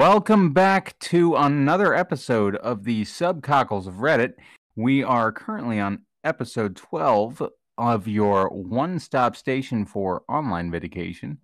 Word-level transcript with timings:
Welcome 0.00 0.54
back 0.54 0.98
to 1.00 1.36
another 1.36 1.94
episode 1.94 2.56
of 2.56 2.84
the 2.84 3.02
Subcockles 3.02 3.86
of 3.86 3.96
Reddit. 3.96 4.32
We 4.74 5.04
are 5.04 5.30
currently 5.30 5.78
on 5.78 6.06
episode 6.24 6.74
12 6.74 7.42
of 7.76 8.08
your 8.08 8.48
one 8.48 8.98
stop 8.98 9.36
station 9.36 9.84
for 9.84 10.22
online 10.26 10.70
medication. 10.70 11.36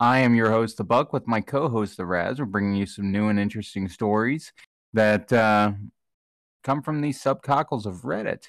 I 0.00 0.20
am 0.20 0.34
your 0.34 0.50
host, 0.50 0.78
The 0.78 0.84
Buck, 0.84 1.12
with 1.12 1.26
my 1.26 1.42
co 1.42 1.68
host, 1.68 1.98
The 1.98 2.06
Raz. 2.06 2.38
We're 2.38 2.46
bringing 2.46 2.76
you 2.76 2.86
some 2.86 3.12
new 3.12 3.28
and 3.28 3.38
interesting 3.38 3.90
stories 3.90 4.54
that 4.94 5.30
uh, 5.30 5.72
come 6.64 6.80
from 6.80 7.02
these 7.02 7.22
subcockles 7.22 7.84
of 7.84 8.04
Reddit. 8.04 8.44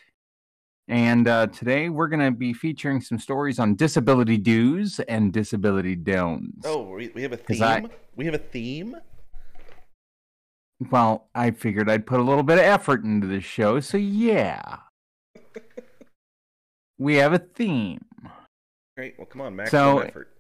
And 0.88 1.28
uh, 1.28 1.48
today 1.48 1.90
we're 1.90 2.08
going 2.08 2.22
to 2.22 2.32
be 2.32 2.54
featuring 2.54 3.02
some 3.02 3.20
stories 3.20 3.60
on 3.60 3.76
disability 3.76 4.38
do's 4.38 5.02
and 5.02 5.34
disability 5.34 5.98
don'ts. 5.98 6.66
Oh, 6.66 6.84
we, 6.84 7.10
we 7.10 7.24
have 7.24 7.34
a 7.34 7.38
theme. 7.38 7.62
I- 7.62 7.90
We 8.16 8.24
have 8.24 8.36
a 8.36 8.38
theme. 8.38 8.96
Well, 10.92 11.28
I 11.36 11.52
figured 11.52 11.90
I'd 11.90 12.06
put 12.06 12.20
a 12.20 12.24
little 12.24 12.44
bit 12.44 12.58
of 12.58 12.64
effort 12.64 13.04
into 13.04 13.28
this 13.28 13.44
show, 13.44 13.80
so 13.82 13.98
yeah. 13.98 14.78
we 16.98 17.16
have 17.16 17.34
a 17.34 17.40
theme. 17.40 18.06
Great. 18.96 19.16
Well, 19.18 19.28
come 19.28 19.42
on, 19.42 19.56
maximum 19.56 19.98
So- 19.98 20.00
effort. 20.00 20.36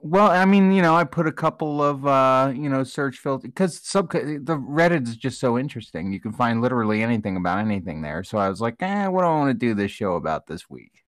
Well, 0.00 0.30
I 0.30 0.44
mean, 0.44 0.70
you 0.70 0.80
know, 0.80 0.94
I 0.94 1.02
put 1.02 1.26
a 1.26 1.32
couple 1.32 1.82
of 1.82 2.06
uh, 2.06 2.52
you 2.54 2.68
know, 2.68 2.84
search 2.84 3.18
filters 3.18 3.48
because 3.50 3.80
sub 3.82 4.12
the 4.12 4.56
Reddit 4.56 5.08
is 5.08 5.16
just 5.16 5.40
so 5.40 5.58
interesting. 5.58 6.12
You 6.12 6.20
can 6.20 6.32
find 6.32 6.60
literally 6.60 7.02
anything 7.02 7.36
about 7.36 7.58
anything 7.58 8.02
there. 8.02 8.22
So 8.22 8.38
I 8.38 8.48
was 8.48 8.60
like, 8.60 8.76
eh, 8.78 9.08
what 9.08 9.22
do 9.22 9.26
I 9.26 9.30
want 9.30 9.50
to 9.50 9.54
do 9.54 9.74
this 9.74 9.90
show 9.90 10.12
about 10.14 10.46
this 10.46 10.70
week? 10.70 11.02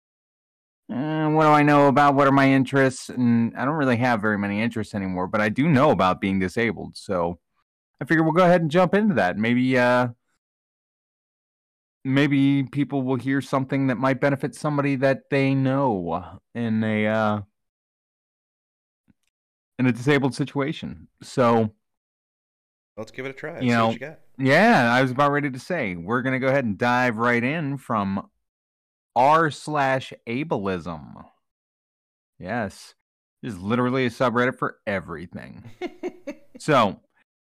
Uh, 0.89 1.27
what 1.31 1.43
do 1.43 1.49
I 1.49 1.63
know 1.63 1.89
about? 1.89 2.15
What 2.15 2.27
are 2.27 2.31
my 2.31 2.49
interests? 2.49 3.09
And 3.09 3.53
I 3.57 3.65
don't 3.65 3.75
really 3.75 3.97
have 3.97 4.21
very 4.21 4.37
many 4.37 4.61
interests 4.61 4.95
anymore, 4.95 5.27
but 5.27 5.41
I 5.41 5.49
do 5.49 5.67
know 5.67 5.91
about 5.91 6.21
being 6.21 6.39
disabled. 6.39 6.95
So 6.95 7.39
I 7.99 8.05
figure 8.05 8.23
we'll 8.23 8.33
go 8.33 8.43
ahead 8.45 8.61
and 8.61 8.71
jump 8.71 8.93
into 8.93 9.15
that. 9.15 9.37
Maybe 9.37 9.77
uh 9.77 10.09
maybe 12.03 12.63
people 12.63 13.01
will 13.01 13.15
hear 13.17 13.41
something 13.41 13.87
that 13.87 13.97
might 13.97 14.21
benefit 14.21 14.55
somebody 14.55 14.95
that 14.97 15.29
they 15.29 15.53
know 15.55 16.39
in 16.55 16.83
a 16.83 17.07
uh 17.07 17.41
in 19.79 19.85
a 19.85 19.91
disabled 19.91 20.33
situation. 20.35 21.07
So 21.21 21.73
Let's 22.95 23.11
give 23.11 23.25
it 23.25 23.29
a 23.29 23.33
try. 23.33 23.59
you 23.59 23.71
know, 23.71 23.87
what 23.87 23.93
you 23.93 23.99
got. 23.99 24.19
yeah, 24.39 24.91
I 24.91 25.01
was 25.03 25.11
about 25.11 25.31
ready 25.31 25.51
to 25.51 25.59
say 25.59 25.95
we're 25.95 26.21
gonna 26.23 26.39
go 26.39 26.47
ahead 26.47 26.65
and 26.65 26.77
dive 26.77 27.17
right 27.17 27.43
in 27.43 27.77
from 27.77 28.27
r 29.15 29.51
slash 29.51 30.13
ableism. 30.27 31.25
Yes, 32.39 32.95
this 33.41 33.53
is 33.53 33.59
literally 33.59 34.05
a 34.05 34.09
subreddit 34.09 34.57
for 34.57 34.77
everything. 34.87 35.63
so, 36.59 36.99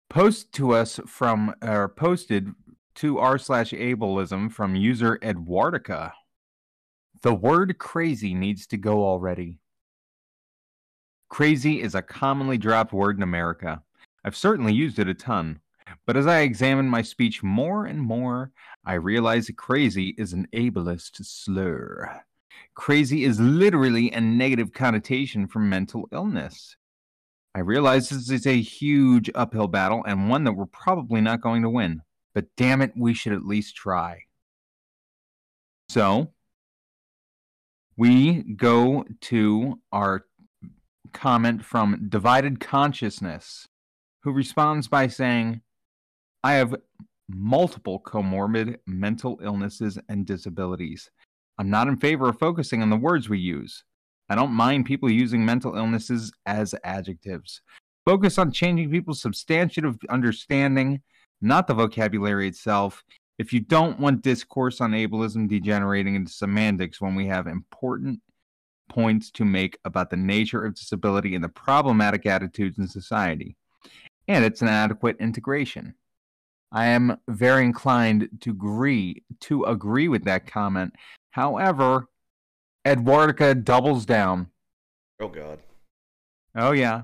post 0.09 0.53
to 0.53 0.73
us 0.73 1.01
from 1.07 1.55
or 1.63 1.89
posted 1.89 2.53
to 2.97 3.19
r 3.19 3.39
slash 3.39 3.73
ableism 3.73 4.51
from 4.51 4.77
user 4.77 5.19
Edwardica. 5.23 6.13
The 7.23 7.35
word 7.35 7.79
crazy 7.79 8.35
needs 8.35 8.67
to 8.69 8.77
go 8.77 9.05
already. 9.05 9.59
Crazy 11.29 11.81
is 11.81 11.95
a 11.95 12.03
commonly 12.03 12.59
dropped 12.59 12.93
word 12.93 13.17
in 13.17 13.23
America. 13.23 13.83
I've 14.25 14.37
certainly 14.37 14.73
used 14.73 14.99
it 14.99 15.09
a 15.09 15.15
ton, 15.15 15.61
but 16.07 16.17
as 16.17 16.27
I 16.27 16.41
examine 16.41 16.89
my 16.89 17.03
speech 17.03 17.43
more 17.43 17.87
and 17.87 18.01
more, 18.01 18.53
I 18.85 18.95
realize 18.95 19.47
that 19.49 19.57
crazy 19.57 20.15
is 20.17 20.33
an 20.33 20.47
ableist 20.53 21.25
slur. 21.25 22.23
Crazy 22.75 23.25
is 23.25 23.41
literally 23.41 24.13
a 24.13 24.21
negative 24.21 24.73
connotation 24.73 25.47
for 25.47 25.59
mental 25.59 26.09
illness. 26.13 26.77
I 27.55 27.61
realize 27.61 28.09
this 28.09 28.31
is 28.31 28.47
a 28.47 28.61
huge 28.61 29.31
uphill 29.35 29.69
battle 29.69 30.03
and 30.07 30.29
one 30.29 30.45
that 30.45 30.53
we're 30.55 30.67
probably 30.67 31.21
not 31.21 31.41
going 31.41 31.63
to 31.63 31.71
win, 31.71 32.03
but 32.35 32.47
damn 32.57 32.83
it, 32.83 32.93
we 32.97 33.15
should 33.15 33.33
at 33.33 33.47
least 33.47 33.77
try. 33.77 34.23
So, 35.89 36.33
we 37.97 38.43
go 38.43 39.05
to 39.23 39.81
our 39.93 40.25
comment 41.13 41.65
from 41.65 42.09
Divided 42.09 42.59
Consciousness, 42.59 43.69
who 44.23 44.33
responds 44.33 44.89
by 44.89 45.07
saying, 45.07 45.61
I 46.43 46.55
have 46.55 46.75
multiple 47.29 48.01
comorbid 48.05 48.79
mental 48.87 49.39
illnesses 49.43 49.97
and 50.09 50.27
disabilities. 50.27 51.09
I'm 51.57 51.71
not 51.71 51.87
in 51.87 51.99
favor 51.99 52.29
of 52.29 52.39
focusing 52.39 52.83
on 52.83 52.91
the 52.91 52.97
words 52.97 53.29
we 53.29 53.39
use. 53.39 53.85
I 54.29 54.35
don't 54.35 54.53
mind 54.53 54.87
people 54.87 55.11
using 55.11 55.45
mental 55.45 55.77
illnesses 55.77 56.33
as 56.47 56.75
adjectives. 56.85 57.61
Focus 58.05 58.39
on 58.39 58.53
changing 58.53 58.91
people's 58.91 59.21
substantive 59.21 59.97
understanding, 60.09 61.03
not 61.41 61.67
the 61.67 61.75
vocabulary 61.75 62.49
itself. 62.49 63.03
If 63.39 63.53
you 63.53 63.61
don't 63.61 63.99
want 63.99 64.23
discourse 64.23 64.81
on 64.81 64.93
ableism 64.93 65.49
degenerating 65.49 66.15
into 66.15 66.33
semantics 66.33 67.01
when 67.01 67.15
we 67.15 67.27
have 67.27 67.47
important 67.47 68.21
points 68.89 69.31
to 69.33 69.45
make 69.45 69.79
about 69.85 70.11
the 70.11 70.17
nature 70.17 70.65
of 70.65 70.75
disability 70.75 71.35
and 71.35 71.43
the 71.43 71.49
problematic 71.49 72.27
attitudes 72.27 72.79
in 72.79 72.87
society, 72.87 73.57
and 74.29 74.45
its 74.45 74.63
an 74.63 74.69
adequate 74.69 75.17
integration. 75.21 75.95
I 76.73 76.87
am 76.87 77.19
very 77.29 77.65
inclined 77.65 78.29
to 78.41 78.51
agree 78.51 79.23
to 79.41 79.65
agree 79.65 80.09
with 80.09 80.25
that 80.25 80.47
comment. 80.47 80.95
However, 81.31 82.09
Edwardica 82.85 83.65
doubles 83.65 84.05
down. 84.05 84.49
Oh 85.21 85.29
God. 85.29 85.59
Oh 86.55 86.73
yeah. 86.73 87.03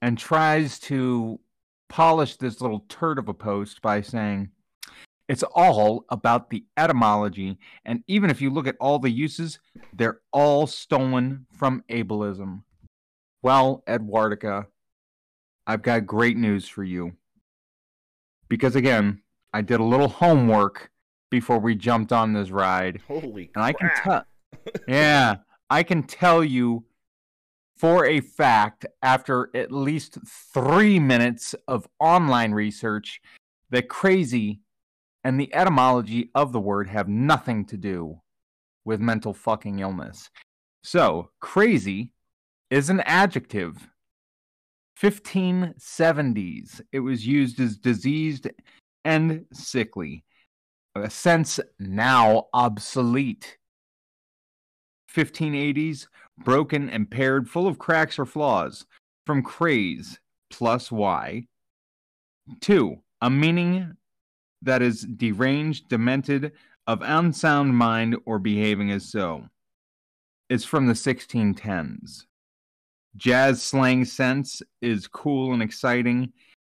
And 0.00 0.16
tries 0.16 0.78
to 0.80 1.40
polish 1.88 2.36
this 2.36 2.60
little 2.60 2.84
turd 2.88 3.18
of 3.18 3.28
a 3.28 3.34
post 3.34 3.82
by 3.82 4.00
saying 4.00 4.50
it's 5.28 5.42
all 5.42 6.04
about 6.08 6.50
the 6.50 6.64
etymology 6.76 7.58
and 7.84 8.02
even 8.06 8.30
if 8.30 8.40
you 8.40 8.50
look 8.50 8.66
at 8.66 8.76
all 8.80 8.98
the 8.98 9.10
uses, 9.10 9.58
they're 9.92 10.20
all 10.32 10.66
stolen 10.66 11.46
from 11.52 11.82
ableism. 11.90 12.62
Well, 13.42 13.82
Edwardica, 13.86 14.66
I've 15.66 15.82
got 15.82 16.06
great 16.06 16.36
news 16.36 16.68
for 16.68 16.84
you. 16.84 17.12
Because 18.48 18.76
again, 18.76 19.22
I 19.52 19.62
did 19.62 19.80
a 19.80 19.84
little 19.84 20.08
homework 20.08 20.90
before 21.30 21.58
we 21.58 21.74
jumped 21.74 22.12
on 22.12 22.32
this 22.32 22.50
ride. 22.50 23.00
Holy 23.06 23.50
And 23.54 23.62
I 23.62 23.72
can 23.72 23.88
crap. 23.88 24.02
tell 24.02 24.24
Yeah, 24.86 25.36
I 25.70 25.82
can 25.82 26.02
tell 26.02 26.42
you 26.44 26.84
for 27.76 28.06
a 28.06 28.20
fact 28.20 28.86
after 29.02 29.50
at 29.54 29.72
least 29.72 30.18
3 30.52 30.98
minutes 30.98 31.54
of 31.66 31.88
online 32.00 32.52
research 32.52 33.20
that 33.70 33.88
crazy 33.88 34.60
and 35.24 35.38
the 35.38 35.54
etymology 35.54 36.30
of 36.34 36.52
the 36.52 36.60
word 36.60 36.88
have 36.88 37.08
nothing 37.08 37.64
to 37.66 37.76
do 37.76 38.20
with 38.84 39.00
mental 39.00 39.34
fucking 39.34 39.78
illness. 39.78 40.30
So, 40.82 41.30
crazy 41.40 42.12
is 42.70 42.88
an 42.90 43.00
adjective. 43.00 43.88
1570s. 45.00 46.80
It 46.92 47.00
was 47.00 47.26
used 47.26 47.60
as 47.60 47.76
diseased 47.76 48.48
and 49.04 49.44
sickly. 49.52 50.24
A 50.94 51.10
sense 51.10 51.60
now 51.78 52.46
obsolete. 52.52 53.58
1580s, 55.18 56.06
broken, 56.44 56.82
and 56.84 56.92
impaired, 56.92 57.48
full 57.48 57.66
of 57.66 57.78
cracks 57.78 58.18
or 58.18 58.26
flaws. 58.26 58.86
From 59.26 59.42
craze 59.42 60.20
plus 60.50 60.90
Y. 60.92 61.46
2. 62.60 62.96
A 63.20 63.28
meaning 63.30 63.96
that 64.62 64.80
is 64.80 65.02
deranged, 65.02 65.88
demented, 65.88 66.52
of 66.86 67.02
unsound 67.02 67.76
mind, 67.76 68.16
or 68.24 68.38
behaving 68.38 68.90
as 68.90 69.04
so. 69.10 69.44
It's 70.48 70.64
from 70.64 70.86
the 70.86 70.94
1610s. 70.94 72.24
Jazz 73.16 73.62
slang 73.62 74.04
sense 74.04 74.62
is 74.80 75.08
cool 75.08 75.52
and 75.52 75.62
exciting 75.62 76.32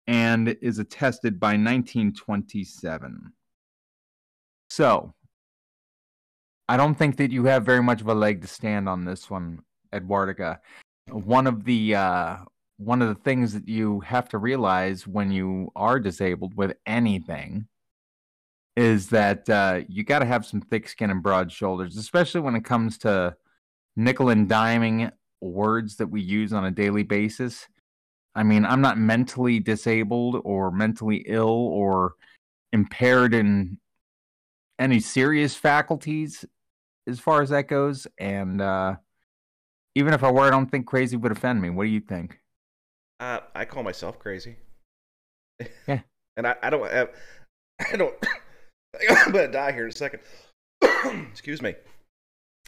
and 0.06 0.56
is 0.62 0.78
attested 0.78 1.38
by 1.38 1.50
1927. 1.50 3.32
So, 4.70 5.14
I 6.70 6.76
don't 6.76 6.94
think 6.94 7.16
that 7.16 7.32
you 7.32 7.46
have 7.46 7.66
very 7.66 7.82
much 7.82 8.00
of 8.00 8.06
a 8.06 8.14
leg 8.14 8.42
to 8.42 8.46
stand 8.46 8.88
on 8.88 9.04
this 9.04 9.28
one, 9.28 9.64
Edwardica. 9.92 10.60
One 11.08 11.48
of 11.48 11.64
the 11.64 11.96
uh, 11.96 12.36
one 12.76 13.02
of 13.02 13.08
the 13.08 13.16
things 13.16 13.54
that 13.54 13.66
you 13.66 13.98
have 14.02 14.28
to 14.28 14.38
realize 14.38 15.04
when 15.04 15.32
you 15.32 15.72
are 15.74 15.98
disabled 15.98 16.54
with 16.54 16.76
anything 16.86 17.66
is 18.76 19.08
that 19.08 19.50
uh, 19.50 19.80
you 19.88 20.04
got 20.04 20.20
to 20.20 20.26
have 20.26 20.46
some 20.46 20.60
thick 20.60 20.88
skin 20.88 21.10
and 21.10 21.24
broad 21.24 21.50
shoulders, 21.50 21.96
especially 21.96 22.40
when 22.40 22.54
it 22.54 22.64
comes 22.64 22.98
to 22.98 23.34
nickel 23.96 24.28
and 24.28 24.48
diming 24.48 25.10
words 25.40 25.96
that 25.96 26.06
we 26.06 26.20
use 26.20 26.52
on 26.52 26.64
a 26.64 26.70
daily 26.70 27.02
basis. 27.02 27.66
I 28.36 28.44
mean, 28.44 28.64
I'm 28.64 28.80
not 28.80 28.96
mentally 28.96 29.58
disabled 29.58 30.40
or 30.44 30.70
mentally 30.70 31.24
ill 31.26 31.48
or 31.48 32.14
impaired 32.72 33.34
in 33.34 33.80
any 34.78 35.00
serious 35.00 35.56
faculties 35.56 36.44
as 37.08 37.18
far 37.18 37.42
as 37.42 37.50
that 37.50 37.68
goes. 37.68 38.06
And 38.18 38.60
uh, 38.60 38.96
even 39.94 40.14
if 40.14 40.22
I 40.22 40.30
were, 40.30 40.46
I 40.46 40.50
don't 40.50 40.70
think 40.70 40.86
crazy 40.86 41.16
would 41.16 41.32
offend 41.32 41.60
me. 41.60 41.70
What 41.70 41.84
do 41.84 41.90
you 41.90 42.00
think? 42.00 42.40
Uh, 43.18 43.40
I 43.54 43.64
call 43.64 43.82
myself 43.82 44.18
crazy. 44.18 44.56
Yeah. 45.86 46.00
and 46.36 46.46
I, 46.46 46.56
I 46.62 46.70
don't 46.70 46.90
have, 46.90 47.10
I 47.92 47.96
don't, 47.96 48.14
I'm 49.10 49.32
gonna 49.32 49.48
die 49.48 49.72
here 49.72 49.84
in 49.84 49.90
a 49.90 49.92
second. 49.92 50.20
Excuse 51.30 51.62
me. 51.62 51.74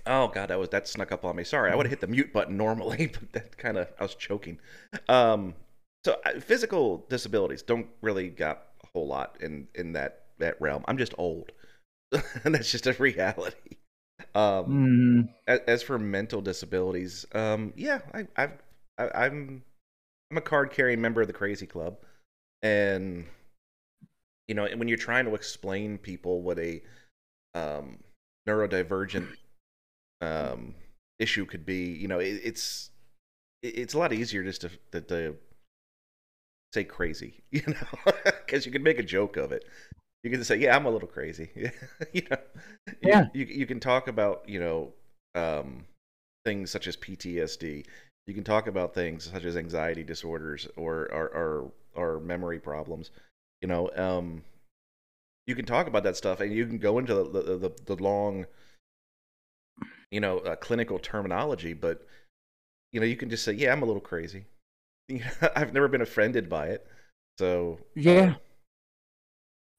Oh 0.07 0.29
god, 0.29 0.51
that 0.51 0.59
was 0.59 0.69
that 0.71 0.89
snuck 0.89 1.13
up 1.13 1.25
on 1.25 1.37
me. 1.37 1.45
Sorry, 1.45 1.71
I 1.71 1.77
would 1.77 1.87
have 1.87 1.91
hit 1.91 2.01
the 2.01 2.07
mute 2.07 2.33
button 2.33 2.57
normally, 2.57 3.07
but 3.13 3.33
that 3.33 3.57
kind 3.57 3.77
of 3.77 3.89
I 3.99 4.03
was 4.03 4.15
choking. 4.15 4.59
Um, 5.09 5.55
so 6.05 6.21
uh, 6.25 6.41
physical 6.41 7.07
disabilities 7.09 7.63
don't 7.63 7.87
really 8.01 8.29
got 8.29 8.65
a 8.83 8.87
whole 8.93 9.07
lot 9.07 9.39
in 9.41 9.69
in 9.75 9.93
that 9.93 10.25
that 10.39 10.61
realm. 10.61 10.85
I'm 10.89 10.99
just 10.99 11.15
old, 11.19 11.53
and 12.45 12.55
that's 12.55 12.71
just 12.71 12.87
a 12.87 12.93
reality. 12.95 13.77
Um, 14.35 14.67
Mm, 14.67 15.35
as, 15.47 15.61
as 15.67 15.83
for 15.83 15.99
mental 15.99 16.41
disabilities, 16.41 17.27
um, 17.33 17.73
yeah, 17.77 18.01
I, 18.15 18.27
I've, 18.37 18.53
I, 18.99 19.27
I'm, 19.27 19.63
I'm 20.31 20.39
a 20.39 20.41
card 20.41 20.71
carrying 20.71 21.01
member 21.01 21.21
of 21.21 21.27
the 21.27 21.33
Crazy 21.33 21.67
Club, 21.67 21.99
and 22.63 23.27
you 24.49 24.55
know, 24.55 24.65
and 24.65 24.79
when 24.79 24.89
you're 24.89 24.99
trying 24.99 25.25
to 25.27 25.35
explain 25.35 25.99
people 25.99 26.43
what 26.43 26.59
a 26.59 26.83
um, 27.55 27.99
neurodivergent 28.49 29.29
um, 30.21 30.75
issue 31.19 31.47
could 31.47 31.65
be, 31.67 31.85
you 31.93 32.09
know, 32.09 32.19
it, 32.19 32.41
it's 32.45 32.91
it, 33.63 33.79
it's 33.79 33.95
a 33.95 33.99
lot 33.99 34.13
easier 34.13 34.43
just 34.43 34.63
to, 34.63 34.71
to, 34.93 35.01
to 35.03 35.37
say 36.73 36.85
crazy, 36.85 37.43
you 37.51 37.63
know, 37.67 38.13
because 38.25 38.67
you 38.67 38.73
can 38.73 38.83
make 38.83 38.99
a 38.99 39.03
joke 39.05 39.37
of 39.37 39.53
it. 39.53 39.65
You 40.23 40.31
can 40.31 40.45
say, 40.45 40.57
"Yeah, 40.57 40.77
I'm 40.77 40.87
a 40.87 40.91
little 40.91 41.09
crazy," 41.09 41.51
you 42.13 42.23
know. 42.31 42.37
Yeah. 43.01 43.27
You, 43.33 43.45
you 43.47 43.67
can 43.67 43.81
talk 43.81 44.09
about 44.09 44.49
you 44.49 44.61
know 44.61 44.93
um, 45.35 45.85
things 46.45 46.71
such 46.71 46.87
as 46.87 46.97
PTSD. 46.97 47.85
You 48.27 48.35
can 48.35 48.45
talk 48.45 48.67
about 48.69 48.95
things 48.95 49.31
such 49.33 49.45
as 49.45 49.57
anxiety 49.57 50.05
disorders 50.05 50.69
or 50.77 51.11
or 51.13 51.29
or, 51.29 51.73
or 51.95 52.21
memory 52.21 52.61
problems. 52.61 53.11
You 53.63 53.69
know, 53.69 53.91
um, 53.97 54.43
you 55.47 55.55
can 55.55 55.65
talk 55.65 55.87
about 55.87 56.03
that 56.05 56.17
stuff, 56.17 56.41
and 56.41 56.53
you 56.53 56.67
can 56.67 56.79
go 56.79 56.99
into 56.99 57.15
the 57.15 57.25
the, 57.25 57.57
the, 57.59 57.71
the 57.87 58.03
long, 58.03 58.47
you 60.11 60.21
know, 60.21 60.39
uh, 60.41 60.57
clinical 60.57 60.99
terminology. 60.99 61.73
But 61.73 62.07
you 62.93 63.01
know, 63.01 63.07
you 63.07 63.17
can 63.17 63.31
just 63.31 63.45
say, 63.45 63.53
"Yeah, 63.53 63.73
I'm 63.73 63.83
a 63.83 63.87
little 63.87 64.03
crazy." 64.03 64.47
You 65.09 65.21
know, 65.21 65.51
I've 65.57 65.75
never 65.75 65.89
been 65.89 66.03
offended 66.03 66.49
by 66.49 66.69
it, 66.69 66.87
so 67.39 67.81
Yeah. 67.95 68.35
uh, 68.35 68.35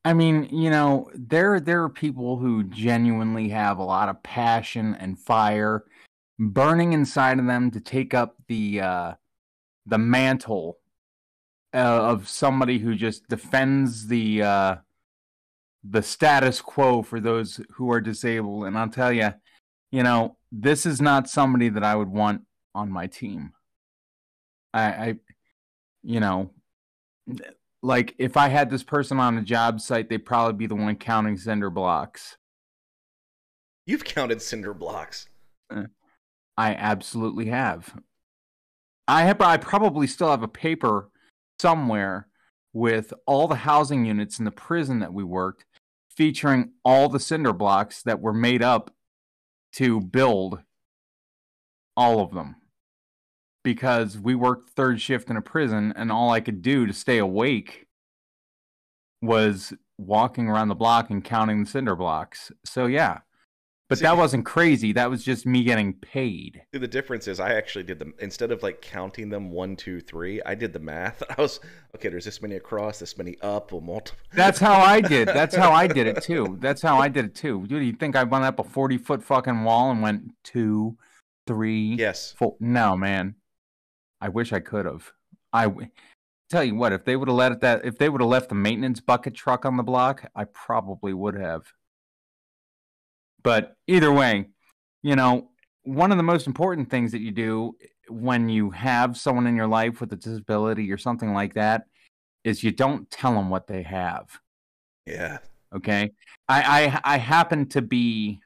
I 0.06 0.14
mean, 0.14 0.50
you 0.52 0.70
know, 0.70 1.10
there 1.14 1.60
there 1.60 1.84
are 1.84 1.90
people 1.90 2.38
who 2.38 2.64
genuinely 2.66 3.50
have 3.50 3.78
a 3.78 3.84
lot 3.84 4.10
of 4.10 4.22
passion 4.22 4.96
and 4.96 5.18
fire 5.18 5.86
burning 6.40 6.94
inside 6.94 7.40
of 7.40 7.46
them 7.46 7.72
to 7.72 7.80
take 7.80 8.14
up 8.14 8.36
the 8.48 8.82
uh 8.82 9.14
the 9.86 9.98
mantle 9.98 10.80
uh, 11.74 11.78
of 11.78 12.28
somebody 12.28 12.80
who 12.80 12.96
just 12.96 13.28
defends 13.28 14.08
the 14.08 14.42
uh 14.44 14.76
the 15.84 16.02
status 16.02 16.62
quo 16.62 17.02
for 17.02 17.20
those 17.20 17.60
who 17.74 17.92
are 17.92 18.02
disabled 18.02 18.66
and 18.66 18.78
I'll 18.78 18.90
tell 18.90 19.12
you, 19.12 19.34
you 19.92 20.04
know, 20.04 20.38
this 20.52 20.86
is 20.86 21.02
not 21.02 21.30
somebody 21.30 21.70
that 21.70 21.84
I 21.84 21.96
would 21.96 22.10
want 22.10 22.42
on 22.76 22.92
my 22.92 23.08
team. 23.08 23.54
I 24.74 24.84
I 24.84 25.16
you 26.04 26.20
know, 26.20 26.52
like 27.84 28.16
if 28.18 28.38
I 28.38 28.48
had 28.48 28.70
this 28.70 28.82
person 28.82 29.20
on 29.20 29.38
a 29.38 29.42
job 29.42 29.82
site, 29.82 30.10
they'd 30.10 30.26
probably 30.26 30.54
be 30.54 30.68
the 30.68 30.76
one 30.76 30.96
counting 30.96 31.38
cinder 31.38 31.70
blocks. 31.70 32.38
you've 33.86 34.06
counted 34.06 34.42
cinder 34.42 34.74
blocks. 34.74 35.28
Uh, 35.70 35.84
I 36.58 36.74
absolutely 36.74 37.48
have. 37.48 38.02
I 39.08 39.24
have 39.24 39.42
I 39.42 39.58
probably 39.58 40.08
still 40.08 40.32
have 40.32 40.44
a 40.44 40.48
paper 40.48 41.10
somewhere 41.60 42.28
with 42.72 43.14
all 43.28 43.48
the 43.48 43.56
housing 43.56 44.06
units 44.06 44.40
in 44.40 44.46
the 44.46 44.52
prison 44.52 45.00
that 45.00 45.14
we 45.14 45.24
worked 45.24 45.66
featuring 46.10 46.72
all 46.86 47.10
the 47.10 47.20
cinder 47.20 47.54
blocks 47.54 48.02
that 48.04 48.22
were 48.22 48.34
made 48.34 48.64
up 48.64 48.94
to 49.74 50.00
build 50.00 50.60
all 51.98 52.22
of 52.22 52.34
them. 52.34 52.56
Because 53.64 54.20
we 54.20 54.36
worked 54.36 54.72
third 54.72 55.00
shift 55.00 55.30
in 55.30 55.38
a 55.38 55.42
prison 55.42 55.94
and 55.96 56.12
all 56.12 56.30
I 56.32 56.42
could 56.42 56.62
do 56.62 56.86
to 56.86 56.94
stay 56.94 57.18
awake 57.18 57.88
was 59.22 59.74
walking 59.98 60.50
around 60.50 60.68
the 60.68 60.76
block 60.76 61.10
and 61.10 61.24
counting 61.24 61.64
the 61.64 61.70
cinder 61.70 61.96
blocks. 61.96 62.52
So 62.66 62.86
yeah. 62.88 63.20
But 63.90 64.00
See- 64.00 64.04
that 64.04 64.18
wasn't 64.18 64.46
crazy. 64.46 64.92
That 64.94 65.10
was 65.10 65.24
just 65.24 65.46
me 65.46 65.64
getting 65.64 65.94
paid. 65.94 66.64
The 66.72 66.88
difference 66.88 67.28
is 67.28 67.40
I 67.40 67.54
actually 67.54 67.84
did 67.84 68.00
them 68.00 68.14
instead 68.20 68.52
of 68.52 68.64
like 68.64 68.82
counting 68.82 69.30
them 69.30 69.52
one, 69.52 69.76
two, 69.76 70.00
three. 70.00 70.42
I 70.46 70.56
did 70.56 70.74
the 70.74 70.80
math. 70.80 71.22
I 71.38 71.42
was 71.42 71.60
okay. 71.96 72.10
There's 72.10 72.26
this 72.26 72.42
many 72.42 72.56
across, 72.56 73.00
this 73.00 73.18
many 73.18 73.38
up, 73.42 73.72
or 73.72 73.82
multiple. 73.82 74.20
That's 74.34 74.60
how 74.60 74.80
I 74.80 75.00
did. 75.00 75.28
That's 75.28 75.56
how 75.56 75.72
I 75.72 75.88
did 75.88 76.08
it 76.08 76.24
too. 76.24 76.58
That's 76.60 76.82
how 76.82 76.98
I 76.98 77.08
did 77.08 77.26
it 77.26 77.36
too. 77.36 77.68
Dude, 77.68 77.84
you 77.86 77.94
think 77.94 78.16
I 78.16 78.24
went 78.24 78.46
up 78.46 78.58
a 78.60 78.64
forty 78.64 78.98
foot 78.98 79.22
fucking 79.24 79.64
wall 79.64 79.92
and 79.92 80.02
went 80.02 80.32
two, 80.44 80.98
three, 81.46 81.96
Yes, 82.00 82.34
four? 82.36 82.56
No, 82.60 82.98
man. 82.98 83.36
I 84.24 84.30
wish 84.30 84.54
I 84.54 84.62
could 84.62 84.86
have. 84.86 85.12
I 85.52 85.64
w- 85.66 85.90
tell 86.50 86.64
you 86.64 86.76
what, 86.76 86.94
if 86.94 87.04
they 87.04 87.18
would 87.18 87.28
have 87.28 87.36
let 87.36 87.60
that, 87.60 87.84
if 87.84 87.98
they 87.98 88.08
would 88.08 88.22
have 88.22 88.30
left 88.30 88.48
the 88.48 88.56
maintenance 88.56 89.02
bucket 89.02 89.34
truck 89.36 89.66
on 89.66 89.76
the 89.76 89.84
block, 89.84 90.26
I 90.34 90.46
probably 90.46 91.14
would 91.14 91.36
have. 91.36 91.64
But 93.44 93.76
either 93.88 94.14
way, 94.14 94.46
you 95.02 95.18
know, 95.18 95.50
one 95.84 96.12
of 96.12 96.18
the 96.18 96.24
most 96.24 96.48
important 96.48 96.90
things 96.90 97.12
that 97.12 97.20
you 97.20 97.32
do 97.32 97.76
when 98.08 98.48
you 98.48 98.70
have 98.72 99.18
someone 99.18 99.46
in 99.46 99.58
your 99.58 99.68
life 99.68 100.00
with 100.00 100.14
a 100.14 100.16
disability 100.16 100.90
or 100.90 100.98
something 100.98 101.34
like 101.34 101.54
that 101.56 101.84
is 102.46 102.64
you 102.64 102.72
don't 102.72 103.10
tell 103.12 103.34
them 103.34 103.50
what 103.50 103.68
they 103.68 103.84
have. 103.84 104.40
yeah. 105.06 105.40
Okay. 105.76 106.12
I 106.48 107.02
I, 107.04 107.16
I 107.16 107.18
happen 107.18 107.68
to 107.70 107.82
be 107.82 108.40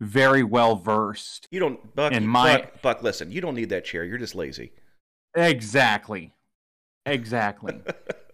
very 0.00 0.42
well 0.42 0.74
versed. 0.74 1.46
You 1.50 1.60
don't, 1.60 1.94
Buck. 1.94 2.12
In 2.14 2.26
my- 2.26 2.56
Buck, 2.56 2.82
Buck, 2.82 3.02
listen. 3.02 3.30
You 3.30 3.40
don't 3.42 3.54
need 3.54 3.68
that 3.68 3.84
chair. 3.84 4.02
You're 4.04 4.16
just 4.18 4.34
lazy. 4.34 4.72
Exactly. 5.36 6.32
Exactly. 7.04 7.80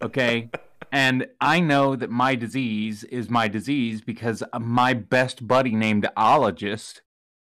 Okay. 0.01 0.49
And 0.91 1.27
I 1.41 1.59
know 1.59 1.95
that 1.95 2.09
my 2.09 2.35
disease 2.35 3.03
is 3.03 3.29
my 3.29 3.47
disease 3.47 4.01
because 4.01 4.43
my 4.59 4.93
best 4.93 5.47
buddy 5.47 5.75
named 5.75 6.07
ologist 6.17 7.01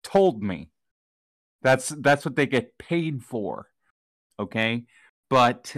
told 0.03 0.41
me. 0.41 0.69
That's 1.61 1.89
that's 1.89 2.25
what 2.25 2.35
they 2.35 2.47
get 2.47 2.77
paid 2.79 3.23
for. 3.23 3.67
Okay? 4.39 4.85
But 5.29 5.75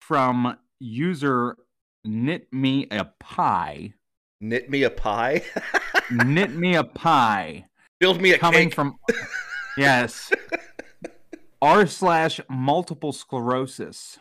from 0.00 0.58
user 0.78 1.56
knit 2.04 2.52
me 2.52 2.86
a 2.90 3.04
pie, 3.20 3.94
Knit 4.40 4.68
me 4.68 4.82
a 4.82 4.90
pie. 4.90 5.42
knit 6.10 6.50
me 6.50 6.74
a 6.74 6.82
pie 6.84 7.64
Build 8.00 8.20
me 8.20 8.32
a 8.32 8.38
coming 8.38 8.68
cake. 8.68 8.74
from 8.74 8.96
yes 9.78 10.30
r 11.62 11.86
slash 11.86 12.40
multiple 12.50 13.12
sclerosis. 13.12 14.18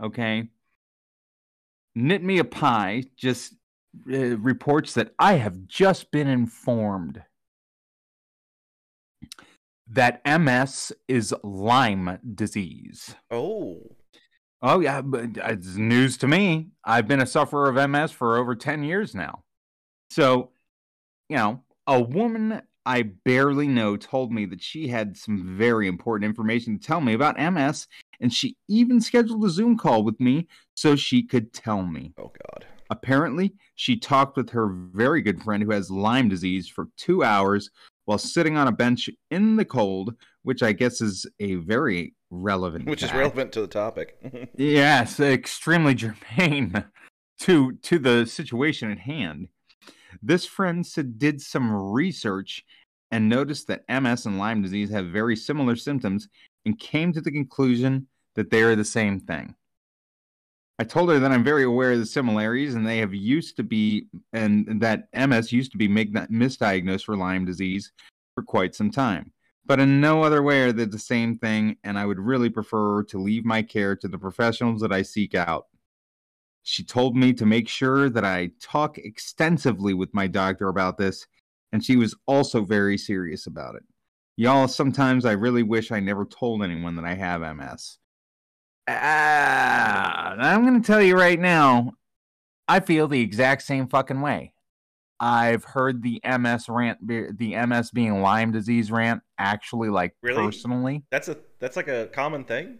Okay. 0.00 0.48
Knit 1.96 2.22
me 2.22 2.38
a 2.38 2.44
pie 2.44 3.02
just 3.16 3.54
uh, 4.08 4.38
reports 4.38 4.94
that 4.94 5.12
i 5.18 5.32
have 5.32 5.66
just 5.66 6.12
been 6.12 6.28
informed 6.28 7.20
that 9.88 10.22
ms 10.24 10.92
is 11.08 11.34
lyme 11.42 12.20
disease. 12.36 13.16
Oh, 13.32 13.80
oh 14.62 14.78
yeah 14.78 15.02
but 15.02 15.30
it's 15.36 15.74
news 15.74 16.16
to 16.18 16.28
me. 16.28 16.68
I've 16.84 17.08
been 17.08 17.20
a 17.20 17.26
sufferer 17.26 17.68
of 17.68 17.90
ms 17.90 18.12
for 18.12 18.38
over 18.38 18.54
10 18.54 18.84
years 18.84 19.12
now. 19.12 19.42
So 20.10 20.52
you 21.28 21.36
know, 21.36 21.62
a 21.88 22.00
woman 22.00 22.62
I 22.86 23.02
barely 23.24 23.68
know 23.68 23.96
told 23.96 24.32
me 24.32 24.46
that 24.46 24.62
she 24.62 24.88
had 24.88 25.16
some 25.16 25.56
very 25.56 25.86
important 25.86 26.28
information 26.28 26.78
to 26.78 26.86
tell 26.86 27.00
me 27.00 27.12
about 27.12 27.38
MS, 27.38 27.86
and 28.20 28.32
she 28.32 28.56
even 28.68 29.00
scheduled 29.00 29.44
a 29.44 29.50
Zoom 29.50 29.76
call 29.76 30.02
with 30.02 30.18
me 30.20 30.48
so 30.74 30.96
she 30.96 31.22
could 31.22 31.52
tell 31.52 31.82
me. 31.82 32.12
oh 32.18 32.32
God. 32.44 32.66
Apparently, 32.90 33.54
she 33.76 33.96
talked 33.96 34.36
with 34.36 34.50
her 34.50 34.68
very 34.68 35.22
good 35.22 35.40
friend 35.42 35.62
who 35.62 35.70
has 35.70 35.90
Lyme 35.92 36.28
disease 36.28 36.66
for 36.66 36.88
two 36.96 37.22
hours 37.22 37.70
while 38.04 38.18
sitting 38.18 38.56
on 38.56 38.66
a 38.66 38.72
bench 38.72 39.08
in 39.30 39.54
the 39.54 39.64
cold, 39.64 40.14
which 40.42 40.62
I 40.62 40.72
guess 40.72 41.00
is 41.00 41.24
a 41.38 41.54
very 41.54 42.14
relevant 42.30 42.88
Which 42.88 43.04
is 43.04 43.12
relevant 43.12 43.52
to 43.52 43.60
the 43.60 43.68
topic. 43.68 44.18
Yes, 44.56 45.20
extremely 45.20 45.94
germane 45.94 46.84
to 47.40 47.72
to 47.72 47.98
the 47.98 48.26
situation 48.26 48.90
at 48.90 48.98
hand. 48.98 49.48
This 50.22 50.44
friend 50.44 50.84
did 51.18 51.40
some 51.40 51.72
research 51.72 52.64
and 53.10 53.28
noticed 53.28 53.66
that 53.68 53.84
MS 53.88 54.26
and 54.26 54.38
Lyme 54.38 54.62
disease 54.62 54.90
have 54.90 55.06
very 55.06 55.34
similar 55.34 55.76
symptoms 55.76 56.28
and 56.64 56.78
came 56.78 57.12
to 57.12 57.20
the 57.20 57.32
conclusion 57.32 58.06
that 58.34 58.50
they 58.50 58.62
are 58.62 58.76
the 58.76 58.84
same 58.84 59.18
thing. 59.18 59.54
I 60.78 60.84
told 60.84 61.10
her 61.10 61.18
that 61.18 61.32
I'm 61.32 61.44
very 61.44 61.64
aware 61.64 61.92
of 61.92 61.98
the 61.98 62.06
similarities 62.06 62.74
and 62.74 62.86
they 62.86 62.98
have 62.98 63.12
used 63.12 63.56
to 63.56 63.62
be 63.62 64.06
and 64.32 64.80
that 64.80 65.08
MS 65.14 65.52
used 65.52 65.72
to 65.72 65.78
be 65.78 65.88
misdiagnosed 65.88 67.04
for 67.04 67.16
Lyme 67.16 67.44
disease 67.44 67.92
for 68.34 68.42
quite 68.42 68.74
some 68.74 68.90
time. 68.90 69.32
but 69.70 69.78
in 69.78 70.00
no 70.00 70.24
other 70.24 70.42
way 70.42 70.62
are 70.62 70.72
they 70.72 70.84
the 70.84 70.98
same 70.98 71.38
thing, 71.38 71.76
and 71.84 71.96
I 71.96 72.04
would 72.04 72.18
really 72.18 72.50
prefer 72.50 73.04
to 73.04 73.18
leave 73.18 73.44
my 73.44 73.62
care 73.62 73.94
to 73.94 74.08
the 74.08 74.18
professionals 74.18 74.80
that 74.80 74.92
I 74.92 75.02
seek 75.02 75.36
out. 75.36 75.68
She 76.62 76.84
told 76.84 77.16
me 77.16 77.32
to 77.34 77.46
make 77.46 77.68
sure 77.68 78.10
that 78.10 78.24
I 78.24 78.50
talk 78.60 78.98
extensively 78.98 79.94
with 79.94 80.12
my 80.12 80.26
doctor 80.26 80.68
about 80.68 80.98
this, 80.98 81.26
and 81.72 81.84
she 81.84 81.96
was 81.96 82.14
also 82.26 82.62
very 82.62 82.98
serious 82.98 83.46
about 83.46 83.76
it. 83.76 83.82
Y'all, 84.36 84.68
sometimes 84.68 85.24
I 85.24 85.32
really 85.32 85.62
wish 85.62 85.90
I 85.90 86.00
never 86.00 86.24
told 86.24 86.62
anyone 86.62 86.96
that 86.96 87.04
I 87.04 87.14
have 87.14 87.40
MS. 87.40 87.98
Ah, 88.88 90.34
I'm 90.38 90.66
going 90.66 90.80
to 90.80 90.86
tell 90.86 91.02
you 91.02 91.16
right 91.16 91.38
now, 91.38 91.92
I 92.66 92.80
feel 92.80 93.08
the 93.08 93.20
exact 93.20 93.62
same 93.62 93.88
fucking 93.88 94.20
way. 94.20 94.54
I've 95.18 95.64
heard 95.64 96.02
the 96.02 96.20
MS 96.24 96.68
rant, 96.68 97.06
the 97.06 97.66
MS 97.66 97.90
being 97.90 98.22
Lyme 98.22 98.52
disease 98.52 98.90
rant, 98.90 99.22
actually, 99.38 99.90
like 99.90 100.16
Really? 100.22 100.42
personally. 100.42 101.04
That's 101.10 101.28
a 101.28 101.36
that's 101.58 101.76
like 101.76 101.88
a 101.88 102.06
common 102.06 102.44
thing. 102.44 102.78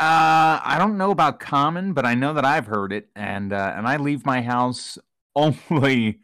Uh, 0.00 0.60
I 0.64 0.76
don't 0.78 0.98
know 0.98 1.10
about 1.10 1.38
common, 1.38 1.92
but 1.92 2.04
I 2.04 2.14
know 2.14 2.34
that 2.34 2.44
I've 2.44 2.66
heard 2.66 2.92
it, 2.92 3.08
and 3.14 3.52
uh, 3.52 3.74
and 3.76 3.86
I 3.86 3.96
leave 3.96 4.26
my 4.26 4.42
house 4.42 4.98
only 5.36 6.20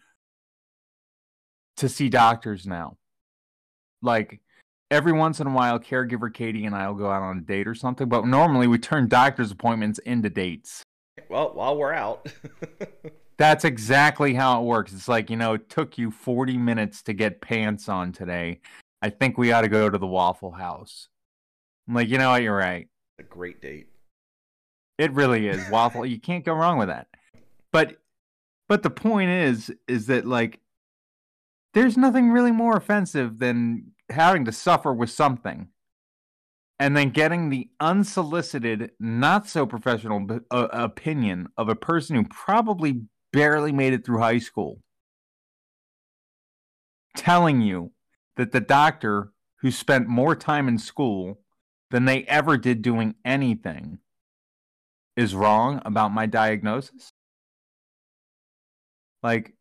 to 1.76 1.88
see 1.88 2.08
doctors 2.08 2.66
now. 2.66 2.96
Like 4.02 4.40
every 4.90 5.12
once 5.12 5.40
in 5.40 5.46
a 5.46 5.52
while, 5.52 5.78
caregiver 5.78 6.32
Katie 6.32 6.66
and 6.66 6.74
I 6.74 6.88
will 6.88 6.96
go 6.96 7.10
out 7.10 7.22
on 7.22 7.38
a 7.38 7.40
date 7.40 7.68
or 7.68 7.74
something, 7.74 8.08
but 8.08 8.26
normally 8.26 8.66
we 8.66 8.78
turn 8.78 9.08
doctor's 9.08 9.50
appointments 9.50 9.98
into 10.00 10.28
dates. 10.28 10.82
Well, 11.28 11.52
while 11.54 11.76
we're 11.76 11.92
out, 11.92 12.26
That's 13.38 13.64
exactly 13.64 14.34
how 14.34 14.60
it 14.60 14.64
works. 14.64 14.92
It's 14.92 15.06
like, 15.06 15.30
you 15.30 15.36
know, 15.36 15.54
it 15.54 15.70
took 15.70 15.96
you 15.96 16.10
40 16.10 16.58
minutes 16.58 17.04
to 17.04 17.12
get 17.12 17.40
pants 17.40 17.88
on 17.88 18.10
today. 18.10 18.60
I 19.00 19.10
think 19.10 19.38
we 19.38 19.52
ought 19.52 19.60
to 19.60 19.68
go 19.68 19.88
to 19.88 19.96
the 19.96 20.08
Waffle 20.08 20.50
House. 20.50 21.08
I'm 21.86 21.94
like, 21.94 22.08
you 22.08 22.18
know 22.18 22.30
what? 22.30 22.42
You're 22.42 22.56
right. 22.56 22.88
A 23.18 23.22
great 23.22 23.60
date. 23.60 23.88
It 24.96 25.12
really 25.12 25.48
is 25.48 25.68
waffle. 25.70 26.04
you 26.04 26.20
can't 26.20 26.44
go 26.44 26.54
wrong 26.54 26.78
with 26.78 26.88
that. 26.88 27.08
But 27.72 27.98
but 28.68 28.82
the 28.82 28.90
point 28.90 29.30
is 29.30 29.72
is 29.86 30.06
that 30.06 30.26
like 30.26 30.60
there's 31.74 31.96
nothing 31.96 32.30
really 32.30 32.52
more 32.52 32.76
offensive 32.76 33.38
than 33.38 33.92
having 34.10 34.44
to 34.46 34.52
suffer 34.52 34.92
with 34.92 35.10
something 35.10 35.68
and 36.80 36.96
then 36.96 37.10
getting 37.10 37.50
the 37.50 37.68
unsolicited, 37.80 38.92
not 38.98 39.48
so 39.48 39.66
professional 39.66 40.20
b- 40.20 40.38
uh, 40.50 40.68
opinion 40.72 41.48
of 41.56 41.68
a 41.68 41.74
person 41.74 42.16
who 42.16 42.24
probably 42.24 43.02
barely 43.32 43.72
made 43.72 43.92
it 43.92 44.04
through 44.04 44.18
high 44.18 44.38
school 44.38 44.80
telling 47.16 47.60
you 47.60 47.90
that 48.36 48.52
the 48.52 48.60
doctor 48.60 49.32
who 49.60 49.70
spent 49.70 50.06
more 50.06 50.36
time 50.36 50.68
in 50.68 50.78
school 50.78 51.40
than 51.90 52.04
they 52.04 52.24
ever 52.24 52.56
did 52.56 52.82
doing 52.82 53.14
anything 53.24 53.98
is 55.16 55.34
wrong 55.34 55.82
about 55.84 56.12
my 56.12 56.26
diagnosis? 56.26 57.10
Like, 59.22 59.54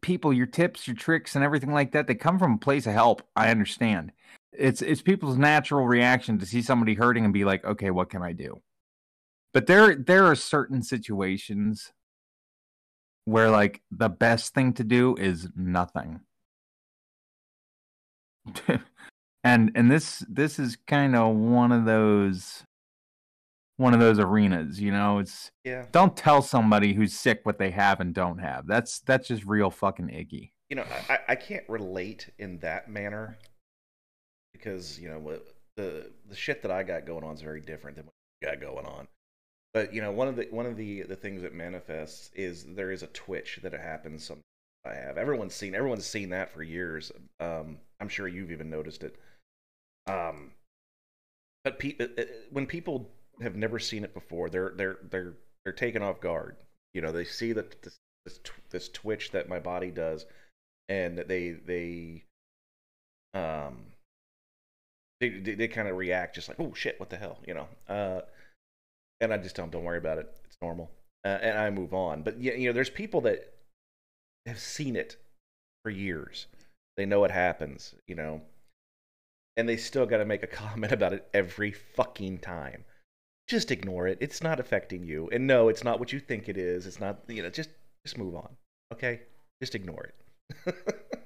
people, 0.00 0.32
your 0.32 0.46
tips, 0.46 0.86
your 0.86 0.96
tricks, 0.96 1.34
and 1.34 1.44
everything 1.44 1.72
like 1.72 1.92
that, 1.92 2.06
they 2.06 2.14
come 2.14 2.38
from 2.38 2.54
a 2.54 2.58
place 2.58 2.86
of 2.86 2.92
help. 2.92 3.22
I 3.34 3.50
understand. 3.50 4.12
It's 4.52 4.82
it's 4.82 5.02
people's 5.02 5.36
natural 5.36 5.86
reaction 5.86 6.38
to 6.38 6.46
see 6.46 6.62
somebody 6.62 6.94
hurting 6.94 7.24
and 7.24 7.34
be 7.34 7.44
like, 7.44 7.64
okay, 7.64 7.90
what 7.90 8.10
can 8.10 8.22
I 8.22 8.32
do? 8.32 8.60
But 9.52 9.66
there 9.66 9.94
there 9.94 10.26
are 10.26 10.34
certain 10.36 10.82
situations 10.82 11.92
where 13.24 13.50
like 13.50 13.82
the 13.90 14.08
best 14.08 14.54
thing 14.54 14.72
to 14.74 14.84
do 14.84 15.16
is 15.16 15.48
nothing. 15.56 16.20
and 19.44 19.70
and 19.74 19.90
this 19.90 20.24
this 20.28 20.58
is 20.58 20.76
kind 20.86 21.14
of 21.14 21.36
one 21.36 21.70
of 21.70 21.84
those 21.84 22.64
one 23.76 23.92
of 23.92 24.00
those 24.00 24.18
arenas, 24.18 24.80
you 24.80 24.92
know, 24.92 25.18
it's 25.18 25.50
Yeah. 25.64 25.86
don't 25.90 26.16
tell 26.16 26.42
somebody 26.42 26.92
who's 26.94 27.12
sick 27.12 27.40
what 27.42 27.58
they 27.58 27.70
have 27.70 28.00
and 28.00 28.14
don't 28.14 28.38
have. 28.38 28.66
That's 28.66 29.00
that's 29.00 29.28
just 29.28 29.44
real 29.44 29.70
fucking 29.70 30.10
icky. 30.10 30.52
You 30.70 30.76
know, 30.76 30.86
I, 31.08 31.18
I 31.28 31.34
can't 31.34 31.68
relate 31.68 32.30
in 32.38 32.58
that 32.60 32.88
manner 32.88 33.36
because 34.52 34.98
you 34.98 35.08
know 35.08 35.18
what 35.18 35.46
the 35.76 36.10
the 36.28 36.36
shit 36.36 36.62
that 36.62 36.70
I 36.70 36.82
got 36.82 37.04
going 37.06 37.24
on 37.24 37.34
is 37.34 37.42
very 37.42 37.60
different 37.60 37.96
than 37.96 38.06
what 38.06 38.14
you 38.40 38.48
got 38.48 38.60
going 38.60 38.86
on. 38.86 39.08
But 39.74 39.92
you 39.92 40.00
know, 40.00 40.12
one 40.12 40.28
of 40.28 40.36
the 40.36 40.46
one 40.50 40.66
of 40.66 40.76
the 40.76 41.02
the 41.02 41.16
things 41.16 41.42
that 41.42 41.52
manifests 41.52 42.30
is 42.34 42.64
there 42.64 42.92
is 42.92 43.02
a 43.02 43.08
twitch 43.08 43.58
that 43.62 43.72
happens. 43.72 44.24
Some 44.24 44.40
I 44.84 44.94
have 44.94 45.18
everyone's 45.18 45.54
seen 45.54 45.74
everyone's 45.74 46.06
seen 46.06 46.30
that 46.30 46.52
for 46.52 46.62
years. 46.62 47.10
Um, 47.40 47.78
I'm 48.00 48.08
sure 48.08 48.28
you've 48.28 48.52
even 48.52 48.70
noticed 48.70 49.02
it. 49.02 49.16
Um, 50.06 50.52
but 51.64 51.78
pe- 51.78 51.96
uh, 51.98 52.08
uh, 52.18 52.24
when 52.50 52.66
people 52.66 53.10
have 53.40 53.56
never 53.56 53.78
seen 53.78 54.04
it 54.04 54.14
before, 54.14 54.50
they're 54.50 54.72
they're 54.76 54.98
they're 55.10 55.34
they're 55.64 55.72
taken 55.72 56.02
off 56.02 56.20
guard. 56.20 56.56
You 56.92 57.00
know, 57.00 57.12
they 57.12 57.24
see 57.24 57.52
that 57.52 57.82
this 57.82 57.98
this, 58.24 58.40
this 58.70 58.88
twitch 58.90 59.30
that 59.32 59.48
my 59.48 59.58
body 59.58 59.90
does, 59.90 60.26
and 60.88 61.18
they 61.18 61.50
they 61.50 62.24
um 63.34 63.86
they 65.20 65.30
they, 65.30 65.54
they 65.54 65.68
kind 65.68 65.88
of 65.88 65.96
react 65.96 66.34
just 66.34 66.48
like 66.48 66.60
oh 66.60 66.72
shit 66.74 66.98
what 67.00 67.10
the 67.10 67.16
hell 67.16 67.38
you 67.46 67.54
know? 67.54 67.68
Uh 67.88 68.20
and 69.20 69.32
I 69.32 69.38
just 69.38 69.56
tell 69.56 69.64
them 69.64 69.70
don't 69.70 69.84
worry 69.84 69.98
about 69.98 70.18
it. 70.18 70.30
It's 70.44 70.56
normal. 70.60 70.90
Uh, 71.24 71.38
and 71.40 71.58
I 71.58 71.70
move 71.70 71.94
on. 71.94 72.22
But 72.22 72.40
yeah 72.40 72.54
you 72.54 72.68
know 72.68 72.72
there's 72.72 72.90
people 72.90 73.20
that 73.22 73.54
have 74.46 74.58
seen 74.58 74.96
it 74.96 75.16
for 75.82 75.90
years. 75.90 76.46
They 76.96 77.06
know 77.06 77.24
it 77.24 77.30
happens 77.30 77.94
you 78.06 78.14
know 78.14 78.42
and 79.56 79.68
they 79.68 79.76
still 79.76 80.06
got 80.06 80.18
to 80.18 80.24
make 80.24 80.42
a 80.42 80.46
comment 80.62 80.92
about 80.92 81.12
it 81.12 81.28
every 81.32 81.72
fucking 81.72 82.38
time. 82.38 82.84
Just 83.46 83.70
ignore 83.70 84.06
it. 84.06 84.18
It's 84.20 84.42
not 84.42 84.58
affecting 84.58 85.04
you. 85.04 85.28
And 85.30 85.46
no 85.46 85.68
it's 85.68 85.84
not 85.84 85.98
what 85.98 86.12
you 86.12 86.20
think 86.20 86.48
it 86.48 86.56
is. 86.56 86.86
It's 86.86 87.00
not 87.00 87.20
you 87.28 87.42
know 87.42 87.50
just 87.50 87.70
just 88.04 88.18
move 88.18 88.34
on 88.34 88.56
okay? 88.94 89.20
Just 89.60 89.74
ignore 89.74 90.10
it. 90.66 90.74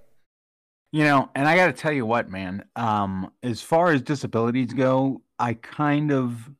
You 0.91 1.05
know, 1.05 1.29
and 1.35 1.47
I 1.47 1.55
got 1.55 1.67
to 1.67 1.75
tell 1.75 1.93
you 1.93 2.07
what, 2.07 2.31
man. 2.31 2.65
Um, 2.75 3.31
as 3.43 3.61
far 3.61 3.91
as 3.93 4.01
disabilities 4.01 4.73
go, 4.73 5.21
I 5.39 5.53
kind 5.53 6.11
of, 6.11 6.51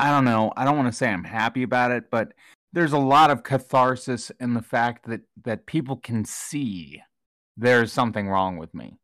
I 0.00 0.10
don't 0.10 0.24
know. 0.24 0.52
I 0.56 0.64
don't 0.64 0.76
want 0.76 0.88
to 0.88 0.92
say 0.92 1.08
I'm 1.08 1.22
happy 1.22 1.62
about 1.62 1.92
it, 1.92 2.10
but 2.10 2.32
there's 2.72 2.92
a 2.92 2.98
lot 2.98 3.30
of 3.30 3.44
catharsis 3.44 4.32
in 4.40 4.54
the 4.54 4.62
fact 4.62 5.06
that 5.06 5.20
that 5.44 5.66
people 5.66 5.94
can 5.96 6.24
see 6.24 7.00
there's 7.56 7.92
something 7.92 8.28
wrong 8.28 8.56
with 8.56 8.74
me. 8.74 8.98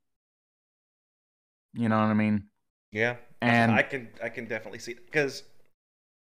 You 1.74 1.88
know 1.88 1.98
what 1.98 2.06
I 2.06 2.14
mean? 2.14 2.44
Yeah, 2.92 3.16
And 3.40 3.70
I 3.70 3.82
can 3.82 4.08
I 4.22 4.28
can 4.28 4.46
definitely 4.46 4.80
see 4.80 4.94
because 4.94 5.44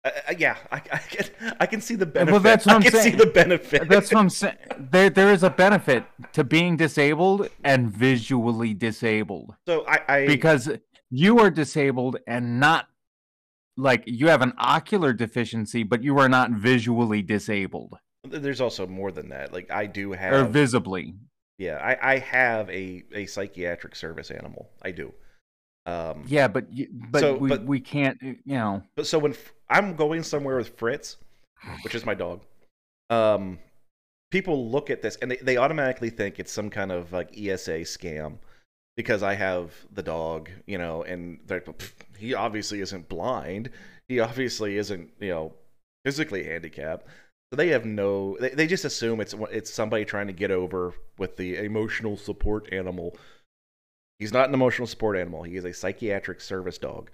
uh, 0.03 0.09
uh, 0.29 0.33
yeah, 0.37 0.57
I, 0.71 0.77
I 0.77 0.97
can 0.97 1.55
I 1.59 1.65
can 1.67 1.81
see 1.81 1.95
the 1.95 2.07
benefit. 2.07 2.31
well, 2.31 2.41
that's 2.41 2.65
what 2.65 2.73
I 2.73 2.75
I'm 2.77 2.81
can 2.81 2.91
see 2.91 2.97
saying. 3.01 3.17
the 3.17 3.27
benefit. 3.27 3.87
That's 3.87 4.11
what 4.11 4.19
I'm 4.19 4.29
saying. 4.29 4.57
There, 4.91 5.09
there 5.09 5.31
is 5.31 5.43
a 5.43 5.49
benefit 5.49 6.03
to 6.33 6.43
being 6.43 6.77
disabled 6.77 7.49
and 7.63 7.89
visually 7.91 8.73
disabled. 8.73 9.55
so 9.67 9.85
I, 9.87 10.01
I 10.07 10.27
because 10.27 10.69
you 11.11 11.39
are 11.39 11.51
disabled 11.51 12.17
and 12.27 12.59
not 12.59 12.87
like 13.77 14.03
you 14.07 14.27
have 14.29 14.41
an 14.41 14.53
ocular 14.57 15.13
deficiency, 15.13 15.83
but 15.83 16.03
you 16.03 16.17
are 16.17 16.29
not 16.29 16.51
visually 16.51 17.21
disabled 17.21 17.99
there's 18.29 18.61
also 18.61 18.87
more 18.87 19.11
than 19.11 19.29
that. 19.29 19.53
Like 19.53 19.71
I 19.71 19.85
do 19.85 20.11
have 20.11 20.33
or 20.33 20.45
visibly. 20.45 21.15
Yeah, 21.57 21.77
I, 21.77 22.13
I 22.15 22.17
have 22.19 22.69
a 22.69 23.03
a 23.13 23.25
psychiatric 23.25 23.95
service 23.95 24.31
animal. 24.31 24.69
I 24.81 24.91
do. 24.91 25.13
Um, 25.85 26.23
Yeah, 26.27 26.47
but 26.47 26.71
you, 26.73 26.87
but, 26.91 27.19
So, 27.21 27.35
we, 27.35 27.49
but- 27.49 27.63
we 27.65 27.79
can't. 27.79 28.19
You 28.21 28.37
know, 28.45 28.83
But 28.95 29.05
so 29.07 29.19
when 29.19 29.31
F- 29.33 29.53
I'm 29.69 29.95
going 29.95 30.23
somewhere 30.23 30.57
with 30.57 30.77
Fritz, 30.77 31.17
which 31.83 31.93
is 31.95 32.05
my 32.05 32.13
dog, 32.15 32.41
um, 33.09 33.59
people 34.31 34.69
look 34.69 34.89
at 34.89 35.01
this 35.01 35.15
and 35.17 35.31
they, 35.31 35.37
they 35.37 35.57
automatically 35.57 36.09
think 36.09 36.39
it's 36.39 36.51
some 36.51 36.69
kind 36.69 36.91
of 36.91 37.11
like 37.13 37.37
ESA 37.37 37.81
scam 37.81 38.37
because 38.97 39.21
I 39.23 39.35
have 39.35 39.73
the 39.91 40.01
dog, 40.03 40.49
you 40.65 40.77
know, 40.77 41.03
and 41.03 41.39
they're, 41.45 41.61
"Pff, 41.61 41.91
he 42.17 42.33
obviously 42.33 42.81
isn't 42.81 43.07
blind. 43.09 43.69
He 44.07 44.19
obviously 44.19 44.77
isn't, 44.77 45.11
you 45.19 45.29
know, 45.29 45.53
physically 46.03 46.43
handicapped. 46.45 47.05
So 47.51 47.57
they 47.57 47.69
have 47.69 47.85
no, 47.85 48.37
they, 48.39 48.49
they 48.49 48.67
just 48.67 48.85
assume 48.85 49.21
it's 49.21 49.35
it's 49.51 49.71
somebody 49.71 50.03
trying 50.03 50.27
to 50.27 50.33
get 50.33 50.51
over 50.51 50.93
with 51.17 51.37
the 51.37 51.57
emotional 51.57 52.17
support 52.17 52.71
animal. 52.73 53.15
He's 54.19 54.33
not 54.33 54.47
an 54.47 54.53
emotional 54.53 54.87
support 54.87 55.17
animal. 55.17 55.43
He 55.43 55.55
is 55.55 55.65
a 55.65 55.73
psychiatric 55.73 56.41
service 56.41 56.77
dog. 56.77 57.11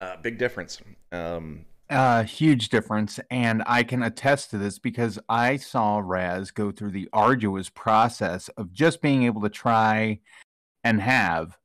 Uh, 0.00 0.16
big 0.16 0.38
difference. 0.38 0.80
Um, 1.12 1.66
uh, 1.90 2.22
huge 2.22 2.68
difference, 2.68 3.18
and 3.30 3.62
I 3.66 3.82
can 3.82 4.02
attest 4.02 4.50
to 4.50 4.58
this 4.58 4.78
because 4.78 5.18
I 5.28 5.56
saw 5.56 6.02
Raz 6.04 6.50
go 6.50 6.70
through 6.70 6.90
the 6.90 7.08
arduous 7.12 7.70
process 7.70 8.48
of 8.50 8.72
just 8.72 9.00
being 9.00 9.22
able 9.22 9.40
to 9.42 9.48
try 9.48 10.20
and 10.84 11.00
have 11.00 11.56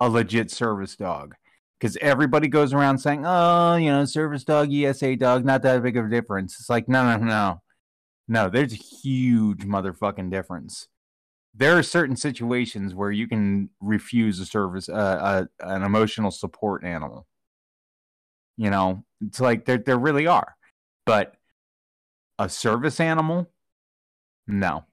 a 0.00 0.08
legit 0.08 0.50
service 0.50 0.94
dog. 0.96 1.34
Because 1.78 1.96
everybody 2.00 2.48
goes 2.48 2.72
around 2.72 2.98
saying, 2.98 3.24
"Oh, 3.26 3.76
you 3.76 3.90
know, 3.90 4.04
service 4.04 4.44
dog, 4.44 4.72
ESA 4.72 5.16
dog, 5.16 5.44
not 5.44 5.62
that 5.62 5.82
big 5.82 5.96
of 5.96 6.06
a 6.06 6.10
difference." 6.10 6.58
It's 6.60 6.70
like, 6.70 6.88
no, 6.88 7.16
no, 7.16 7.24
no, 7.24 7.62
no. 8.28 8.48
There's 8.48 8.72
a 8.72 8.76
huge 8.76 9.60
motherfucking 9.66 10.30
difference. 10.30 10.88
there 11.54 11.78
are 11.78 11.82
certain 11.82 12.16
situations 12.16 12.94
where 12.94 13.10
you 13.12 13.28
can 13.28 13.70
refuse 13.80 14.40
a 14.40 14.46
service, 14.46 14.88
uh, 14.88 14.92
uh, 14.92 15.44
an 15.60 15.82
emotional 15.82 16.30
support 16.30 16.84
animal. 16.84 17.26
You 18.56 18.70
know, 18.70 19.04
it's 19.26 19.40
like 19.40 19.64
there 19.64 19.78
there 19.78 19.98
really 19.98 20.26
are, 20.26 20.56
but 21.06 21.34
a 22.38 22.48
service 22.48 23.00
animal, 23.00 23.50
no, 24.46 24.84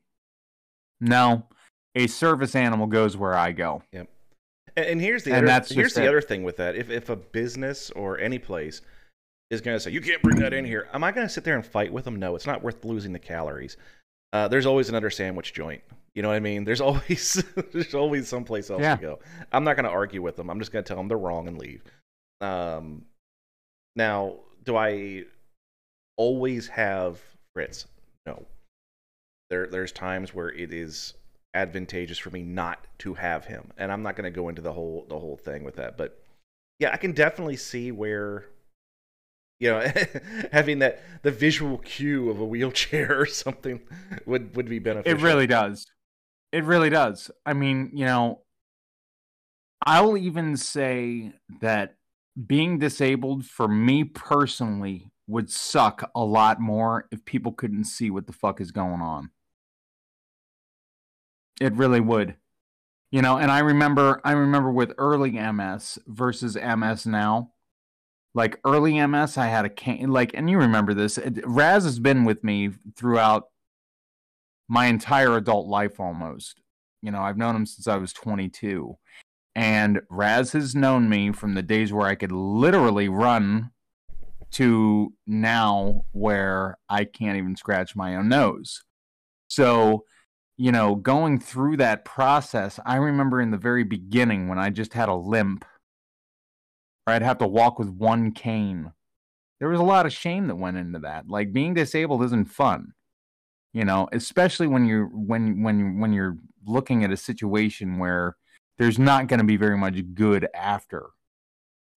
no, 1.00 1.48
a 1.96 2.08
service 2.08 2.56
animal 2.56 2.88
goes 2.88 3.18
where 3.18 3.36
I 3.36 3.52
go. 3.52 3.84
Yep. 3.92 4.08
And, 4.78 5.02
here's 5.02 5.24
the 5.24 5.34
And 5.34 5.48
other, 5.50 5.74
here's 5.74 5.94
the 5.94 6.04
it. 6.04 6.08
other 6.08 6.22
thing 6.22 6.44
with 6.44 6.58
that. 6.58 6.76
If 6.76 6.90
if 6.90 7.10
a 7.10 7.16
business 7.16 7.90
or 7.92 8.20
any 8.20 8.40
place 8.40 8.82
is 9.50 9.62
going 9.62 9.76
to 9.76 9.80
say 9.80 9.92
you 9.92 10.02
can't 10.02 10.22
bring 10.22 10.38
that 10.40 10.54
in 10.54 10.64
here, 10.66 10.88
am 10.94 11.04
I 11.04 11.12
going 11.12 11.26
to 11.28 11.34
sit 11.34 11.44
there 11.44 11.56
and 11.56 11.66
fight 11.66 11.92
with 11.92 12.06
them? 12.06 12.16
No, 12.18 12.36
it's 12.36 12.48
not 12.48 12.64
worth 12.64 12.84
losing 12.86 13.12
the 13.14 13.20
calories. 13.20 13.78
Uh, 14.34 14.48
there's 14.48 14.66
always 14.66 14.88
another 14.90 15.10
sandwich 15.10 15.54
joint. 15.54 15.82
You 16.16 16.22
know 16.22 16.30
what 16.30 16.36
I 16.36 16.40
mean? 16.40 16.64
There's 16.64 16.82
always 16.90 17.44
there's 17.74 17.94
always 17.94 18.28
someplace 18.28 18.70
else 18.70 18.82
Yeah. 18.82 18.96
to 18.96 19.02
go. 19.02 19.20
I'm 19.52 19.64
not 19.64 19.76
going 19.76 19.86
to 19.86 19.92
argue 19.92 20.22
with 20.22 20.36
them. 20.38 20.50
I'm 20.50 20.60
just 20.60 20.72
going 20.72 20.84
to 20.84 20.88
tell 20.88 20.98
them 20.98 21.08
they're 21.08 21.18
wrong 21.18 21.48
and 21.48 21.58
leave. 21.58 21.84
Um, 22.40 23.06
now, 23.96 24.36
do 24.64 24.76
I 24.78 25.26
always 26.18 26.68
have 26.70 27.20
Fritz? 27.54 27.88
No. 28.26 28.46
There 29.50 29.68
there's 29.68 29.92
times 29.92 30.34
where 30.34 30.50
it 30.50 30.72
is 30.74 31.14
advantageous 31.54 32.18
for 32.18 32.30
me 32.30 32.44
not 32.44 32.86
to 33.00 33.16
have 33.16 33.46
him, 33.46 33.72
and 33.78 33.92
I'm 33.92 34.04
not 34.04 34.16
going 34.16 34.32
to 34.32 34.36
go 34.36 34.50
into 34.50 34.62
the 34.62 34.74
whole 34.74 35.06
the 35.10 35.20
whole 35.20 35.38
thing 35.38 35.64
with 35.64 35.76
that. 35.76 35.98
But 35.98 36.24
yeah, 36.80 36.92
I 36.92 36.98
can 36.98 37.14
definitely 37.14 37.58
see 37.58 37.92
where 37.92 38.46
you 39.60 39.70
know 39.70 39.92
having 40.52 40.80
that 40.80 41.02
the 41.24 41.32
visual 41.32 41.78
cue 41.80 42.30
of 42.30 42.40
a 42.40 42.46
wheelchair 42.46 43.20
or 43.22 43.26
something 43.26 43.82
would 44.26 44.56
would 44.56 44.70
be 44.70 44.80
beneficial. 44.80 45.18
It 45.18 45.24
really 45.24 45.48
does. 45.48 45.86
It 46.52 46.64
really 46.66 46.90
does. 46.90 47.32
I 47.46 47.54
mean, 47.54 47.92
you 47.94 48.06
know, 48.06 48.42
I'll 49.86 50.18
even 50.18 50.58
say 50.58 51.32
that 51.62 51.96
being 52.48 52.78
disabled 52.78 53.46
for 53.46 53.68
me 53.68 54.04
personally 54.04 55.12
would 55.28 55.50
suck 55.50 56.10
a 56.14 56.24
lot 56.24 56.60
more 56.60 57.08
if 57.12 57.24
people 57.26 57.54
couldn't 57.54 57.86
see 57.86 58.10
what 58.10 58.28
the 58.28 58.34
fuck 58.34 58.60
is 58.60 58.72
going 58.72 59.02
on. 59.02 59.32
It 61.62 61.74
really 61.76 62.00
would. 62.00 62.36
You 63.12 63.22
know, 63.22 63.38
and 63.38 63.52
I 63.52 63.60
remember 63.60 64.20
I 64.26 64.32
remember 64.32 64.72
with 64.72 64.94
early 64.98 65.32
MS 65.32 66.00
versus 66.08 66.56
MS 66.56 67.06
now. 67.06 67.52
Like 68.34 68.60
early 68.66 69.06
MS, 69.06 69.38
I 69.38 69.48
had 69.48 69.66
a 69.66 69.70
cane. 69.70 70.10
Like, 70.12 70.32
and 70.34 70.50
you 70.50 70.58
remember 70.58 70.94
this. 70.94 71.20
Raz 71.44 71.84
has 71.84 72.00
been 72.00 72.24
with 72.24 72.44
me 72.44 72.72
throughout 72.96 73.44
my 74.68 74.88
entire 74.88 75.36
adult 75.36 75.68
life 75.68 76.00
almost. 76.00 76.62
You 77.04 77.12
know, 77.12 77.22
I've 77.22 77.38
known 77.38 77.56
him 77.56 77.66
since 77.66 77.88
I 77.88 77.98
was 77.98 78.14
22. 78.14 78.98
And 79.54 80.02
Raz 80.10 80.54
has 80.54 80.74
known 80.74 81.10
me 81.10 81.32
from 81.32 81.54
the 81.54 81.62
days 81.62 81.94
where 81.94 82.08
I 82.08 82.16
could 82.16 82.32
literally 82.32 83.10
run 83.10 83.72
to 84.52 85.14
now 85.28 86.06
where 86.14 86.78
I 86.90 87.04
can't 87.04 87.38
even 87.38 87.56
scratch 87.56 87.96
my 87.96 88.16
own 88.16 88.30
nose. 88.30 88.82
So, 89.50 90.06
you 90.58 90.72
know, 90.72 90.96
going 90.96 91.40
through 91.40 91.78
that 91.78 92.06
process, 92.06 92.80
I 92.86 92.98
remember 92.98 93.42
in 93.42 93.52
the 93.52 93.58
very 93.58 93.84
beginning 93.84 94.48
when 94.48 94.60
I 94.60 94.70
just 94.70 94.94
had 94.94 95.10
a 95.10 95.16
limp, 95.16 95.66
or 97.08 97.14
I'd 97.14 97.22
have 97.22 97.40
to 97.40 97.48
walk 97.48 97.80
with 97.80 97.90
one 97.90 98.32
cane. 98.32 98.92
There 99.60 99.70
was 99.70 99.80
a 99.80 99.84
lot 99.84 100.06
of 100.06 100.14
shame 100.14 100.48
that 100.48 100.56
went 100.56 100.78
into 100.78 101.00
that. 101.00 101.28
Like 101.28 101.54
being 101.54 101.74
disabled 101.74 102.24
isn't 102.24 102.46
fun 102.46 102.94
you 103.74 103.86
know 103.86 104.08
especially 104.12 104.68
when 104.68 104.86
you're 104.86 105.06
when 105.06 105.64
when 105.64 106.00
when 106.00 106.14
you're 106.14 106.38
looking 106.66 107.04
at 107.04 107.12
a 107.12 107.18
situation 107.18 107.98
where 107.98 108.36
there's 108.78 109.00
not 109.00 109.28
going 109.28 109.40
to 109.40 109.46
be 109.46 109.58
very 109.58 109.78
much 109.78 109.96
good 110.14 110.48
after 110.54 111.08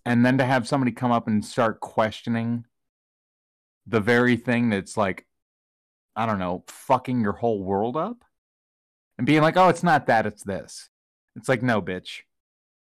and 0.04 0.24
then 0.24 0.38
to 0.38 0.44
have 0.44 0.68
somebody 0.68 0.92
come 0.92 1.12
up 1.12 1.26
and 1.26 1.44
start 1.44 1.80
questioning 1.80 2.64
the 3.86 4.00
very 4.00 4.36
thing 4.36 4.70
that's 4.70 4.96
like 4.96 5.26
i 6.16 6.26
don't 6.26 6.38
know 6.38 6.64
fucking 6.68 7.20
your 7.20 7.32
whole 7.32 7.62
world 7.62 7.96
up 7.96 8.24
and 9.18 9.26
being 9.26 9.42
like 9.42 9.56
oh 9.56 9.68
it's 9.68 9.82
not 9.82 10.06
that 10.06 10.26
it's 10.26 10.42
this 10.44 10.88
it's 11.36 11.48
like 11.48 11.62
no 11.62 11.80
bitch 11.80 12.20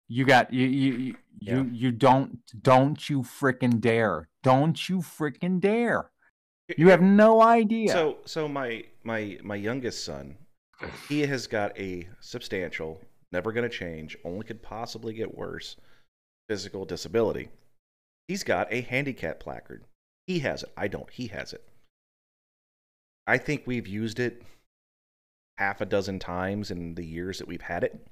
you 0.07 0.25
got 0.25 0.53
you 0.53 0.67
you 0.67 0.93
you 0.93 1.15
Yeah. 1.39 1.55
you, 1.55 1.69
you 1.73 1.91
don't 1.91 2.39
don't 2.61 3.09
you 3.09 3.21
freaking 3.21 3.79
dare 3.79 4.29
don't 4.43 4.89
you 4.89 4.99
freaking 4.99 5.59
dare 5.59 6.11
you 6.77 6.89
have 6.89 7.01
no 7.01 7.41
idea 7.41 7.91
So 7.91 8.17
so 8.25 8.47
my 8.47 8.85
my 9.03 9.37
my 9.43 9.55
youngest 9.55 10.03
son, 10.03 10.37
he 11.07 11.21
has 11.21 11.45
got 11.45 11.77
a 11.77 12.07
substantial, 12.21 13.01
never 13.31 13.51
going 13.51 13.69
to 13.69 13.77
change, 13.77 14.17
only 14.25 14.45
could 14.45 14.63
possibly 14.63 15.13
get 15.13 15.37
worse 15.37 15.75
physical 16.49 16.83
disability. 16.85 17.49
He's 18.27 18.43
got 18.43 18.73
a 18.73 18.81
handicap 18.81 19.39
placard. 19.39 19.83
He 20.25 20.39
has 20.39 20.63
it. 20.63 20.71
I 20.75 20.87
don't. 20.87 21.09
He 21.11 21.27
has 21.27 21.53
it. 21.53 21.63
I 23.27 23.37
think 23.37 23.63
we've 23.65 23.87
used 23.87 24.19
it 24.19 24.41
half 25.57 25.81
a 25.81 25.85
dozen 25.85 26.19
times 26.19 26.71
in 26.71 26.95
the 26.95 27.05
years 27.05 27.39
that 27.39 27.47
we've 27.47 27.61
had 27.61 27.83
it. 27.83 28.07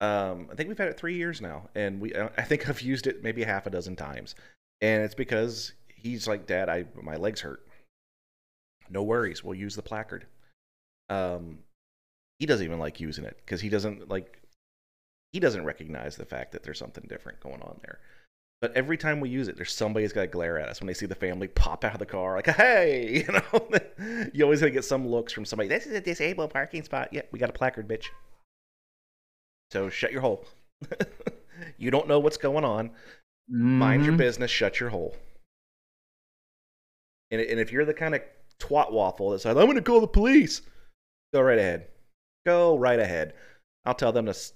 Um, 0.00 0.48
I 0.50 0.54
think 0.54 0.68
we've 0.68 0.78
had 0.78 0.88
it 0.88 0.98
three 0.98 1.16
years 1.16 1.40
now, 1.40 1.68
and 1.74 2.00
we. 2.00 2.14
I 2.14 2.42
think 2.42 2.68
I've 2.68 2.80
used 2.80 3.06
it 3.06 3.22
maybe 3.22 3.42
half 3.42 3.66
a 3.66 3.70
dozen 3.70 3.96
times, 3.96 4.34
and 4.80 5.02
it's 5.02 5.14
because 5.14 5.72
he's 5.88 6.28
like, 6.28 6.46
"Dad, 6.46 6.68
I 6.68 6.84
my 7.00 7.16
legs 7.16 7.40
hurt." 7.40 7.66
No 8.90 9.02
worries, 9.02 9.44
we'll 9.44 9.54
use 9.54 9.76
the 9.76 9.82
placard. 9.82 10.26
Um, 11.10 11.58
he 12.38 12.46
doesn't 12.46 12.64
even 12.64 12.78
like 12.78 13.00
using 13.00 13.24
it 13.24 13.36
because 13.44 13.60
he 13.60 13.68
doesn't 13.68 14.08
like. 14.08 14.40
He 15.32 15.40
doesn't 15.40 15.64
recognize 15.64 16.16
the 16.16 16.24
fact 16.24 16.52
that 16.52 16.62
there's 16.62 16.78
something 16.78 17.04
different 17.08 17.40
going 17.40 17.60
on 17.60 17.78
there. 17.82 17.98
But 18.60 18.72
every 18.74 18.96
time 18.96 19.20
we 19.20 19.28
use 19.28 19.46
it, 19.46 19.56
there's 19.56 19.72
somebody's 19.72 20.12
got 20.12 20.22
to 20.22 20.26
glare 20.26 20.58
at 20.58 20.68
us 20.68 20.80
when 20.80 20.88
they 20.88 20.94
see 20.94 21.06
the 21.06 21.14
family 21.14 21.46
pop 21.46 21.84
out 21.84 21.92
of 21.92 22.00
the 22.00 22.06
car, 22.06 22.34
like, 22.36 22.46
"Hey!" 22.48 23.24
You 23.28 23.32
know, 23.32 23.68
you 24.32 24.42
always 24.44 24.60
gonna 24.60 24.72
get 24.72 24.84
some 24.84 25.06
looks 25.06 25.32
from 25.32 25.44
somebody. 25.44 25.68
This 25.68 25.86
is 25.86 25.92
a 25.92 26.00
disabled 26.00 26.50
parking 26.52 26.82
spot. 26.82 27.08
Yeah, 27.12 27.22
we 27.30 27.38
got 27.38 27.50
a 27.50 27.52
placard, 27.52 27.86
bitch. 27.88 28.06
So 29.70 29.88
shut 29.90 30.10
your 30.12 30.22
hole. 30.22 30.44
you 31.78 31.90
don't 31.92 32.08
know 32.08 32.18
what's 32.18 32.36
going 32.36 32.64
on. 32.64 32.90
Mind 33.48 34.04
your 34.04 34.14
Mhm. 34.14 34.18
business. 34.18 34.50
Shut 34.50 34.80
your 34.80 34.88
hole. 34.90 35.14
And, 37.30 37.40
and 37.40 37.60
if 37.60 37.70
you're 37.72 37.84
the 37.84 37.94
kind 37.94 38.14
of 38.14 38.22
twat 38.58 38.90
waffle 38.92 39.30
that 39.30 39.40
says, 39.40 39.56
"I'm 39.56 39.64
going 39.66 39.76
to 39.76 39.82
call 39.82 40.00
the 40.00 40.06
police," 40.08 40.62
go 41.32 41.40
right 41.42 41.58
ahead. 41.58 41.86
Go 42.46 42.76
right 42.76 42.98
ahead. 42.98 43.34
I'll 43.84 43.94
tell 43.94 44.12
them 44.12 44.24
to. 44.26 44.30
s- 44.30 44.52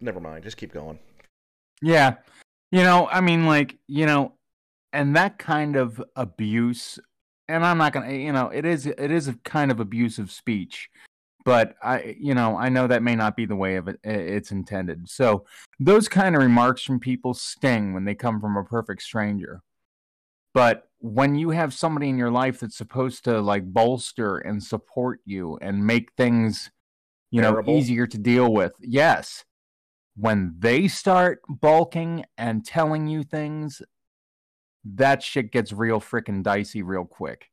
Never 0.00 0.20
mind. 0.20 0.44
Just 0.44 0.56
keep 0.56 0.72
going. 0.72 0.98
Yeah. 1.80 2.16
You 2.70 2.82
know, 2.82 3.08
I 3.10 3.20
mean, 3.20 3.46
like, 3.46 3.78
you 3.86 4.04
know, 4.04 4.34
and 4.92 5.16
that 5.16 5.38
kind 5.38 5.76
of 5.76 6.02
abuse, 6.16 6.98
and 7.48 7.64
I'm 7.64 7.78
not 7.78 7.92
gonna, 7.92 8.08
eh, 8.08 8.18
you 8.18 8.32
know, 8.32 8.48
it 8.48 8.64
is 8.64 8.86
it 8.86 9.10
is 9.10 9.28
a 9.28 9.34
kind 9.44 9.70
of 9.70 9.80
abusive 9.80 10.30
speech, 10.30 10.90
but 11.44 11.76
I, 11.82 12.16
you 12.20 12.34
know, 12.34 12.56
I 12.56 12.68
know 12.68 12.86
that 12.86 13.02
may 13.02 13.16
not 13.16 13.36
be 13.36 13.46
the 13.46 13.56
way 13.56 13.76
of 13.76 13.88
it 13.88 13.98
it's 14.04 14.50
intended. 14.50 15.08
So 15.08 15.46
those 15.80 16.08
kind 16.08 16.36
of 16.36 16.42
remarks 16.42 16.82
from 16.82 17.00
people 17.00 17.32
sting 17.34 17.94
when 17.94 18.04
they 18.04 18.14
come 18.14 18.40
from 18.40 18.56
a 18.56 18.64
perfect 18.64 19.02
stranger. 19.02 19.62
But 20.52 20.88
when 20.98 21.36
you 21.36 21.50
have 21.50 21.72
somebody 21.72 22.08
in 22.08 22.18
your 22.18 22.30
life 22.30 22.60
that's 22.60 22.76
supposed 22.76 23.24
to 23.24 23.40
like 23.40 23.64
bolster 23.64 24.38
and 24.38 24.62
support 24.62 25.20
you 25.24 25.58
and 25.62 25.86
make 25.86 26.12
things, 26.16 26.70
you 27.30 27.40
know, 27.40 27.62
easier 27.66 28.06
to 28.06 28.18
deal 28.18 28.52
with, 28.52 28.72
yes 28.80 29.44
when 30.18 30.54
they 30.58 30.88
start 30.88 31.40
bulking 31.48 32.24
and 32.36 32.64
telling 32.64 33.06
you 33.06 33.22
things, 33.22 33.82
that 34.84 35.22
shit 35.22 35.52
gets 35.52 35.72
real 35.72 36.00
freaking 36.00 36.42
dicey 36.42 36.82
real 36.82 37.04
quick. 37.04 37.50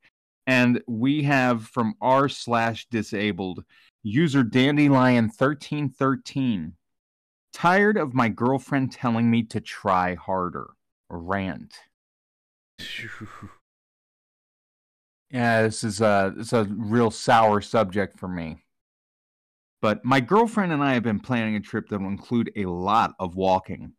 And 0.48 0.82
we 0.88 1.24
have 1.24 1.68
from 1.68 1.96
r 2.02 2.28
slash 2.30 2.88
disabled 2.90 3.64
user 4.04 4.44
dandelion 4.44 5.30
thirteen 5.30 5.90
thirteen. 5.90 6.74
Tired 7.54 7.98
of 7.98 8.14
my 8.14 8.30
girlfriend 8.30 8.92
telling 8.92 9.30
me 9.30 9.44
to 9.44 9.62
try 9.62 10.16
harder. 10.16 10.68
Rant. 11.10 11.76
Yeah, 15.32 15.64
this 15.64 15.84
is 15.84 16.02
a 16.02 16.34
this 16.38 16.48
is 16.48 16.54
a 16.54 16.64
real 16.64 17.12
sour 17.12 17.60
subject 17.60 18.18
for 18.20 18.28
me. 18.28 18.65
But 19.86 20.04
my 20.04 20.20
girlfriend 20.20 20.72
and 20.72 20.84
I 20.84 20.96
have 20.96 21.04
been 21.04 21.20
planning 21.20 21.56
a 21.56 21.60
trip 21.60 21.90
that 21.90 22.02
will 22.02 22.08
include 22.08 22.52
a 22.56 22.66
lot 22.66 23.14
of 23.20 23.36
walking. 23.36 23.94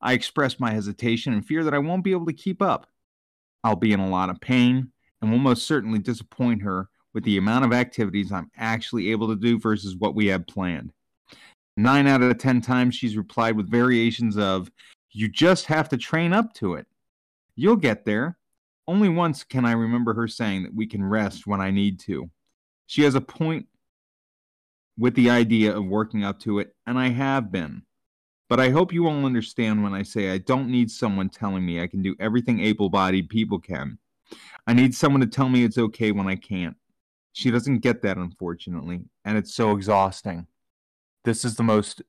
I 0.00 0.12
expressed 0.12 0.60
my 0.60 0.70
hesitation 0.70 1.32
and 1.32 1.44
fear 1.44 1.64
that 1.64 1.74
I 1.74 1.80
won't 1.80 2.04
be 2.04 2.12
able 2.12 2.26
to 2.26 2.32
keep 2.32 2.62
up. 2.62 2.86
I'll 3.64 3.74
be 3.74 3.92
in 3.92 3.98
a 3.98 4.08
lot 4.08 4.30
of 4.30 4.40
pain 4.40 4.92
and 5.20 5.32
will 5.32 5.40
most 5.40 5.66
certainly 5.66 5.98
disappoint 5.98 6.62
her 6.62 6.90
with 7.12 7.24
the 7.24 7.38
amount 7.38 7.64
of 7.64 7.72
activities 7.72 8.30
I'm 8.30 8.52
actually 8.56 9.10
able 9.10 9.26
to 9.30 9.34
do 9.34 9.58
versus 9.58 9.96
what 9.96 10.14
we 10.14 10.26
had 10.26 10.46
planned. 10.46 10.92
Nine 11.76 12.06
out 12.06 12.22
of 12.22 12.38
ten 12.38 12.60
times 12.60 12.94
she's 12.94 13.16
replied 13.16 13.56
with 13.56 13.68
variations 13.68 14.38
of, 14.38 14.70
You 15.10 15.28
just 15.28 15.66
have 15.66 15.88
to 15.88 15.96
train 15.96 16.32
up 16.32 16.54
to 16.54 16.74
it. 16.74 16.86
You'll 17.56 17.74
get 17.74 18.04
there. 18.04 18.38
Only 18.86 19.08
once 19.08 19.42
can 19.42 19.64
I 19.64 19.72
remember 19.72 20.14
her 20.14 20.28
saying 20.28 20.62
that 20.62 20.74
we 20.76 20.86
can 20.86 21.02
rest 21.02 21.48
when 21.48 21.60
I 21.60 21.72
need 21.72 21.98
to. 22.02 22.30
She 22.86 23.02
has 23.02 23.16
a 23.16 23.20
point 23.20 23.66
with 24.98 25.14
the 25.14 25.30
idea 25.30 25.76
of 25.76 25.84
working 25.86 26.24
up 26.24 26.38
to 26.40 26.58
it, 26.58 26.74
and 26.86 26.98
I 26.98 27.08
have 27.08 27.50
been. 27.50 27.82
But 28.48 28.60
I 28.60 28.70
hope 28.70 28.92
you 28.92 29.06
all 29.08 29.24
understand 29.24 29.82
when 29.82 29.94
I 29.94 30.02
say 30.02 30.30
I 30.30 30.38
don't 30.38 30.68
need 30.68 30.90
someone 30.90 31.30
telling 31.30 31.64
me 31.64 31.80
I 31.80 31.86
can 31.86 32.02
do 32.02 32.14
everything 32.20 32.60
able 32.60 32.90
bodied 32.90 33.30
people 33.30 33.58
can. 33.58 33.98
I 34.66 34.74
need 34.74 34.94
someone 34.94 35.22
to 35.22 35.26
tell 35.26 35.48
me 35.48 35.64
it's 35.64 35.78
okay 35.78 36.12
when 36.12 36.26
I 36.26 36.36
can't. 36.36 36.76
She 37.32 37.50
doesn't 37.50 37.78
get 37.78 38.02
that, 38.02 38.18
unfortunately, 38.18 39.00
and 39.24 39.38
it's 39.38 39.54
so 39.54 39.72
exhausting. 39.72 40.46
This 41.24 41.44
is 41.44 41.56
the 41.56 41.62
most 41.62 42.02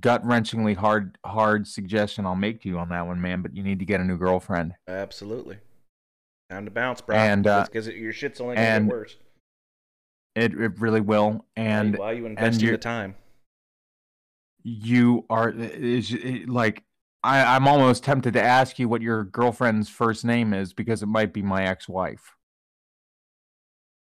gut 0.00 0.22
wrenchingly 0.24 0.76
hard 0.76 1.16
hard 1.24 1.66
suggestion 1.66 2.26
I'll 2.26 2.34
make 2.34 2.62
to 2.62 2.68
you 2.68 2.78
on 2.78 2.90
that 2.90 3.06
one, 3.06 3.20
man. 3.20 3.40
But 3.40 3.56
you 3.56 3.62
need 3.62 3.78
to 3.78 3.84
get 3.86 4.00
a 4.00 4.04
new 4.04 4.18
girlfriend. 4.18 4.74
Absolutely. 4.86 5.58
Time 6.50 6.66
to 6.66 6.70
bounce, 6.70 7.00
bro. 7.00 7.16
And, 7.16 7.46
uh, 7.46 7.64
because 7.64 7.88
your 7.88 8.12
shit's 8.12 8.40
only 8.40 8.56
gonna 8.56 8.66
and- 8.66 8.86
get 8.86 8.94
worse. 8.94 9.16
It 10.34 10.52
it 10.54 10.80
really 10.80 11.00
will. 11.00 11.44
And 11.56 11.96
why 11.96 12.10
are 12.10 12.14
you 12.14 12.26
investing 12.26 12.70
the 12.70 12.78
time? 12.78 13.14
you 14.66 15.26
are 15.28 15.50
is 15.50 16.12
it- 16.12 16.48
like 16.48 16.82
I, 17.22 17.56
I'm 17.56 17.68
almost 17.68 18.04
tempted 18.04 18.32
to 18.34 18.42
ask 18.42 18.78
you 18.78 18.88
what 18.88 19.00
your 19.02 19.24
girlfriend's 19.24 19.88
first 19.88 20.24
name 20.24 20.52
is 20.52 20.72
because 20.74 21.02
it 21.02 21.06
might 21.06 21.32
be 21.32 21.40
my 21.40 21.64
ex-wife. 21.64 22.34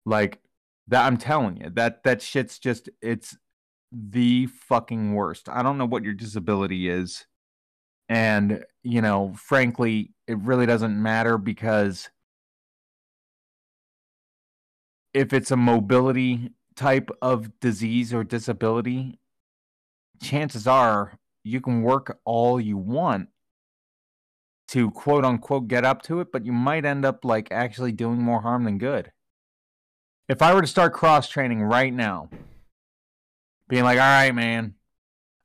Like 0.04 0.40
that 0.88 1.06
I'm 1.06 1.16
telling 1.16 1.56
you, 1.58 1.70
that 1.70 2.04
that 2.04 2.22
shit's 2.22 2.58
just 2.58 2.88
it's 3.00 3.36
the 3.92 4.46
fucking 4.46 5.14
worst. 5.14 5.48
I 5.48 5.62
don't 5.62 5.78
know 5.78 5.86
what 5.86 6.04
your 6.04 6.14
disability 6.14 6.88
is. 6.88 7.26
And, 8.08 8.64
you 8.84 9.02
know, 9.02 9.34
frankly, 9.36 10.12
it 10.28 10.38
really 10.38 10.66
doesn't 10.66 11.00
matter 11.00 11.38
because 11.38 12.08
if 15.16 15.32
it's 15.32 15.50
a 15.50 15.56
mobility 15.56 16.50
type 16.76 17.10
of 17.22 17.58
disease 17.58 18.12
or 18.12 18.22
disability, 18.22 19.18
chances 20.22 20.66
are 20.66 21.18
you 21.42 21.58
can 21.58 21.82
work 21.82 22.18
all 22.26 22.60
you 22.60 22.76
want 22.76 23.28
to 24.68 24.90
quote 24.90 25.24
unquote 25.24 25.68
get 25.68 25.86
up 25.86 26.02
to 26.02 26.20
it, 26.20 26.30
but 26.30 26.44
you 26.44 26.52
might 26.52 26.84
end 26.84 27.06
up 27.06 27.24
like 27.24 27.48
actually 27.50 27.92
doing 27.92 28.18
more 28.18 28.42
harm 28.42 28.64
than 28.64 28.76
good. 28.76 29.10
If 30.28 30.42
I 30.42 30.52
were 30.52 30.60
to 30.60 30.66
start 30.66 30.92
cross 30.92 31.30
training 31.30 31.62
right 31.62 31.94
now, 31.94 32.28
being 33.70 33.84
like, 33.84 33.98
all 33.98 34.04
right, 34.04 34.34
man, 34.34 34.74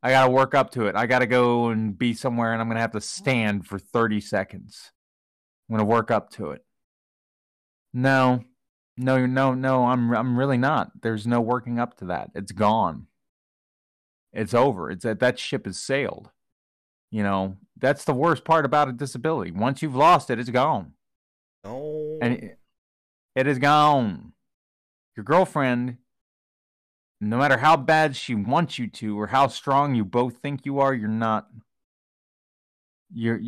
I 0.03 0.09
got 0.09 0.25
to 0.25 0.31
work 0.31 0.53
up 0.53 0.71
to 0.71 0.87
it. 0.87 0.97
I 0.97 1.05
got 1.05 1.19
to 1.19 1.27
go 1.27 1.69
and 1.69 1.97
be 1.97 2.13
somewhere 2.13 2.51
and 2.51 2.61
I'm 2.61 2.67
going 2.67 2.75
to 2.75 2.81
have 2.81 2.91
to 2.91 2.99
stand 2.99 3.65
for 3.65 3.79
30 3.79 4.19
seconds. 4.19 4.91
I'm 5.69 5.77
going 5.77 5.87
to 5.87 5.89
work 5.89 6.11
up 6.11 6.29
to 6.31 6.51
it. 6.51 6.65
No, 7.93 8.43
no, 8.97 9.25
no, 9.25 9.53
no, 9.53 9.85
I'm, 9.85 10.13
I'm 10.13 10.37
really 10.37 10.57
not. 10.57 11.01
There's 11.01 11.25
no 11.25 11.41
working 11.41 11.79
up 11.79 11.97
to 11.97 12.05
that. 12.05 12.31
It's 12.35 12.51
gone. 12.51 13.07
It's 14.33 14.53
over. 14.53 14.89
It's 14.89 15.03
that 15.03 15.19
that 15.19 15.39
ship 15.39 15.65
has 15.65 15.77
sailed. 15.77 16.29
You 17.09 17.23
know, 17.23 17.57
that's 17.77 18.05
the 18.05 18.13
worst 18.13 18.45
part 18.45 18.65
about 18.65 18.87
a 18.87 18.93
disability. 18.93 19.51
Once 19.51 19.81
you've 19.81 19.95
lost 19.95 20.29
it, 20.29 20.39
it's 20.39 20.49
gone. 20.49 20.93
Oh, 21.63 22.17
And 22.21 22.35
it, 22.35 22.59
it 23.35 23.47
is 23.47 23.59
gone. 23.59 24.33
Your 25.15 25.23
girlfriend, 25.25 25.97
no 27.19 27.37
matter 27.37 27.57
how 27.57 27.75
bad 27.75 28.15
she 28.15 28.33
wants 28.33 28.79
you 28.79 28.87
to 28.87 29.19
or 29.19 29.27
how 29.27 29.47
strong 29.47 29.93
you 29.93 30.05
both 30.05 30.37
think 30.37 30.65
you 30.65 30.79
are, 30.79 30.93
you're 30.93 31.09
not 31.09 31.47
you're 33.13 33.41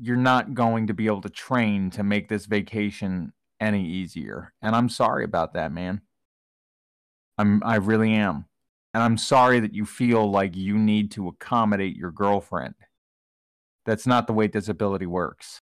you're 0.00 0.16
not 0.16 0.54
going 0.54 0.86
to 0.88 0.94
be 0.94 1.06
able 1.06 1.20
to 1.20 1.30
train 1.30 1.90
to 1.90 2.02
make 2.02 2.28
this 2.28 2.46
vacation 2.46 3.32
any 3.62 3.86
easier. 3.86 4.52
And 4.60 4.74
I'm 4.74 4.88
sorry 4.88 5.24
about 5.24 5.54
that, 5.54 5.72
man. 5.72 6.02
I'm 7.38 7.62
I 7.64 7.76
really 7.76 8.12
am. 8.12 8.46
And 8.92 9.02
I'm 9.02 9.16
sorry 9.16 9.60
that 9.60 9.72
you 9.72 9.86
feel 9.86 10.30
like 10.30 10.54
you 10.54 10.76
need 10.76 11.12
to 11.12 11.28
accommodate 11.28 11.96
your 11.96 12.10
girlfriend. 12.10 12.74
That's 13.86 14.06
not 14.06 14.26
the 14.26 14.34
way 14.34 14.48
disability 14.48 15.06
works. 15.06 15.62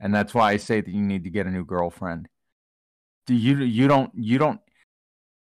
And 0.00 0.12
that's 0.12 0.34
why 0.34 0.52
I 0.52 0.56
say 0.56 0.80
that 0.80 0.90
you 0.90 1.02
need 1.02 1.24
to 1.24 1.30
get 1.30 1.46
a 1.46 1.50
new 1.50 1.64
girlfriend. 1.64 2.28
Do 3.26 3.34
you 3.34 3.58
you 3.58 3.86
don't 3.88 4.10
you 4.14 4.38
don't 4.38 4.60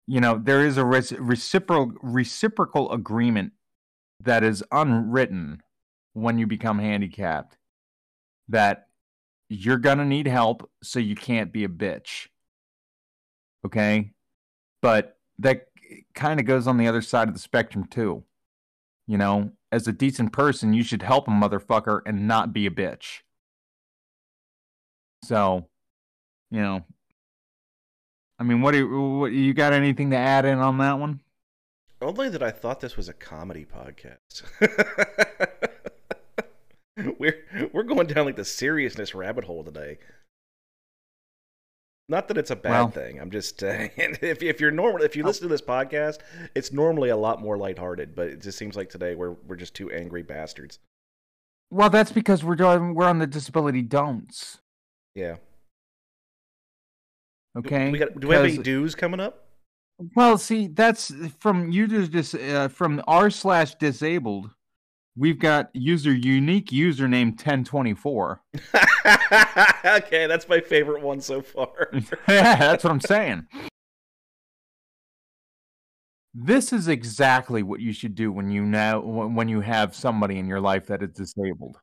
you 0.07 0.19
know 0.19 0.39
there 0.41 0.65
is 0.65 0.77
a 0.77 0.81
reci- 0.81 1.17
reciprocal 1.19 1.93
reciprocal 2.01 2.91
agreement 2.91 3.53
that 4.19 4.43
is 4.43 4.63
unwritten 4.71 5.61
when 6.13 6.37
you 6.37 6.45
become 6.45 6.79
handicapped 6.79 7.57
that 8.49 8.87
you're 9.49 9.77
going 9.77 9.97
to 9.97 10.05
need 10.05 10.27
help 10.27 10.69
so 10.81 10.99
you 10.99 11.15
can't 11.15 11.51
be 11.51 11.63
a 11.63 11.69
bitch. 11.69 12.27
Okay? 13.65 14.11
But 14.81 15.17
that 15.39 15.67
kind 16.13 16.39
of 16.39 16.45
goes 16.45 16.67
on 16.67 16.77
the 16.77 16.87
other 16.87 17.01
side 17.01 17.27
of 17.27 17.33
the 17.33 17.39
spectrum 17.39 17.85
too. 17.85 18.23
You 19.07 19.17
know, 19.17 19.51
as 19.71 19.87
a 19.87 19.91
decent 19.91 20.31
person, 20.31 20.73
you 20.73 20.83
should 20.83 21.01
help 21.01 21.27
a 21.27 21.31
motherfucker 21.31 22.01
and 22.05 22.27
not 22.27 22.53
be 22.53 22.65
a 22.65 22.71
bitch. 22.71 23.19
So, 25.23 25.67
you 26.51 26.61
know, 26.61 26.85
I 28.39 28.43
mean, 28.43 28.61
what 28.61 28.71
do 28.71 28.77
you, 28.79 29.17
what, 29.19 29.31
you 29.31 29.53
got 29.53 29.73
anything 29.73 30.09
to 30.11 30.17
add 30.17 30.45
in 30.45 30.59
on 30.59 30.77
that 30.79 30.99
one? 30.99 31.21
only 32.03 32.29
that 32.29 32.43
I 32.43 32.51
thought 32.51 32.79
this 32.81 32.97
was 32.97 33.09
a 33.09 33.13
comedy 33.13 33.65
podcast. 33.65 34.43
down 38.13 38.25
like 38.25 38.35
the 38.35 38.45
seriousness 38.45 39.13
rabbit 39.15 39.45
hole 39.45 39.63
today. 39.63 39.97
Not 42.09 42.27
that 42.27 42.37
it's 42.37 42.51
a 42.51 42.55
bad 42.55 42.71
Well- 42.71 42.89
thing. 42.89 43.19
I'm 43.19 43.31
just 43.31 43.59
saying 43.59 43.91
if 43.97 44.43
if 44.43 44.59
you're 44.59 44.71
normal 44.71 45.03
if 45.03 45.15
you 45.15 45.23
listen 45.23 45.43
to 45.43 45.49
this 45.49 45.61
podcast, 45.61 46.19
it's 46.55 46.71
normally 46.71 47.09
a 47.09 47.17
lot 47.17 47.41
more 47.41 47.57
lighthearted, 47.57 48.15
but 48.15 48.27
it 48.27 48.41
just 48.41 48.57
seems 48.57 48.75
like 48.75 48.89
today 48.89 49.15
we're 49.15 49.35
we're 49.47 49.55
just 49.55 49.73
two 49.73 49.89
angry 49.91 50.21
bastards. 50.21 50.79
Well, 51.71 51.89
that's 51.89 52.11
because 52.11 52.43
we're 52.43 52.55
doing, 52.55 52.93
we're 52.93 53.07
on 53.07 53.17
the 53.17 53.25
disability 53.25 53.81
don'ts. 53.81 54.59
Yeah. 55.15 55.37
Okay. 57.57 57.85
Do 57.87 57.91
we, 57.91 57.97
got, 57.97 58.19
do 58.19 58.27
we 58.27 58.35
have 58.35 58.45
any 58.45 58.57
do's 58.59 58.93
coming 58.93 59.19
up? 59.19 59.47
Well, 60.15 60.37
see, 60.37 60.67
that's 60.67 61.11
from 61.39 61.71
users 61.71 62.09
dis, 62.09 62.35
uh, 62.35 62.67
from 62.67 63.01
r 63.07 63.31
slash 63.31 63.73
disabled. 63.75 64.51
We've 65.15 65.37
got 65.37 65.69
user 65.73 66.13
unique 66.13 66.69
username 66.69 67.37
ten 67.37 67.63
twenty 67.63 67.93
four. 67.93 68.41
okay, 69.85 70.25
that's 70.25 70.47
my 70.47 70.59
favorite 70.59 71.03
one 71.03 71.21
so 71.21 71.41
far. 71.41 71.89
yeah, 72.27 72.55
that's 72.55 72.83
what 72.83 72.91
I'm 72.91 73.01
saying. 73.01 73.47
This 76.33 76.73
is 76.73 76.87
exactly 76.87 77.61
what 77.61 77.79
you 77.79 77.93
should 77.93 78.15
do 78.15 78.31
when 78.31 78.49
you 78.49 78.65
know 78.65 79.01
when 79.01 79.47
you 79.47 79.61
have 79.61 79.93
somebody 79.93 80.39
in 80.39 80.47
your 80.47 80.59
life 80.59 80.87
that 80.87 81.03
is 81.03 81.11
disabled. 81.11 81.77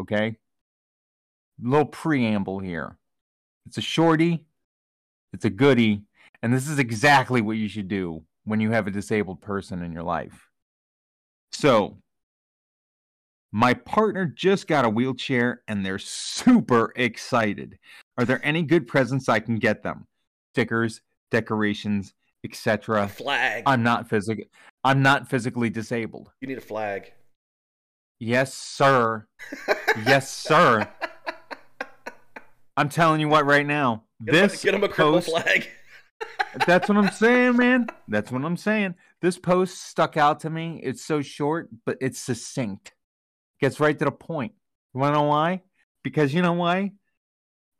Okay? 0.00 0.38
Little 1.60 1.84
preamble 1.84 2.58
here. 2.58 2.96
It's 3.66 3.76
a 3.76 3.82
shorty, 3.82 4.46
it's 5.34 5.44
a 5.44 5.50
goodie, 5.50 6.04
and 6.42 6.54
this 6.54 6.68
is 6.68 6.78
exactly 6.78 7.42
what 7.42 7.56
you 7.56 7.68
should 7.68 7.88
do 7.88 8.24
when 8.44 8.60
you 8.60 8.70
have 8.70 8.86
a 8.86 8.90
disabled 8.90 9.42
person 9.42 9.82
in 9.82 9.92
your 9.92 10.02
life. 10.02 10.48
So, 11.52 11.98
my 13.56 13.72
partner 13.72 14.26
just 14.26 14.66
got 14.66 14.84
a 14.84 14.88
wheelchair 14.90 15.62
and 15.68 15.86
they're 15.86 15.96
super 15.96 16.92
excited. 16.96 17.78
Are 18.18 18.24
there 18.24 18.44
any 18.44 18.64
good 18.64 18.88
presents 18.88 19.28
I 19.28 19.38
can 19.38 19.60
get 19.60 19.84
them? 19.84 20.08
Stickers, 20.54 21.02
decorations, 21.30 22.14
etc. 22.44 23.06
flag. 23.06 23.62
I'm 23.64 23.84
not 23.84 24.08
physical 24.08 24.44
I'm 24.82 25.02
not 25.02 25.30
physically 25.30 25.70
disabled. 25.70 26.32
You 26.40 26.48
need 26.48 26.58
a 26.58 26.62
flag. 26.62 27.12
Yes, 28.18 28.52
sir. 28.54 29.24
Yes, 30.04 30.32
sir. 30.32 30.88
I'm 32.76 32.88
telling 32.88 33.20
you 33.20 33.28
what 33.28 33.46
right 33.46 33.64
now. 33.64 34.02
Get 34.26 34.34
him 34.34 34.44
a- 34.44 34.48
This 34.48 34.64
get 34.64 34.74
him 34.74 34.82
a 34.82 34.88
post, 34.88 35.30
flag. 35.30 35.68
That's 36.66 36.88
what 36.88 36.98
I'm 36.98 37.12
saying, 37.12 37.56
man. 37.56 37.86
That's 38.08 38.32
what 38.32 38.44
I'm 38.44 38.56
saying. 38.56 38.96
This 39.22 39.38
post 39.38 39.80
stuck 39.80 40.16
out 40.16 40.40
to 40.40 40.50
me. 40.50 40.80
It's 40.82 41.04
so 41.04 41.22
short, 41.22 41.68
but 41.86 41.98
it's 42.00 42.18
succinct. 42.18 42.92
Gets 43.60 43.80
right 43.80 43.98
to 43.98 44.04
the 44.04 44.12
point. 44.12 44.52
You 44.92 45.00
want 45.00 45.14
to 45.14 45.20
know 45.20 45.28
why? 45.28 45.62
Because 46.02 46.34
you 46.34 46.42
know 46.42 46.52
why? 46.52 46.92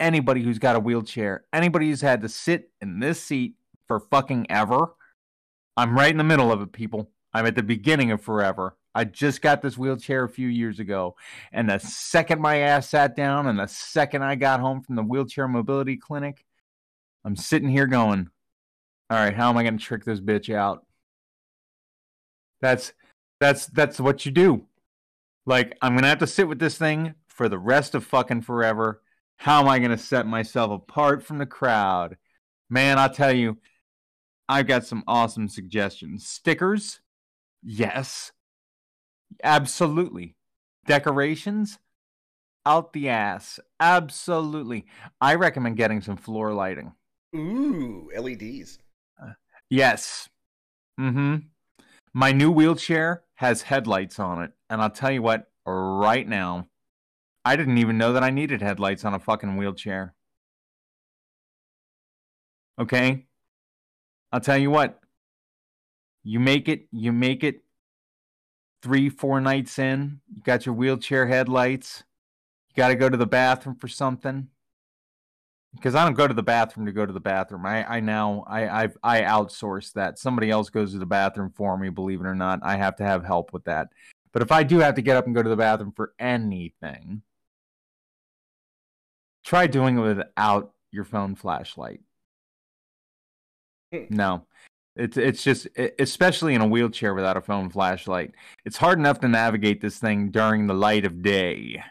Anybody 0.01 0.43
who's 0.43 0.59
got 0.59 0.77
a 0.77 0.81
wheelchair, 0.81 1.45
anybody 1.53 1.89
who's 1.89 2.01
had 2.01 2.23
to 2.23 2.29
sit 2.29 2.71
in 2.81 2.99
this 2.99 3.23
seat 3.23 3.55
for 3.87 4.01
fucking 4.01 4.47
ever, 4.51 4.95
I'm 5.77 5.97
right 5.97 6.11
in 6.11 6.19
the 6.19 6.25
middle 6.25 6.51
of 6.53 6.61
it, 6.63 6.73
people. 6.73 7.11
I'm 7.33 7.47
at 7.47 7.57
the 7.57 7.63
beginning 7.63 8.11
of 8.11 8.21
forever. 8.21 8.77
I 8.95 9.05
just 9.05 9.43
got 9.43 9.61
this 9.61 9.77
wheelchair 9.77 10.25
a 10.25 10.29
few 10.29 10.47
years 10.49 10.79
ago. 10.79 11.17
And 11.53 11.69
the 11.69 11.79
second 11.79 12.41
my 12.41 12.59
ass 12.59 12.89
sat 12.89 13.17
down 13.17 13.49
and 13.49 13.59
the 13.59 13.67
second 13.67 14.23
I 14.23 14.37
got 14.37 14.61
home 14.61 14.83
from 14.83 14.95
the 14.95 15.03
wheelchair 15.03 15.49
mobility 15.49 15.97
clinic, 15.97 16.45
I'm 17.25 17.35
sitting 17.35 17.69
here 17.69 17.89
going, 17.89 18.29
all 19.11 19.19
right, 19.19 19.35
how 19.35 19.51
am 19.51 19.57
I 19.57 19.63
going 19.63 19.79
to 19.79 19.85
trick 19.85 20.05
this 20.05 20.21
bitch 20.21 20.55
out? 20.55 20.87
That's 22.61 22.93
that's 23.41 23.67
that's 23.67 24.01
what 24.01 24.25
you 24.25 24.33
do. 24.33 24.67
Like 25.47 25.77
I'm 25.83 25.93
going 25.93 26.03
to 26.03 26.09
have 26.09 26.19
to 26.19 26.27
sit 26.27 26.49
with 26.49 26.59
this 26.59 26.79
thing 26.79 27.15
for 27.29 27.49
the 27.49 27.59
rest 27.59 27.95
of 27.95 28.05
fucking 28.05 28.43
forever. 28.43 29.03
How 29.37 29.61
am 29.61 29.69
I 29.69 29.79
going 29.79 29.91
to 29.91 29.99
set 29.99 30.27
myself 30.27 30.71
apart 30.71 31.25
from 31.25 31.39
the 31.39 31.47
crowd? 31.47 32.17
Man, 32.71 32.99
I'll 32.99 33.13
tell 33.13 33.33
you, 33.33 33.59
I've 34.49 34.67
got 34.67 34.87
some 34.87 35.05
awesome 35.07 35.49
suggestions. 35.49 36.27
Stickers, 36.27 37.01
yes, 37.63 38.33
absolutely. 39.43 40.37
Decorations, 40.87 41.79
out 42.67 42.93
the 42.93 43.09
ass, 43.09 43.59
absolutely. 43.81 44.87
I 45.21 45.35
recommend 45.35 45.77
getting 45.77 46.01
some 46.01 46.17
floor 46.17 46.53
lighting. 46.53 46.93
Ooh, 47.35 48.11
LEDs. 48.17 48.79
Yes. 49.69 50.29
Mm-hmm. 51.01 51.37
My 52.13 52.33
new 52.33 52.51
wheelchair 52.51 53.25
has 53.35 53.63
headlights 53.63 54.19
on 54.21 54.43
it, 54.43 54.53
and 54.71 54.81
I'll 54.81 54.91
tell 54.91 55.11
you 55.11 55.23
what, 55.23 55.51
right 55.67 56.27
now, 56.27 56.69
I 57.45 57.57
didn't 57.57 57.79
even 57.79 57.99
know 57.99 58.13
that 58.15 58.25
I 58.25 58.31
needed 58.31 58.63
headlights 58.63 59.05
on 59.05 59.15
a 59.15 59.19
fucking 59.19 59.57
wheelchair. 59.57 60.15
Okay? 62.79 63.27
I'll 64.33 64.41
tell 64.41 64.59
you 64.59 64.71
what. 64.71 65.01
You 66.23 66.41
make 66.41 66.69
it, 66.69 66.87
you 66.91 67.13
make 67.13 67.45
it 67.45 67.63
three, 68.83 69.11
four 69.11 69.41
nights 69.41 69.79
in, 69.79 70.21
you 70.35 70.43
got 70.43 70.65
your 70.65 70.75
wheelchair 70.75 71.27
headlights, 71.27 72.05
you 72.69 72.75
got 72.77 72.89
to 72.89 72.95
go 72.95 73.09
to 73.09 73.17
the 73.17 73.27
bathroom 73.27 73.77
for 73.77 73.89
something. 73.89 74.49
Because 75.75 75.95
I 75.95 76.05
don't 76.05 76.15
go 76.15 76.29
to 76.29 76.35
the 76.35 76.43
bathroom 76.43 76.87
to 76.87 76.93
go 76.93 77.05
to 77.05 77.13
the 77.13 77.21
bathroom. 77.21 77.67
I, 77.67 77.97
I 77.97 78.01
now 78.01 78.45
I 78.47 78.85
I've, 78.85 78.97
I 79.03 79.23
outsource 79.23 79.93
that. 79.95 80.19
Somebody 80.19 80.49
else 80.49 80.71
goes 80.71 80.93
to 80.93 80.99
the 80.99 81.07
bathroom 81.07 81.51
for 81.51 81.77
me. 81.77 81.89
Believe 81.89 82.21
it 82.21 82.27
or 82.27 82.35
not, 82.35 82.61
I 82.63 82.77
have 82.77 82.95
to 82.97 83.05
have 83.05 83.25
help 83.25 83.53
with 83.53 83.65
that. 83.65 83.89
But 84.35 84.43
if 84.43 84.51
I 84.51 84.65
do 84.65 84.81
have 84.81 84.97
to 84.97 85.03
get 85.03 85.17
up 85.17 85.27
and 85.27 85.35
go 85.35 85.45
to 85.45 85.49
the 85.49 85.57
bathroom 85.57 85.93
for 85.93 86.13
anything, 86.19 87.23
try 89.45 89.69
doing 89.69 89.97
it 89.97 90.01
without 90.01 90.73
your 90.91 91.05
phone 91.05 91.37
flashlight. 91.37 92.01
Hmm. 93.93 94.05
No, 94.11 94.47
it's 94.97 95.17
it's 95.17 95.45
just 95.45 95.69
especially 96.01 96.55
in 96.55 96.61
a 96.63 96.67
wheelchair 96.67 97.15
without 97.15 97.37
a 97.37 97.41
phone 97.41 97.71
flashlight. 97.71 98.33
It's 98.65 98.77
hard 98.77 98.99
enough 98.99 99.21
to 99.21 99.29
navigate 99.29 99.81
this 99.81 99.99
thing 99.99 100.33
during 100.33 100.67
the 100.67 100.75
light 100.75 101.05
of 101.05 101.23
day 101.23 101.85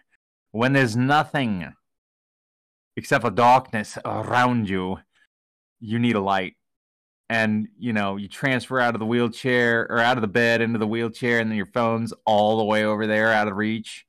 when 0.52 0.74
there's 0.74 0.98
nothing 0.98 1.74
except 2.98 3.24
for 3.24 3.32
darkness 3.32 3.98
around 4.04 4.68
you. 4.68 4.98
You 5.80 5.98
need 5.98 6.18
a 6.18 6.22
light. 6.22 6.56
And 7.30 7.68
you 7.80 7.94
know, 7.94 8.18
you 8.18 8.28
transfer 8.28 8.80
out 8.80 8.96
of 8.96 9.00
the 9.00 9.06
wheelchair 9.06 9.88
or 9.90 10.00
out 10.00 10.18
of 10.18 10.22
the 10.22 10.28
bed 10.28 10.62
into 10.62 10.78
the 10.78 10.88
wheelchair, 10.88 11.40
and 11.40 11.50
then 11.50 11.58
your 11.58 11.66
phone's 11.66 12.14
all 12.26 12.58
the 12.58 12.66
way 12.66 12.84
over 12.84 13.08
there 13.08 13.32
out 13.32 13.48
of 13.48 13.56
reach. 13.56 14.06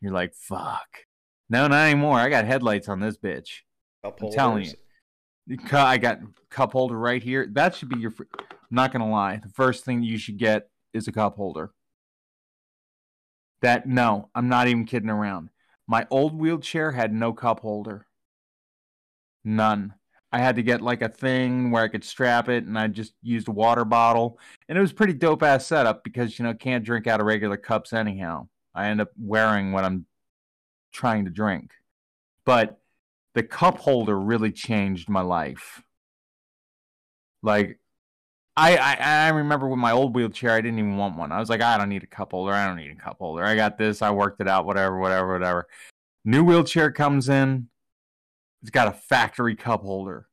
You're 0.00 0.12
like, 0.12 0.34
fuck. 0.34 1.06
No, 1.50 1.66
not 1.66 1.86
anymore. 1.86 2.18
I 2.18 2.28
got 2.28 2.44
headlights 2.44 2.88
on 2.88 3.00
this 3.00 3.16
bitch. 3.16 3.60
Cup 4.04 4.22
I'm 4.22 4.30
telling 4.30 4.64
you. 4.64 5.56
I 5.72 5.98
got 5.98 6.20
cup 6.50 6.72
holder 6.72 6.98
right 6.98 7.22
here. 7.22 7.48
That 7.50 7.74
should 7.74 7.88
be 7.88 7.98
your. 7.98 8.10
Fr- 8.10 8.24
I'm 8.38 8.46
not 8.70 8.92
gonna 8.92 9.10
lie. 9.10 9.40
The 9.42 9.48
first 9.48 9.84
thing 9.84 10.02
you 10.02 10.18
should 10.18 10.36
get 10.36 10.68
is 10.92 11.08
a 11.08 11.12
cup 11.12 11.36
holder. 11.36 11.72
That 13.62 13.88
no, 13.88 14.28
I'm 14.34 14.48
not 14.48 14.68
even 14.68 14.84
kidding 14.84 15.10
around. 15.10 15.50
My 15.86 16.06
old 16.10 16.38
wheelchair 16.38 16.92
had 16.92 17.12
no 17.12 17.32
cup 17.32 17.60
holder. 17.60 18.06
None. 19.42 19.94
I 20.30 20.38
had 20.38 20.56
to 20.56 20.62
get 20.62 20.82
like 20.82 21.00
a 21.02 21.08
thing 21.08 21.70
where 21.70 21.82
I 21.82 21.88
could 21.88 22.04
strap 22.04 22.48
it, 22.48 22.64
and 22.64 22.78
I 22.78 22.88
just 22.88 23.14
used 23.22 23.48
a 23.48 23.52
water 23.52 23.84
bottle, 23.84 24.38
and 24.68 24.76
it 24.76 24.80
was 24.80 24.92
pretty 24.92 25.14
dope 25.14 25.42
ass 25.42 25.66
setup 25.66 26.04
because 26.04 26.38
you 26.38 26.44
know 26.44 26.54
can't 26.54 26.84
drink 26.84 27.06
out 27.06 27.20
of 27.20 27.26
regular 27.26 27.56
cups 27.56 27.92
anyhow. 27.92 28.48
I 28.74 28.88
end 28.88 29.00
up 29.00 29.10
wearing 29.18 29.72
what 29.72 29.84
I'm 29.84 30.06
trying 30.92 31.24
to 31.24 31.30
drink, 31.30 31.72
but 32.44 32.78
the 33.34 33.42
cup 33.42 33.78
holder 33.78 34.18
really 34.18 34.52
changed 34.52 35.08
my 35.08 35.22
life. 35.22 35.82
Like, 37.42 37.78
I, 38.56 38.76
I 38.76 38.96
I 39.00 39.28
remember 39.28 39.66
with 39.68 39.78
my 39.78 39.92
old 39.92 40.14
wheelchair, 40.14 40.50
I 40.50 40.60
didn't 40.60 40.78
even 40.78 40.96
want 40.98 41.16
one. 41.16 41.32
I 41.32 41.40
was 41.40 41.48
like, 41.48 41.62
I 41.62 41.78
don't 41.78 41.88
need 41.88 42.02
a 42.02 42.06
cup 42.06 42.32
holder. 42.32 42.52
I 42.52 42.66
don't 42.66 42.76
need 42.76 42.90
a 42.90 42.96
cup 42.96 43.16
holder. 43.18 43.44
I 43.44 43.54
got 43.56 43.78
this. 43.78 44.02
I 44.02 44.10
worked 44.10 44.40
it 44.40 44.48
out. 44.48 44.66
Whatever, 44.66 44.98
whatever, 44.98 45.32
whatever. 45.32 45.68
New 46.24 46.44
wheelchair 46.44 46.90
comes 46.90 47.28
in. 47.30 47.68
It's 48.68 48.74
got 48.74 48.88
a 48.88 48.92
factory 48.92 49.56
cup 49.56 49.80
holder. 49.80 50.26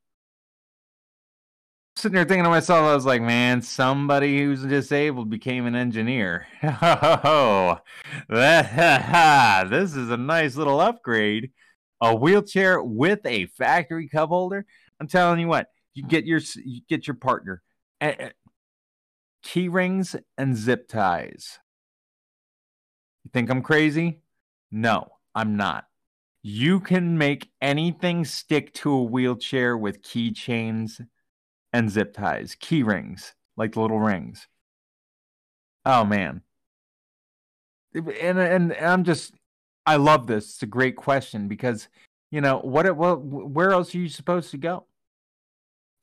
Sitting 1.95 2.15
there 2.15 2.25
thinking 2.25 2.43
to 2.43 2.49
myself, 2.49 2.81
I 2.81 2.93
was 2.93 3.05
like, 3.05 3.21
man, 3.21 3.61
somebody 3.61 4.39
who's 4.39 4.61
disabled 4.61 5.29
became 5.29 5.65
an 5.65 5.73
engineer. 5.73 6.45
Oh, 6.61 7.77
this 8.27 9.95
is 9.95 10.09
a 10.09 10.17
nice 10.17 10.57
little 10.57 10.81
upgrade. 10.81 11.51
A 12.01 12.13
wheelchair 12.13 12.83
with 12.83 13.25
a 13.25 13.45
factory 13.45 14.09
cup 14.09 14.27
holder. 14.27 14.65
I'm 14.99 15.07
telling 15.07 15.39
you 15.39 15.47
what, 15.47 15.69
you 15.93 16.03
get 16.03 16.25
your 16.25 16.41
you 16.61 16.81
get 16.89 17.07
your 17.07 17.15
partner 17.15 17.63
Eh, 18.01 18.15
eh, 18.19 18.29
key 19.43 19.69
rings 19.69 20.13
and 20.37 20.57
zip 20.57 20.89
ties. 20.89 21.59
You 23.23 23.31
think 23.31 23.49
I'm 23.49 23.61
crazy? 23.61 24.19
No, 24.71 25.07
I'm 25.33 25.55
not. 25.55 25.85
You 26.47 26.79
can 26.79 27.17
make 27.17 27.49
anything 27.59 28.23
stick 28.23 28.71
to 28.75 28.91
a 28.91 29.01
wheelchair 29.01 29.75
with 29.75 30.03
keychains 30.03 31.03
and 31.73 31.89
zip 31.89 32.13
ties, 32.13 32.53
key 32.53 32.83
rings, 32.83 33.33
like 33.57 33.71
the 33.71 33.81
little 33.81 33.99
rings. 33.99 34.47
Oh 35.87 36.05
man. 36.05 36.43
And, 37.95 38.37
and 38.37 38.73
I'm 38.73 39.03
just 39.03 39.33
I 39.87 39.95
love 39.95 40.27
this. 40.27 40.45
It's 40.49 40.61
a 40.61 40.67
great 40.67 40.95
question 40.95 41.47
because 41.47 41.87
you 42.29 42.41
know 42.41 42.59
what 42.59 42.95
what 42.95 43.23
where 43.23 43.71
else 43.71 43.95
are 43.95 43.97
you 43.97 44.07
supposed 44.07 44.51
to 44.51 44.57
go 44.57 44.85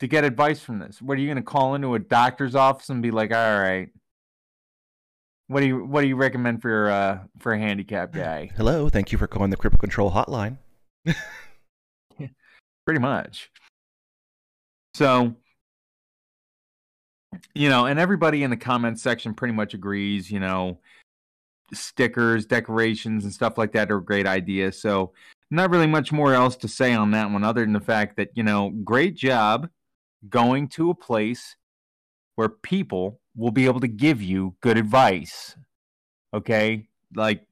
to 0.01 0.07
get 0.07 0.25
advice 0.25 0.59
from 0.59 0.79
this? 0.79 1.01
What 1.01 1.17
are 1.17 1.21
you 1.21 1.27
going 1.27 1.37
to 1.37 1.41
call 1.41 1.73
into 1.73 1.95
a 1.95 1.99
doctor's 1.99 2.53
office 2.53 2.89
and 2.89 3.01
be 3.01 3.11
like, 3.11 3.31
"All 3.31 3.61
right, 3.61 3.87
what 5.47 5.61
do 5.61 5.67
you 5.67 5.85
what 5.85 6.01
do 6.01 6.07
you 6.07 6.15
recommend 6.15 6.61
for 6.61 6.89
uh 6.89 7.19
for 7.39 7.53
a 7.53 7.59
handicap 7.59 8.11
guy?" 8.13 8.51
Hello, 8.55 8.89
thank 8.89 9.11
you 9.11 9.17
for 9.17 9.27
calling 9.27 9.49
the 9.49 9.57
Cripple 9.57 9.79
Control 9.79 10.11
Hotline. 10.11 10.57
pretty 12.85 12.99
much. 12.99 13.49
So, 14.93 15.35
you 17.55 17.69
know, 17.69 17.85
and 17.85 17.99
everybody 17.99 18.43
in 18.43 18.49
the 18.49 18.57
comments 18.57 19.01
section 19.01 19.33
pretty 19.33 19.53
much 19.53 19.73
agrees, 19.73 20.29
you 20.29 20.39
know, 20.39 20.79
stickers, 21.73 22.45
decorations, 22.45 23.23
and 23.23 23.33
stuff 23.33 23.57
like 23.57 23.71
that 23.73 23.91
are 23.91 23.97
a 23.97 24.03
great 24.03 24.27
idea. 24.27 24.71
So, 24.71 25.13
not 25.49 25.69
really 25.69 25.87
much 25.87 26.11
more 26.11 26.33
else 26.33 26.55
to 26.57 26.67
say 26.67 26.93
on 26.93 27.11
that 27.11 27.31
one 27.31 27.43
other 27.43 27.61
than 27.61 27.73
the 27.73 27.79
fact 27.79 28.17
that, 28.17 28.29
you 28.35 28.43
know, 28.43 28.69
great 28.83 29.15
job 29.15 29.69
going 30.29 30.67
to 30.67 30.89
a 30.89 30.95
place 30.95 31.55
where 32.35 32.49
people 32.49 33.19
will 33.35 33.51
be 33.51 33.65
able 33.65 33.79
to 33.79 33.87
give 33.87 34.21
you 34.21 34.55
good 34.61 34.77
advice. 34.77 35.55
Okay? 36.33 36.87
Like, 37.15 37.45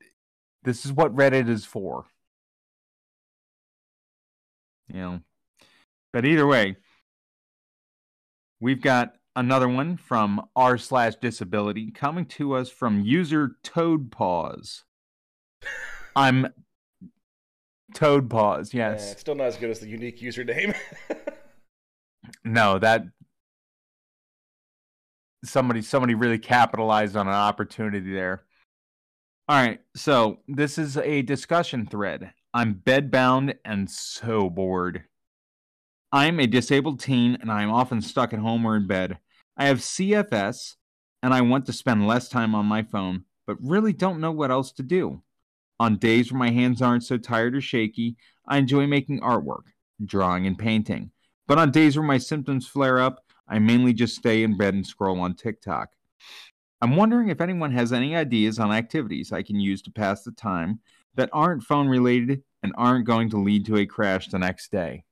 this 0.64 0.86
is 0.86 0.92
what 0.94 1.16
Reddit 1.16 1.50
is 1.50 1.66
for. 1.66 2.06
You 4.88 5.00
know, 5.00 5.22
but 6.12 6.26
either 6.26 6.46
way, 6.46 6.76
we've 8.60 8.82
got 8.82 9.14
another 9.38 9.70
one 9.70 9.96
from 9.96 10.42
r 10.54 10.78
slash 10.78 11.16
disability 11.16 11.92
coming 11.92 12.26
to 12.26 12.54
us 12.56 12.70
from 12.70 13.00
user 13.00 13.56
Toad 13.64 14.12
Paws. 14.12 14.84
I'm 16.16 16.48
Toad 17.94 18.30
Paws, 18.30 18.74
yes. 18.74 19.14
it's 19.14 19.22
still 19.22 19.36
not 19.36 19.48
as 19.48 19.56
good 19.56 19.70
as 19.70 19.80
the 19.80 19.88
unique 19.88 20.20
username. 20.20 20.76
No, 22.44 22.80
that 22.80 23.04
somebody 25.44 25.82
somebody 25.82 26.14
really 26.14 26.40
capitalized 26.40 27.16
on 27.16 27.28
an 27.28 27.34
opportunity 27.34 28.14
there. 28.14 28.44
All 29.48 29.62
right, 29.62 29.80
so 29.96 30.38
this 30.48 30.78
is 30.78 30.98
a 30.98 31.24
discussion 31.24 31.86
thread. 31.86 32.32
I'm 32.54 32.76
bedbound 32.76 33.56
and 33.66 33.90
so 33.90 34.50
bored. 34.50 35.04
I'm 36.12 36.40
a 36.40 36.48
disabled 36.48 37.00
teen 37.00 37.38
and 37.42 37.52
I'm 37.52 37.72
often 37.72 38.02
stuck 38.02 38.34
at 38.34 38.40
home 38.40 38.66
or 38.66 38.76
in 38.76 38.88
bed. 38.88 39.18
I 39.58 39.66
have 39.66 39.80
CFS 39.80 40.76
and 41.24 41.34
I 41.34 41.42
want 41.42 41.66
to 41.66 41.74
spend 41.74 42.08
less 42.08 42.30
time 42.30 42.56
on 42.56 42.66
my 42.66 42.84
phone, 42.84 43.26
but 43.48 43.58
really 43.62 43.94
don't 43.94 44.20
know 44.20 44.32
what 44.32 44.52
else 44.52 44.72
to 44.74 44.84
do. 44.84 45.22
On 45.80 45.98
days 45.98 46.32
where 46.32 46.40
my 46.40 46.52
hands 46.52 46.82
aren't 46.82 47.04
so 47.04 47.18
tired 47.18 47.56
or 47.56 47.62
shaky, 47.62 48.18
I 48.48 48.58
enjoy 48.58 48.88
making 48.88 49.22
artwork, 49.22 49.64
drawing, 50.04 50.46
and 50.46 50.58
painting. 50.58 51.12
But 51.48 51.58
on 51.58 51.72
days 51.72 51.98
where 51.98 52.06
my 52.06 52.18
symptoms 52.18 52.68
flare 52.68 53.00
up, 53.00 53.26
I 53.52 53.60
mainly 53.60 53.94
just 53.94 54.16
stay 54.16 54.44
in 54.44 54.58
bed 54.58 54.74
and 54.74 54.88
scroll 54.88 55.20
on 55.20 55.36
TikTok. 55.36 55.90
I'm 56.82 56.96
wondering 56.96 57.28
if 57.28 57.42
anyone 57.42 57.72
has 57.74 57.92
any 57.92 58.16
ideas 58.16 58.58
on 58.58 58.72
activities 58.72 59.34
I 59.34 59.44
can 59.44 59.60
use 59.60 59.82
to 59.84 59.92
pass 59.92 60.24
the 60.24 60.32
time 60.32 60.80
that 61.16 61.30
aren't 61.34 61.64
phone 61.64 61.90
related 61.90 62.44
and 62.64 62.74
aren't 62.78 63.06
going 63.06 63.30
to 63.32 63.38
lead 63.38 63.66
to 63.66 63.76
a 63.76 63.86
crash 63.86 64.30
the 64.30 64.40
next 64.40 64.72
day. 64.72 65.04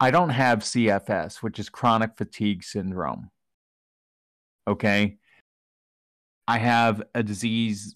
I 0.00 0.10
don't 0.10 0.30
have 0.30 0.58
CFS, 0.58 1.36
which 1.36 1.60
is 1.60 1.68
chronic 1.68 2.16
fatigue 2.16 2.64
syndrome. 2.64 3.30
Okay. 4.66 5.18
I 6.48 6.58
have 6.58 7.00
a 7.14 7.22
disease 7.22 7.94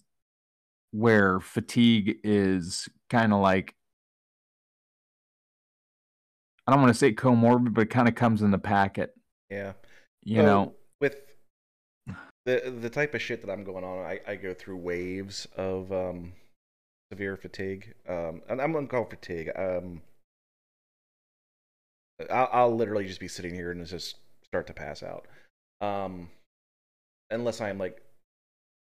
where 0.91 1.41
fatigue 1.41 2.19
is 2.23 2.87
kind 3.09 3.33
of 3.33 3.41
like 3.41 3.75
I 6.67 6.71
don't 6.71 6.81
want 6.81 6.93
to 6.93 6.97
say 6.97 7.13
comorbid, 7.13 7.73
but 7.73 7.81
it 7.81 7.89
kind 7.89 8.07
of 8.07 8.15
comes 8.15 8.41
in 8.41 8.49
the 8.49 8.57
packet. 8.57 9.13
Yeah. 9.49 9.73
you 10.23 10.43
know, 10.43 10.73
with 10.99 11.21
the 12.45 12.73
the 12.81 12.89
type 12.89 13.13
of 13.13 13.21
shit 13.21 13.41
that 13.41 13.51
I'm 13.51 13.63
going 13.63 13.83
on, 13.83 14.05
I, 14.05 14.19
I 14.27 14.35
go 14.35 14.53
through 14.53 14.77
waves 14.77 15.47
of 15.55 15.91
um, 15.91 16.33
severe 17.11 17.37
fatigue. 17.37 17.93
Um, 18.07 18.41
and 18.49 18.61
I'm 18.61 18.73
gonna 18.73 18.87
call 18.87 19.05
fatigue. 19.05 19.51
Um, 19.55 20.01
I'll, 22.29 22.49
I'll 22.51 22.75
literally 22.75 23.07
just 23.07 23.19
be 23.19 23.27
sitting 23.27 23.53
here 23.53 23.71
and 23.71 23.85
just 23.85 24.17
start 24.43 24.67
to 24.67 24.73
pass 24.73 25.03
out. 25.03 25.27
Um, 25.81 26.29
unless 27.29 27.61
I'm 27.61 27.77
like 27.77 28.01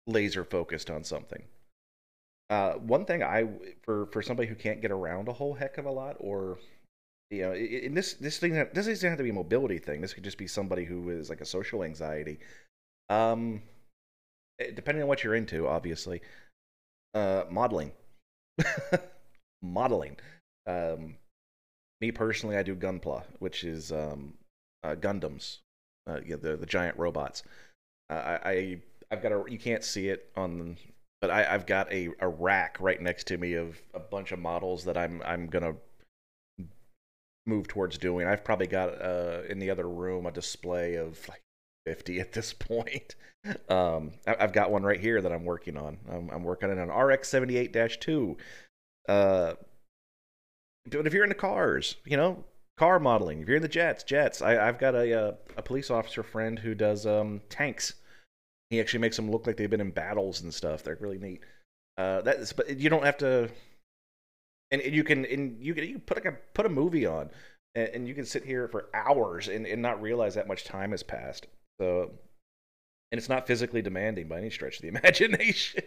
laser 0.05 0.43
focused 0.43 0.89
on 0.89 1.03
something. 1.03 1.43
Uh, 2.49 2.73
one 2.73 3.05
thing 3.05 3.23
I 3.23 3.47
for 3.83 4.05
for 4.07 4.21
somebody 4.21 4.47
who 4.47 4.55
can't 4.55 4.81
get 4.81 4.91
around 4.91 5.27
a 5.27 5.33
whole 5.33 5.53
heck 5.53 5.77
of 5.77 5.85
a 5.85 5.91
lot, 5.91 6.15
or 6.19 6.57
you 7.29 7.41
know, 7.41 7.53
in 7.53 7.93
this 7.93 8.13
this 8.13 8.37
thing 8.37 8.53
this 8.53 8.85
doesn't 8.85 9.09
have 9.09 9.17
to 9.17 9.23
be 9.23 9.31
a 9.31 9.33
mobility 9.33 9.79
thing. 9.79 10.01
This 10.01 10.13
could 10.13 10.23
just 10.23 10.37
be 10.37 10.47
somebody 10.47 10.85
who 10.85 11.09
is 11.09 11.29
like 11.29 11.41
a 11.41 11.45
social 11.45 11.83
anxiety. 11.83 12.39
Um, 13.09 13.61
eh, 14.59 14.71
depending 14.73 15.01
on 15.01 15.07
what 15.07 15.23
you're 15.23 15.35
into, 15.35 15.67
obviously, 15.67 16.21
uh, 17.13 17.43
modeling, 17.49 17.91
modeling. 19.61 20.17
Um, 20.65 21.15
me 21.99 22.11
personally, 22.11 22.57
I 22.57 22.63
do 22.63 22.75
Gunpla, 22.75 23.23
which 23.39 23.63
is 23.63 23.91
um, 23.91 24.33
uh, 24.83 24.95
Gundams, 24.95 25.57
uh, 26.07 26.19
yeah, 26.25 26.37
the 26.37 26.55
the 26.55 26.65
giant 26.65 26.97
robots. 26.97 27.43
Uh, 28.09 28.39
I, 28.43 28.49
I 28.49 28.77
I've 29.11 29.21
got 29.21 29.31
a 29.31 29.43
you 29.49 29.59
can't 29.59 29.83
see 29.83 30.07
it 30.09 30.29
on 30.35 30.77
but 31.21 31.31
I, 31.31 31.53
I've 31.53 31.65
got 31.65 31.91
a, 31.91 32.09
a 32.19 32.27
rack 32.27 32.77
right 32.79 33.01
next 33.01 33.27
to 33.27 33.37
me 33.37 33.53
of 33.53 33.81
a 33.93 33.99
bunch 33.99 34.31
of 34.31 34.39
models 34.39 34.85
that 34.85 34.97
I'm 34.97 35.21
I'm 35.25 35.47
gonna 35.47 35.75
move 37.47 37.67
towards 37.67 37.97
doing. 37.97 38.27
I've 38.27 38.43
probably 38.43 38.67
got 38.67 39.01
uh, 39.01 39.41
in 39.49 39.59
the 39.59 39.69
other 39.69 39.87
room 39.87 40.25
a 40.25 40.31
display 40.31 40.95
of 40.95 41.27
like 41.27 41.41
50 41.85 42.19
at 42.19 42.33
this 42.33 42.53
point. 42.59 43.15
Um, 43.69 44.11
I, 44.25 44.35
have 44.39 44.53
got 44.53 44.71
one 44.71 44.83
right 44.83 44.99
here 44.99 45.21
that 45.21 45.31
I'm 45.31 45.45
working 45.45 45.77
on. 45.77 45.97
I'm, 46.11 46.29
I'm 46.29 46.43
working 46.43 46.69
on 46.69 46.77
an 46.77 46.89
RX 46.89 47.31
78-2. 47.31 48.35
Uh, 49.07 49.53
but 50.85 51.07
if 51.07 51.13
you're 51.13 51.23
into 51.23 51.35
cars, 51.35 51.95
you 52.05 52.17
know, 52.17 52.43
car 52.77 52.99
modeling. 52.99 53.41
If 53.41 53.47
you're 53.47 53.57
in 53.57 53.63
the 53.63 53.67
jets, 53.67 54.03
jets. 54.03 54.41
I, 54.41 54.53
have 54.53 54.79
got 54.79 54.95
a, 54.95 55.11
a, 55.11 55.27
uh, 55.29 55.31
a 55.57 55.61
police 55.61 55.89
officer 55.89 56.23
friend 56.23 56.59
who 56.59 56.75
does 56.75 57.05
um, 57.05 57.41
tanks. 57.49 57.95
He 58.69 58.79
actually 58.79 58.99
makes 58.99 59.15
them 59.15 59.31
look 59.31 59.47
like 59.47 59.57
they've 59.57 59.69
been 59.69 59.81
in 59.81 59.91
battles 59.91 60.41
and 60.41 60.53
stuff. 60.53 60.83
They're 60.83 60.97
really 60.99 61.17
neat. 61.17 61.41
Uh, 61.97 62.21
that's 62.21 62.53
but 62.53 62.77
you 62.77 62.89
don't 62.89 63.05
have 63.05 63.17
to, 63.17 63.49
and, 64.71 64.81
you 64.81 65.03
can 65.03 65.25
and 65.25 65.57
you 65.63 65.73
can 65.73 65.83
you 65.85 65.93
can 65.93 66.01
put 66.01 66.17
like 66.17 66.25
a 66.25 66.37
put 66.53 66.65
a 66.65 66.69
movie 66.69 67.05
on, 67.05 67.29
and, 67.75 67.89
and 67.89 68.07
you 68.07 68.13
can 68.13 68.25
sit 68.25 68.43
here 68.43 68.67
for 68.67 68.89
hours 68.93 69.47
and, 69.47 69.65
and 69.65 69.81
not 69.81 70.01
realize 70.01 70.35
that 70.35 70.47
much 70.47 70.63
time 70.63 70.91
has 70.91 71.03
passed. 71.03 71.47
So, 71.79 72.11
and 73.11 73.19
it's 73.19 73.29
not 73.29 73.47
physically 73.47 73.81
demanding 73.81 74.27
by 74.27 74.39
any 74.39 74.49
stretch 74.49 74.77
of 74.77 74.81
the 74.81 74.87
imagination. 74.99 75.83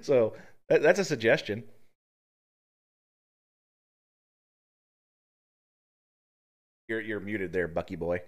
so 0.00 0.34
that, 0.68 0.82
that's 0.82 0.98
a 0.98 1.04
suggestion. 1.04 1.64
You're 6.88 7.00
you're 7.00 7.20
muted 7.20 7.52
there, 7.52 7.68
Bucky 7.68 7.96
boy. 7.96 8.22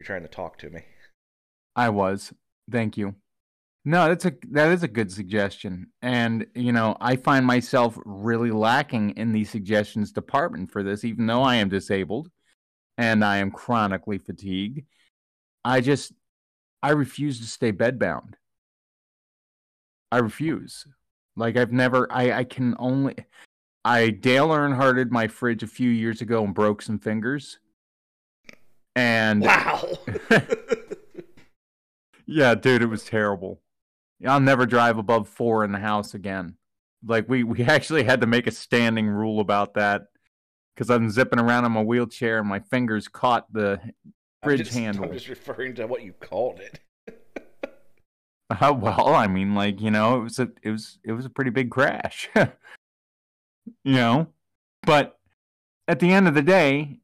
You're 0.00 0.06
trying 0.06 0.22
to 0.22 0.28
talk 0.28 0.58
to 0.58 0.70
me. 0.70 0.82
I 1.76 1.90
was. 1.90 2.32
Thank 2.70 2.96
you. 2.96 3.14
No, 3.88 4.06
that's 4.06 4.26
a 4.26 4.34
that 4.50 4.70
is 4.70 4.82
a 4.82 4.88
good 4.88 5.10
suggestion. 5.10 5.86
And 6.02 6.46
you 6.54 6.72
know, 6.72 6.94
I 7.00 7.16
find 7.16 7.46
myself 7.46 7.98
really 8.04 8.50
lacking 8.50 9.12
in 9.12 9.32
the 9.32 9.44
suggestions 9.44 10.12
department 10.12 10.70
for 10.70 10.82
this, 10.82 11.04
even 11.04 11.26
though 11.26 11.42
I 11.42 11.54
am 11.54 11.70
disabled 11.70 12.30
and 12.98 13.24
I 13.24 13.38
am 13.38 13.50
chronically 13.50 14.18
fatigued. 14.18 14.82
I 15.64 15.80
just 15.80 16.12
I 16.82 16.90
refuse 16.90 17.40
to 17.40 17.46
stay 17.46 17.72
bedbound. 17.72 18.34
I 20.12 20.18
refuse. 20.18 20.86
Like 21.34 21.56
I've 21.56 21.72
never 21.72 22.12
I, 22.12 22.40
I 22.40 22.44
can 22.44 22.76
only 22.78 23.14
I 23.86 24.10
Dale 24.10 24.48
Earnhardted 24.48 25.10
my 25.10 25.28
fridge 25.28 25.62
a 25.62 25.66
few 25.66 25.88
years 25.88 26.20
ago 26.20 26.44
and 26.44 26.54
broke 26.54 26.82
some 26.82 26.98
fingers. 26.98 27.58
And 28.94 29.44
Wow. 29.44 29.88
Yeah, 32.30 32.54
dude, 32.54 32.82
it 32.82 32.90
was 32.90 33.04
terrible. 33.04 33.62
I'll 34.26 34.40
never 34.40 34.66
drive 34.66 34.98
above 34.98 35.28
four 35.28 35.64
in 35.64 35.72
the 35.72 35.78
house 35.78 36.14
again. 36.14 36.56
Like 37.06 37.28
we 37.28 37.44
we 37.44 37.62
actually 37.64 38.04
had 38.04 38.20
to 38.20 38.26
make 38.26 38.46
a 38.46 38.50
standing 38.50 39.08
rule 39.08 39.40
about 39.40 39.74
that 39.74 40.06
because 40.74 40.90
I'm 40.90 41.10
zipping 41.10 41.38
around 41.38 41.64
in 41.64 41.72
my 41.72 41.82
wheelchair 41.82 42.38
and 42.38 42.48
my 42.48 42.60
fingers 42.60 43.08
caught 43.08 43.52
the 43.52 43.80
fridge 44.42 44.60
I'm 44.60 44.66
just, 44.66 44.78
handle. 44.78 45.04
I'm 45.04 45.12
just 45.12 45.28
referring 45.28 45.74
to 45.76 45.86
what 45.86 46.02
you 46.02 46.12
called 46.12 46.60
it. 46.60 46.80
Uh, 48.50 48.72
well, 48.72 49.14
I 49.14 49.26
mean, 49.26 49.54
like 49.54 49.78
you 49.78 49.90
know, 49.90 50.20
it 50.20 50.22
was 50.22 50.38
a 50.38 50.48
it 50.62 50.70
was 50.70 50.98
it 51.04 51.12
was 51.12 51.26
a 51.26 51.28
pretty 51.28 51.50
big 51.50 51.70
crash. 51.70 52.30
you 52.34 52.48
know, 53.84 54.28
but 54.84 55.18
at 55.86 56.00
the 56.00 56.10
end 56.10 56.26
of 56.26 56.32
the 56.32 56.40
day, 56.40 56.98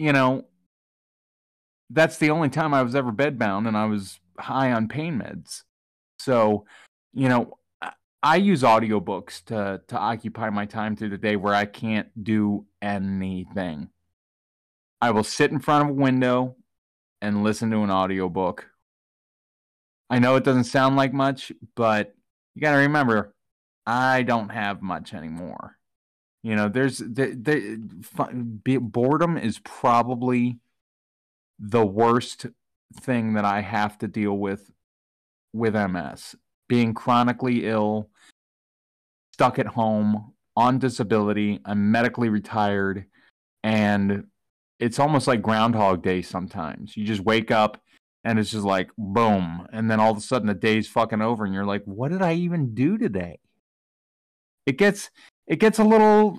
you 0.00 0.12
know, 0.12 0.44
that's 1.88 2.18
the 2.18 2.30
only 2.30 2.48
time 2.48 2.74
I 2.74 2.82
was 2.82 2.96
ever 2.96 3.12
bedbound, 3.12 3.68
and 3.68 3.76
I 3.76 3.84
was 3.84 4.18
high 4.40 4.72
on 4.72 4.88
pain 4.88 5.20
meds. 5.20 5.62
So, 6.18 6.66
you 7.12 7.28
know, 7.28 7.58
I 8.22 8.36
use 8.36 8.62
audiobooks 8.62 9.44
to 9.46 9.80
to 9.88 9.96
occupy 9.96 10.50
my 10.50 10.66
time 10.66 10.96
through 10.96 11.10
the 11.10 11.18
day 11.18 11.36
where 11.36 11.54
I 11.54 11.64
can't 11.64 12.08
do 12.22 12.66
anything. 12.82 13.90
I 15.00 15.12
will 15.12 15.24
sit 15.24 15.52
in 15.52 15.60
front 15.60 15.84
of 15.84 15.90
a 15.90 16.00
window 16.00 16.56
and 17.20 17.44
listen 17.44 17.70
to 17.70 17.82
an 17.82 17.90
audiobook. 17.90 18.68
I 20.10 20.18
know 20.18 20.36
it 20.36 20.44
doesn't 20.44 20.64
sound 20.64 20.96
like 20.96 21.12
much, 21.12 21.52
but 21.76 22.14
you 22.54 22.62
got 22.62 22.72
to 22.72 22.78
remember 22.78 23.34
I 23.86 24.22
don't 24.22 24.50
have 24.50 24.82
much 24.82 25.14
anymore. 25.14 25.78
You 26.42 26.56
know, 26.56 26.68
there's 26.68 26.98
the, 26.98 27.34
the 27.36 28.78
boredom 28.78 29.36
is 29.36 29.58
probably 29.60 30.58
the 31.58 31.84
worst 31.84 32.46
thing 33.00 33.34
that 33.34 33.44
I 33.44 33.60
have 33.60 33.98
to 33.98 34.08
deal 34.08 34.36
with 34.36 34.70
with 35.52 35.74
MS. 35.74 36.34
Being 36.68 36.94
chronically 36.94 37.66
ill, 37.66 38.10
stuck 39.32 39.58
at 39.58 39.66
home, 39.66 40.32
on 40.56 40.80
disability, 40.80 41.60
I'm 41.64 41.92
medically 41.92 42.28
retired, 42.28 43.04
and 43.62 44.24
it's 44.80 44.98
almost 44.98 45.28
like 45.28 45.40
Groundhog 45.40 46.02
Day 46.02 46.20
sometimes. 46.20 46.96
You 46.96 47.04
just 47.04 47.20
wake 47.20 47.52
up 47.52 47.80
and 48.24 48.40
it's 48.40 48.50
just 48.50 48.64
like 48.64 48.90
boom, 48.98 49.66
and 49.72 49.88
then 49.88 50.00
all 50.00 50.10
of 50.10 50.18
a 50.18 50.20
sudden 50.20 50.48
the 50.48 50.54
day's 50.54 50.88
fucking 50.88 51.22
over, 51.22 51.44
and 51.44 51.54
you're 51.54 51.64
like, 51.64 51.84
what 51.84 52.10
did 52.10 52.22
I 52.22 52.34
even 52.34 52.74
do 52.74 52.98
today? 52.98 53.38
It 54.66 54.76
gets 54.78 55.10
it 55.46 55.60
gets 55.60 55.78
a 55.78 55.84
little 55.84 56.38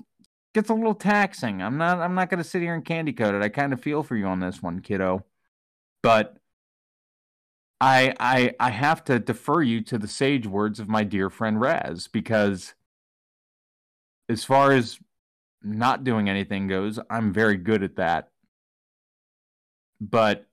gets 0.54 0.70
a 0.70 0.74
little 0.74 0.94
taxing. 0.94 1.62
I'm 1.62 1.78
not 1.78 2.00
I'm 2.00 2.14
not 2.14 2.30
gonna 2.30 2.44
sit 2.44 2.62
here 2.62 2.76
and 2.76 2.84
candy 2.84 3.14
coat 3.14 3.36
it. 3.36 3.42
I 3.42 3.50
kind 3.50 3.72
of 3.72 3.82
feel 3.82 4.04
for 4.04 4.18
you 4.18 4.26
on 4.26 4.42
this 4.42 4.62
one, 4.62 4.82
kiddo. 4.82 5.26
But 6.04 6.38
I 7.82 8.14
I 8.20 8.54
I 8.60 8.70
have 8.72 9.04
to 9.06 9.20
defer 9.20 9.62
you 9.62 9.82
to 9.84 9.98
the 9.98 10.08
sage 10.08 10.48
words 10.48 10.80
of 10.80 10.90
my 10.90 11.04
dear 11.04 11.30
friend 11.30 11.60
Raz 11.62 12.08
because 12.08 12.74
as 14.28 14.44
far 14.44 14.72
as 14.72 15.00
not 15.64 16.04
doing 16.04 16.30
anything 16.30 16.68
goes, 16.68 17.00
I'm 17.10 17.34
very 17.34 17.58
good 17.58 17.84
at 17.84 17.96
that. 17.98 18.32
But 20.02 20.48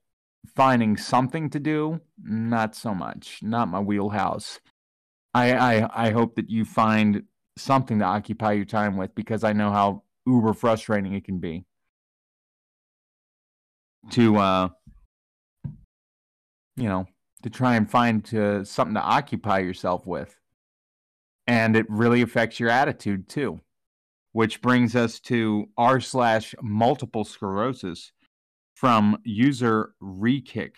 finding 0.55 0.97
something 0.97 1.49
to 1.51 1.59
do, 1.59 2.01
not 2.21 2.75
so 2.75 2.93
much. 2.93 3.39
Not 3.43 3.67
my 3.69 3.79
wheelhouse. 3.79 4.59
I 5.33 5.53
I 5.53 6.07
I 6.07 6.11
hope 6.11 6.35
that 6.35 6.49
you 6.49 6.65
find 6.65 7.23
something 7.57 7.99
to 7.99 8.05
occupy 8.05 8.53
your 8.53 8.65
time 8.65 8.97
with 8.97 9.15
because 9.15 9.43
I 9.43 9.53
know 9.53 9.71
how 9.71 10.03
uber 10.25 10.53
frustrating 10.53 11.13
it 11.13 11.23
can 11.25 11.39
be 11.39 11.65
to 14.11 14.37
uh 14.37 14.69
you 16.75 16.87
know 16.87 17.07
to 17.47 17.57
try 17.57 17.75
and 17.75 17.89
find 17.89 18.33
uh, 18.35 18.63
something 18.65 18.95
to 18.95 19.01
occupy 19.01 19.59
yourself 19.59 20.05
with. 20.05 20.35
And 21.47 21.77
it 21.77 21.85
really 21.89 22.21
affects 22.21 22.59
your 22.59 22.69
attitude 22.69 23.29
too, 23.29 23.61
which 24.33 24.61
brings 24.61 24.97
us 24.97 25.21
to 25.21 25.69
r 25.77 26.01
slash 26.01 26.53
multiple 26.61 27.23
sclerosis 27.23 28.11
from 28.75 29.17
user 29.23 29.93
Rekick. 30.03 30.73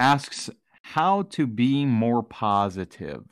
Asks 0.00 0.48
how 0.80 1.22
to 1.22 1.46
be 1.46 1.84
more 1.84 2.22
positive. 2.22 3.24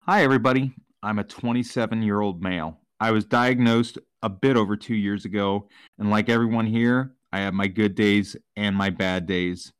Hi, 0.00 0.22
everybody. 0.22 0.74
I'm 1.02 1.18
a 1.18 1.24
27 1.24 2.02
year 2.02 2.20
old 2.20 2.42
male. 2.42 2.80
I 3.00 3.10
was 3.12 3.24
diagnosed 3.24 3.96
a 4.26 4.28
bit 4.28 4.56
over 4.56 4.76
two 4.76 4.96
years 4.96 5.24
ago. 5.24 5.68
And 6.00 6.10
like 6.10 6.28
everyone 6.28 6.66
here, 6.66 7.14
I 7.32 7.38
have 7.40 7.54
my 7.54 7.68
good 7.68 7.94
days 7.94 8.36
and 8.56 8.74
my 8.74 8.90
bad 8.90 9.26
days, 9.26 9.72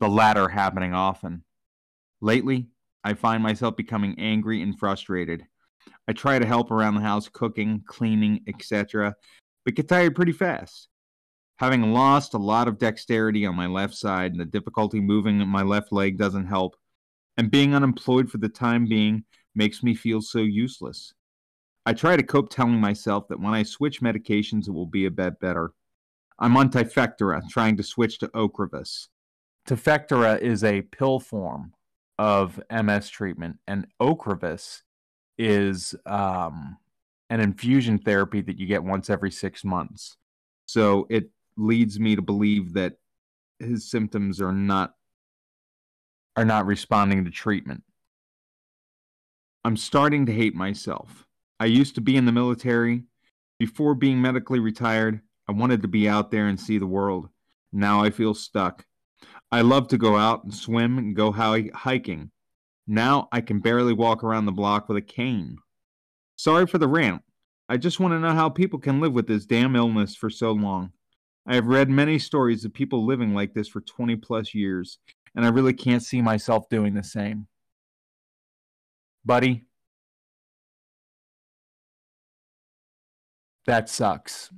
the 0.00 0.08
latter 0.08 0.48
happening 0.48 0.94
often. 0.94 1.44
Lately, 2.20 2.66
I 3.04 3.14
find 3.14 3.40
myself 3.40 3.76
becoming 3.76 4.16
angry 4.18 4.62
and 4.62 4.76
frustrated. 4.76 5.46
I 6.08 6.12
try 6.12 6.40
to 6.40 6.46
help 6.46 6.72
around 6.72 6.96
the 6.96 7.02
house, 7.02 7.28
cooking, 7.28 7.84
cleaning, 7.86 8.40
etc., 8.48 9.14
but 9.64 9.76
get 9.76 9.88
tired 9.88 10.16
pretty 10.16 10.32
fast. 10.32 10.88
Having 11.58 11.92
lost 11.92 12.34
a 12.34 12.38
lot 12.38 12.66
of 12.66 12.78
dexterity 12.78 13.46
on 13.46 13.54
my 13.54 13.66
left 13.66 13.94
side 13.94 14.32
and 14.32 14.40
the 14.40 14.44
difficulty 14.44 15.00
moving 15.00 15.38
my 15.46 15.62
left 15.62 15.92
leg 15.92 16.18
doesn't 16.18 16.46
help, 16.46 16.74
and 17.36 17.50
being 17.50 17.76
unemployed 17.76 18.28
for 18.28 18.38
the 18.38 18.48
time 18.48 18.86
being 18.86 19.22
makes 19.54 19.84
me 19.84 19.94
feel 19.94 20.20
so 20.20 20.40
useless. 20.40 21.14
I 21.88 21.94
try 21.94 22.16
to 22.16 22.22
cope 22.22 22.50
telling 22.50 22.78
myself 22.78 23.28
that 23.28 23.40
when 23.40 23.54
I 23.54 23.62
switch 23.62 24.02
medications, 24.02 24.68
it 24.68 24.72
will 24.72 24.84
be 24.84 25.06
a 25.06 25.10
bit 25.10 25.40
better. 25.40 25.72
I'm 26.38 26.54
on 26.58 26.68
Tecfidera, 26.68 27.48
trying 27.48 27.78
to 27.78 27.82
switch 27.82 28.18
to 28.18 28.28
Ocrevus. 28.28 29.08
Tecfidera 29.66 30.38
is 30.38 30.62
a 30.62 30.82
pill 30.82 31.18
form 31.18 31.72
of 32.18 32.60
MS 32.70 33.08
treatment, 33.08 33.56
and 33.66 33.86
Ocrevus 34.02 34.82
is 35.38 35.94
um, 36.04 36.76
an 37.30 37.40
infusion 37.40 37.96
therapy 37.96 38.42
that 38.42 38.58
you 38.58 38.66
get 38.66 38.84
once 38.84 39.08
every 39.08 39.30
six 39.30 39.64
months. 39.64 40.18
So 40.66 41.06
it 41.08 41.30
leads 41.56 41.98
me 41.98 42.16
to 42.16 42.22
believe 42.22 42.74
that 42.74 42.98
his 43.58 43.90
symptoms 43.90 44.42
are 44.42 44.52
not 44.52 44.92
are 46.36 46.44
not 46.44 46.66
responding 46.66 47.24
to 47.24 47.30
treatment. 47.30 47.82
I'm 49.64 49.78
starting 49.78 50.26
to 50.26 50.34
hate 50.34 50.54
myself. 50.54 51.24
I 51.60 51.66
used 51.66 51.94
to 51.96 52.00
be 52.00 52.16
in 52.16 52.24
the 52.24 52.32
military. 52.32 53.04
Before 53.58 53.94
being 53.94 54.22
medically 54.22 54.60
retired, 54.60 55.20
I 55.48 55.52
wanted 55.52 55.82
to 55.82 55.88
be 55.88 56.08
out 56.08 56.30
there 56.30 56.46
and 56.46 56.58
see 56.58 56.78
the 56.78 56.86
world. 56.86 57.28
Now 57.72 58.02
I 58.02 58.10
feel 58.10 58.34
stuck. 58.34 58.84
I 59.50 59.62
love 59.62 59.88
to 59.88 59.98
go 59.98 60.16
out 60.16 60.44
and 60.44 60.54
swim 60.54 60.98
and 60.98 61.16
go 61.16 61.32
hiking. 61.32 62.30
Now 62.86 63.28
I 63.32 63.40
can 63.40 63.58
barely 63.60 63.92
walk 63.92 64.22
around 64.22 64.46
the 64.46 64.52
block 64.52 64.88
with 64.88 64.96
a 64.98 65.02
cane. 65.02 65.58
Sorry 66.36 66.66
for 66.66 66.78
the 66.78 66.88
rant. 66.88 67.22
I 67.68 67.76
just 67.76 68.00
want 68.00 68.12
to 68.12 68.20
know 68.20 68.32
how 68.32 68.48
people 68.48 68.78
can 68.78 69.00
live 69.00 69.12
with 69.12 69.26
this 69.26 69.44
damn 69.44 69.76
illness 69.76 70.14
for 70.14 70.30
so 70.30 70.52
long. 70.52 70.92
I 71.46 71.54
have 71.54 71.66
read 71.66 71.90
many 71.90 72.18
stories 72.18 72.64
of 72.64 72.72
people 72.72 73.06
living 73.06 73.34
like 73.34 73.54
this 73.54 73.68
for 73.68 73.80
20 73.80 74.16
plus 74.16 74.54
years, 74.54 74.98
and 75.34 75.44
I 75.44 75.48
really 75.48 75.72
can't 75.72 76.02
see 76.02 76.22
myself 76.22 76.68
doing 76.68 76.94
the 76.94 77.02
same. 77.02 77.46
Buddy, 79.24 79.66
that 83.68 83.88
sucks. 83.90 84.50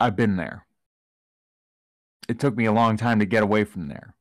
I've 0.00 0.16
been 0.16 0.36
there. 0.36 0.66
It 2.26 2.40
took 2.40 2.56
me 2.56 2.64
a 2.64 2.72
long 2.72 2.96
time 2.96 3.18
to 3.18 3.26
get 3.26 3.42
away 3.42 3.64
from 3.64 3.88
there. 3.88 4.14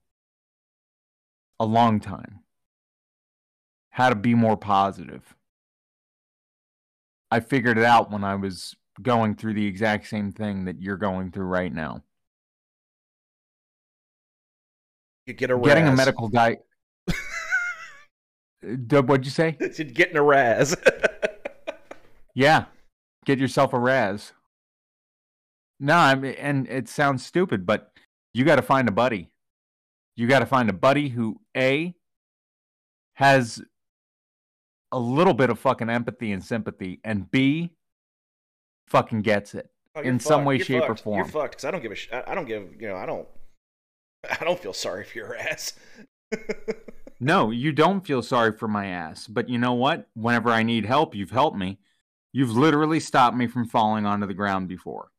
A 1.57 1.65
long 1.65 2.01
time. 2.01 2.41
How 3.91 4.09
to 4.09 4.15
be 4.15 4.35
more 4.35 4.57
positive. 4.57 5.33
I 7.31 7.39
figured 7.39 7.77
it 7.77 7.85
out 7.85 8.11
when 8.11 8.25
I 8.25 8.35
was 8.35 8.75
going 9.01 9.35
through 9.35 9.53
the 9.53 9.65
exact 9.65 10.07
same 10.07 10.33
thing 10.33 10.65
that 10.65 10.81
you're 10.81 10.97
going 10.97 11.31
through 11.31 11.45
right 11.45 11.73
now. 11.73 12.03
You 15.25 15.33
get 15.33 15.51
a 15.51 15.57
getting 15.57 15.87
a 15.87 15.95
medical 15.95 16.27
di. 16.27 16.57
What'd 18.61 19.25
you 19.25 19.31
say? 19.31 19.51
getting 19.51 20.17
a 20.17 20.21
raz. 20.21 20.75
yeah, 22.35 22.65
get 23.25 23.39
yourself 23.39 23.73
a 23.73 23.79
raz. 23.79 24.33
No, 25.79 25.95
I 25.95 26.15
mean, 26.15 26.33
and 26.33 26.67
it 26.67 26.87
sounds 26.87 27.25
stupid, 27.25 27.65
but 27.65 27.91
you 28.33 28.45
got 28.45 28.57
to 28.57 28.61
find 28.61 28.87
a 28.87 28.91
buddy. 28.91 29.31
You 30.15 30.27
got 30.27 30.39
to 30.39 30.45
find 30.45 30.69
a 30.69 30.73
buddy 30.73 31.09
who 31.09 31.41
a 31.55 31.95
has 33.15 33.61
a 34.91 34.99
little 34.99 35.33
bit 35.33 35.49
of 35.49 35.57
fucking 35.59 35.89
empathy 35.89 36.31
and 36.31 36.43
sympathy, 36.43 36.99
and 37.03 37.29
b 37.31 37.71
fucking 38.87 39.21
gets 39.21 39.55
it 39.55 39.69
oh, 39.95 40.01
in 40.01 40.19
fucked. 40.19 40.27
some 40.27 40.45
way, 40.45 40.57
you're 40.57 40.65
shape, 40.65 40.81
fucked. 40.81 40.99
or 40.99 41.03
form. 41.03 41.17
You're 41.17 41.25
fucked 41.25 41.53
because 41.53 41.65
I 41.65 41.71
don't 41.71 41.81
give 41.81 41.91
a 41.91 41.95
sh- 41.95 42.09
I 42.11 42.35
don't 42.35 42.47
give 42.47 42.79
you 42.79 42.87
know 42.87 42.95
I 42.95 43.05
don't 43.05 43.27
I 44.39 44.43
don't 44.43 44.59
feel 44.59 44.73
sorry 44.73 45.03
for 45.03 45.17
your 45.17 45.35
ass. 45.35 45.73
no, 47.19 47.51
you 47.51 47.71
don't 47.71 48.05
feel 48.05 48.21
sorry 48.21 48.51
for 48.51 48.67
my 48.67 48.87
ass. 48.87 49.27
But 49.27 49.49
you 49.49 49.57
know 49.57 49.73
what? 49.73 50.07
Whenever 50.13 50.49
I 50.49 50.63
need 50.63 50.85
help, 50.85 51.15
you've 51.15 51.31
helped 51.31 51.57
me. 51.57 51.79
You've 52.33 52.55
literally 52.55 52.99
stopped 52.99 53.35
me 53.35 53.47
from 53.47 53.67
falling 53.67 54.05
onto 54.05 54.25
the 54.25 54.33
ground 54.33 54.67
before. 54.67 55.11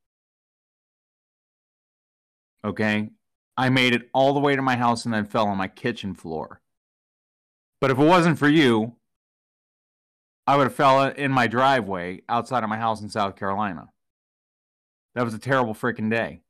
Okay? 2.65 3.11
I 3.57 3.69
made 3.69 3.95
it 3.95 4.09
all 4.15 4.33
the 4.33 4.41
way 4.41 4.57
to 4.57 4.63
my 4.63 4.77
house 4.77 5.05
and 5.05 5.13
then 5.13 5.27
fell 5.27 5.47
on 5.47 5.59
my 5.59 5.69
kitchen 5.69 6.15
floor. 6.15 6.61
But 7.81 7.91
if 7.91 7.99
it 7.99 8.05
wasn't 8.05 8.39
for 8.39 8.49
you, 8.49 8.97
I 10.47 10.57
would 10.57 10.65
have 10.65 10.75
fell 10.75 11.05
in 11.05 11.31
my 11.31 11.47
driveway 11.47 12.23
outside 12.29 12.65
of 12.65 12.71
my 12.71 12.79
house 12.79 13.01
in 13.01 13.11
South 13.11 13.37
Carolina. 13.37 13.91
That 15.15 15.25
was 15.25 15.35
a 15.35 15.39
terrible 15.39 15.75
freaking 15.75 16.11
day. 16.11 16.41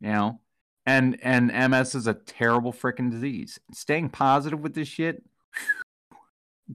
You 0.00 0.12
know? 0.12 0.40
And 0.84 1.18
and 1.22 1.70
MS 1.70 1.94
is 1.94 2.06
a 2.08 2.14
terrible 2.14 2.72
freaking 2.72 3.10
disease. 3.10 3.60
Staying 3.72 4.10
positive 4.10 4.60
with 4.60 4.74
this 4.74 4.88
shit, 4.88 5.22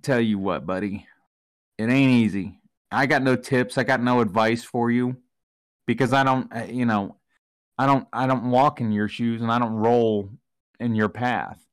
tell 0.02 0.22
you 0.22 0.40
what, 0.40 0.66
buddy. 0.66 1.08
It 1.78 1.90
ain't 1.90 2.12
easy. 2.12 2.60
I 2.92 3.06
got 3.06 3.22
no 3.22 3.36
tips. 3.36 3.78
I 3.78 3.84
got 3.84 4.02
no 4.02 4.22
advice 4.22 4.64
for 4.64 4.90
you 4.90 5.18
because 5.86 6.14
I 6.14 6.24
don't, 6.24 6.52
you 6.70 6.86
know, 6.86 7.18
I 7.78 7.86
don't, 7.86 8.08
I 8.12 8.26
don't 8.28 8.50
walk 8.50 8.82
in 8.82 8.92
your 8.92 9.08
shoes 9.08 9.42
and 9.42 9.52
I 9.52 9.60
don't 9.60 9.74
roll 9.74 10.32
in 10.80 10.96
your 10.96 11.10
path. 11.10 11.64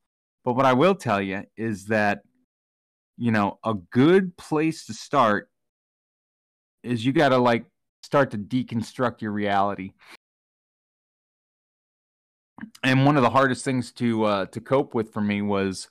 But 0.43 0.53
what 0.53 0.65
I 0.65 0.73
will 0.73 0.95
tell 0.95 1.21
you 1.21 1.43
is 1.57 1.85
that, 1.85 2.21
you 3.17 3.31
know, 3.31 3.59
a 3.63 3.73
good 3.73 4.37
place 4.37 4.85
to 4.85 4.93
start 4.93 5.49
is 6.83 7.05
you 7.05 7.13
got 7.13 7.29
to 7.29 7.37
like 7.37 7.65
start 8.03 8.31
to 8.31 8.37
deconstruct 8.37 9.21
your 9.21 9.31
reality. 9.31 9.93
And 12.83 13.05
one 13.05 13.17
of 13.17 13.23
the 13.23 13.29
hardest 13.29 13.65
things 13.65 13.91
to 13.93 14.23
uh, 14.25 14.45
to 14.47 14.61
cope 14.61 14.93
with 14.93 15.11
for 15.11 15.21
me 15.21 15.41
was 15.41 15.89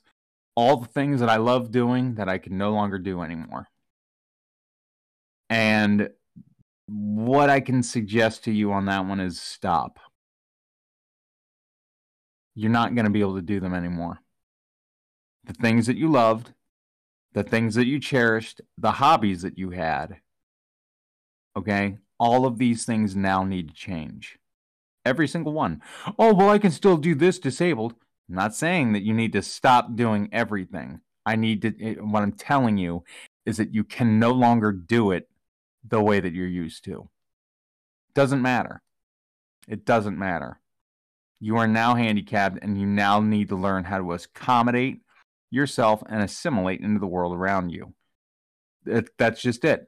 all 0.55 0.77
the 0.77 0.87
things 0.87 1.19
that 1.19 1.29
I 1.29 1.35
love 1.37 1.71
doing 1.71 2.15
that 2.15 2.29
I 2.29 2.37
can 2.37 2.57
no 2.57 2.71
longer 2.71 2.97
do 2.97 3.21
anymore. 3.21 3.67
And 5.49 6.09
what 6.87 7.49
I 7.49 7.59
can 7.59 7.83
suggest 7.83 8.43
to 8.45 8.51
you 8.51 8.71
on 8.71 8.85
that 8.85 9.05
one 9.05 9.19
is 9.19 9.41
stop. 9.41 9.99
You're 12.55 12.71
not 12.71 12.95
going 12.95 13.05
to 13.05 13.11
be 13.11 13.21
able 13.21 13.35
to 13.35 13.41
do 13.41 13.59
them 13.59 13.73
anymore. 13.73 14.19
The 15.43 15.53
things 15.53 15.87
that 15.87 15.97
you 15.97 16.09
loved, 16.09 16.53
the 17.33 17.43
things 17.43 17.75
that 17.75 17.85
you 17.85 17.99
cherished, 17.99 18.61
the 18.77 18.93
hobbies 18.93 19.41
that 19.41 19.57
you 19.57 19.71
had, 19.71 20.17
okay, 21.57 21.97
all 22.19 22.45
of 22.45 22.57
these 22.57 22.85
things 22.85 23.15
now 23.15 23.43
need 23.43 23.69
to 23.69 23.75
change. 23.75 24.39
Every 25.03 25.27
single 25.27 25.53
one. 25.53 25.81
Oh, 26.17 26.33
well, 26.33 26.49
I 26.49 26.57
can 26.57 26.71
still 26.71 26.97
do 26.97 27.13
this 27.13 27.37
disabled. 27.37 27.93
I'm 28.29 28.35
not 28.35 28.55
saying 28.55 28.93
that 28.93 29.03
you 29.03 29.13
need 29.13 29.33
to 29.33 29.41
stop 29.41 29.95
doing 29.95 30.29
everything. 30.31 31.01
I 31.25 31.35
need 31.35 31.61
to, 31.63 31.73
eh, 31.83 31.95
what 31.95 32.23
I'm 32.23 32.31
telling 32.31 32.77
you 32.77 33.03
is 33.45 33.57
that 33.57 33.73
you 33.73 33.83
can 33.83 34.17
no 34.19 34.31
longer 34.31 34.71
do 34.71 35.11
it 35.11 35.27
the 35.87 36.01
way 36.01 36.19
that 36.19 36.33
you're 36.33 36.47
used 36.47 36.83
to. 36.85 37.09
Doesn't 38.13 38.41
matter. 38.41 38.81
It 39.67 39.85
doesn't 39.85 40.17
matter. 40.17 40.59
You 41.39 41.57
are 41.57 41.67
now 41.67 41.95
handicapped 41.95 42.59
and 42.61 42.79
you 42.79 42.85
now 42.87 43.19
need 43.19 43.49
to 43.49 43.55
learn 43.55 43.83
how 43.83 43.97
to 43.97 44.13
accommodate 44.13 45.01
yourself 45.51 46.01
and 46.07 46.21
assimilate 46.21 46.81
into 46.81 46.99
the 46.99 47.07
world 47.07 47.35
around 47.35 47.69
you. 47.69 47.93
It, 48.85 49.09
that's 49.17 49.41
just 49.41 49.65
it. 49.65 49.87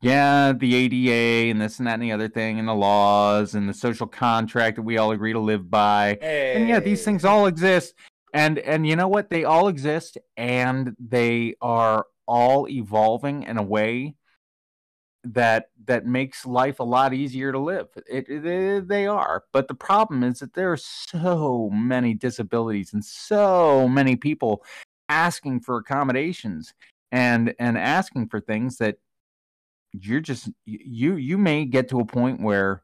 Yeah, 0.00 0.52
the 0.52 0.74
ADA 0.74 1.50
and 1.50 1.60
this 1.60 1.78
and 1.78 1.88
that 1.88 1.94
and 1.94 2.02
the 2.02 2.12
other 2.12 2.28
thing 2.28 2.58
and 2.58 2.68
the 2.68 2.74
laws 2.74 3.54
and 3.54 3.68
the 3.68 3.74
social 3.74 4.06
contract 4.06 4.76
that 4.76 4.82
we 4.82 4.96
all 4.96 5.10
agree 5.10 5.32
to 5.32 5.40
live 5.40 5.68
by. 5.70 6.18
Hey. 6.20 6.54
And 6.54 6.68
yeah, 6.68 6.78
these 6.78 7.04
things 7.04 7.24
all 7.24 7.46
exist. 7.46 7.94
And 8.32 8.58
and 8.58 8.86
you 8.86 8.94
know 8.94 9.08
what? 9.08 9.30
They 9.30 9.44
all 9.44 9.68
exist 9.68 10.18
and 10.36 10.94
they 11.00 11.54
are 11.60 12.06
all 12.26 12.68
evolving 12.68 13.42
in 13.42 13.56
a 13.56 13.62
way 13.62 14.14
that 15.32 15.70
that 15.84 16.06
makes 16.06 16.46
life 16.46 16.80
a 16.80 16.84
lot 16.84 17.12
easier 17.14 17.52
to 17.52 17.58
live. 17.58 17.88
It, 18.08 18.28
it, 18.28 18.88
they 18.88 19.06
are, 19.06 19.44
but 19.52 19.68
the 19.68 19.74
problem 19.74 20.22
is 20.22 20.40
that 20.40 20.54
there 20.54 20.72
are 20.72 20.76
so 20.76 21.70
many 21.70 22.14
disabilities 22.14 22.92
and 22.92 23.04
so 23.04 23.88
many 23.88 24.16
people 24.16 24.64
asking 25.08 25.60
for 25.60 25.76
accommodations 25.76 26.74
and 27.10 27.54
and 27.58 27.78
asking 27.78 28.28
for 28.28 28.40
things 28.40 28.78
that 28.78 28.98
you're 29.92 30.20
just 30.20 30.50
you 30.66 31.16
you 31.16 31.38
may 31.38 31.64
get 31.64 31.88
to 31.88 32.00
a 32.00 32.04
point 32.04 32.40
where 32.40 32.82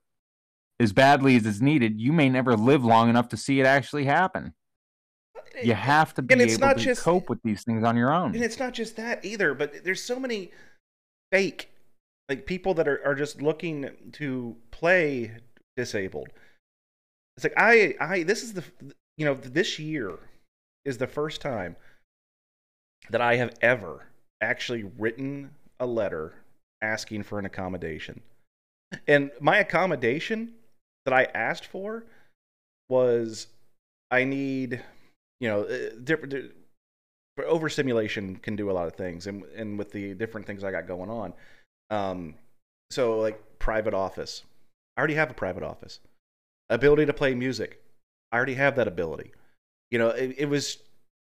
as 0.81 0.93
badly 0.93 1.37
as 1.37 1.47
is 1.47 1.63
needed, 1.63 2.01
you 2.01 2.13
may 2.13 2.29
never 2.29 2.57
live 2.57 2.85
long 2.85 3.09
enough 3.09 3.29
to 3.29 3.37
see 3.37 3.61
it 3.61 3.67
actually 3.67 4.05
happen. 4.05 4.55
You 5.63 5.75
have 5.75 6.15
to 6.15 6.23
be 6.23 6.35
able 6.35 6.75
to 6.75 6.75
just, 6.75 7.03
cope 7.03 7.29
with 7.29 7.41
these 7.45 7.63
things 7.63 7.85
on 7.85 7.97
your 7.97 8.13
own. 8.13 8.35
And 8.35 8.43
it's 8.43 8.59
not 8.59 8.73
just 8.73 8.97
that 8.97 9.25
either, 9.25 9.55
but 9.55 9.85
there's 9.85 10.03
so 10.03 10.19
many 10.19 10.51
fake 11.31 11.71
like 12.29 12.47
people 12.47 12.75
that 12.75 12.89
are, 12.89 13.01
are 13.05 13.15
just 13.15 13.43
looking 13.43 13.91
to 14.13 14.57
play 14.71 15.37
disabled. 15.77 16.29
It's 17.37 17.45
like 17.45 17.55
I 17.57 17.95
I 18.01 18.23
this 18.23 18.43
is 18.43 18.55
the 18.55 18.65
you 19.17 19.25
know 19.25 19.35
this 19.35 19.79
year 19.79 20.19
is 20.85 20.99
the 20.99 21.07
first 21.07 21.41
time 21.41 21.77
that 23.11 23.21
I 23.21 23.37
have 23.37 23.55
ever 23.61 24.07
actually 24.41 24.85
written 24.99 25.51
a 25.81 25.87
letter 25.87 26.35
asking 26.83 27.23
for 27.25 27.39
an 27.39 27.45
accommodation. 27.45 28.21
And 29.09 29.31
my 29.41 29.59
accommodation 29.59 30.55
that 31.05 31.15
I 31.15 31.25
asked 31.35 31.67
for 31.67 32.05
was 32.89 33.49
I 34.11 34.25
need, 34.25 34.83
you 35.41 35.49
know, 35.49 35.63
uh, 35.63 35.91
different 36.03 36.53
overstimulation 37.45 38.37
can 38.37 38.55
do 38.55 38.71
a 38.71 38.73
lot 38.73 38.87
of 38.87 38.95
things 38.95 39.27
and 39.27 39.43
and 39.57 39.79
with 39.79 39.91
the 39.91 40.15
different 40.15 40.47
things 40.47 40.63
I 40.63 40.71
got 40.71 40.87
going 40.87 41.11
on. 41.11 41.35
Um 41.91 42.35
so 42.91 43.19
like 43.19 43.59
private 43.59 43.95
office. 43.95 44.43
I 44.97 45.01
already 45.01 45.15
have 45.15 45.31
a 45.31 45.35
private 45.35 45.63
office. 45.63 46.01
Ability 46.71 47.07
to 47.07 47.13
play 47.13 47.35
music. 47.35 47.83
I 48.31 48.37
already 48.37 48.55
have 48.55 48.77
that 48.77 48.89
ability. 48.89 49.33
You 49.91 49.99
know, 49.99 50.09
it, 50.09 50.35
it 50.39 50.47
was 50.47 50.79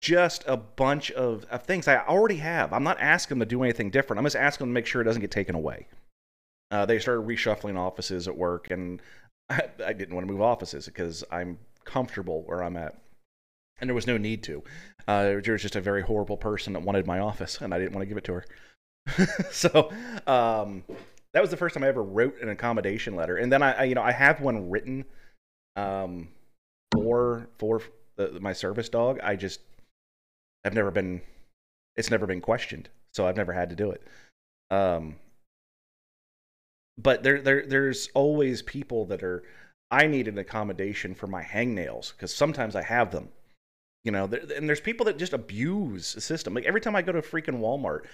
just 0.01 0.43
a 0.47 0.57
bunch 0.57 1.11
of, 1.11 1.45
of 1.45 1.63
things 1.63 1.87
I 1.87 1.97
already 1.97 2.37
have. 2.37 2.73
I'm 2.73 2.83
not 2.83 2.99
asking 2.99 3.37
them 3.37 3.47
to 3.47 3.55
do 3.55 3.63
anything 3.63 3.91
different. 3.91 4.19
I'm 4.19 4.25
just 4.25 4.35
asking 4.35 4.65
them 4.65 4.69
to 4.71 4.73
make 4.73 4.85
sure 4.85 5.01
it 5.01 5.05
doesn't 5.05 5.21
get 5.21 5.31
taken 5.31 5.55
away. 5.55 5.87
Uh, 6.71 6.85
they 6.85 6.99
started 6.99 7.27
reshuffling 7.27 7.77
offices 7.77 8.27
at 8.27 8.37
work, 8.37 8.71
and 8.71 9.01
I, 9.49 9.63
I 9.85 9.93
didn't 9.93 10.15
want 10.15 10.25
to 10.25 10.31
move 10.31 10.41
offices 10.41 10.85
because 10.85 11.23
I'm 11.31 11.59
comfortable 11.85 12.43
where 12.43 12.63
I'm 12.63 12.77
at. 12.77 12.97
And 13.79 13.89
there 13.89 13.95
was 13.95 14.07
no 14.07 14.17
need 14.17 14.43
to. 14.43 14.63
Uh, 15.07 15.23
there 15.23 15.53
was 15.53 15.61
just 15.61 15.75
a 15.75 15.81
very 15.81 16.03
horrible 16.03 16.37
person 16.37 16.73
that 16.73 16.83
wanted 16.83 17.07
my 17.07 17.19
office, 17.19 17.59
and 17.61 17.73
I 17.73 17.79
didn't 17.79 17.93
want 17.93 18.03
to 18.03 18.07
give 18.07 18.17
it 18.17 18.23
to 18.25 18.33
her. 18.33 18.45
so 19.51 19.91
um, 20.27 20.83
that 21.33 21.41
was 21.41 21.49
the 21.49 21.57
first 21.57 21.73
time 21.73 21.83
I 21.83 21.87
ever 21.87 22.03
wrote 22.03 22.41
an 22.41 22.49
accommodation 22.49 23.15
letter. 23.15 23.37
And 23.37 23.51
then 23.51 23.63
I, 23.63 23.71
I 23.73 23.83
you 23.83 23.95
know, 23.95 24.01
I 24.01 24.11
have 24.11 24.41
one 24.41 24.69
written 24.69 25.05
um, 25.75 26.29
for 26.93 27.47
for 27.57 27.81
the, 28.15 28.39
my 28.39 28.53
service 28.53 28.89
dog. 28.89 29.19
I 29.23 29.35
just 29.35 29.61
I've 30.65 30.73
never 30.73 30.91
been 30.91 31.21
it's 31.95 32.11
never 32.11 32.25
been 32.25 32.41
questioned, 32.41 32.89
so 33.13 33.27
I've 33.27 33.37
never 33.37 33.53
had 33.53 33.69
to 33.69 33.75
do 33.75 33.91
it. 33.91 34.03
Um, 34.69 35.15
but 36.97 37.23
there 37.23 37.41
there 37.41 37.65
there's 37.65 38.09
always 38.13 38.61
people 38.61 39.05
that 39.05 39.23
are 39.23 39.43
I 39.89 40.07
need 40.07 40.27
an 40.27 40.37
accommodation 40.37 41.15
for 41.15 41.27
my 41.27 41.43
hangnails 41.43 42.13
because 42.13 42.33
sometimes 42.33 42.75
I 42.75 42.83
have 42.83 43.11
them. 43.11 43.29
You 44.03 44.11
know, 44.11 44.23
and 44.23 44.67
there's 44.67 44.81
people 44.81 45.05
that 45.05 45.19
just 45.19 45.33
abuse 45.33 46.13
the 46.13 46.21
system. 46.21 46.55
Like 46.55 46.65
every 46.65 46.81
time 46.81 46.95
I 46.95 47.03
go 47.03 47.11
to 47.11 47.21
freaking 47.21 47.59
Walmart, 47.59 48.05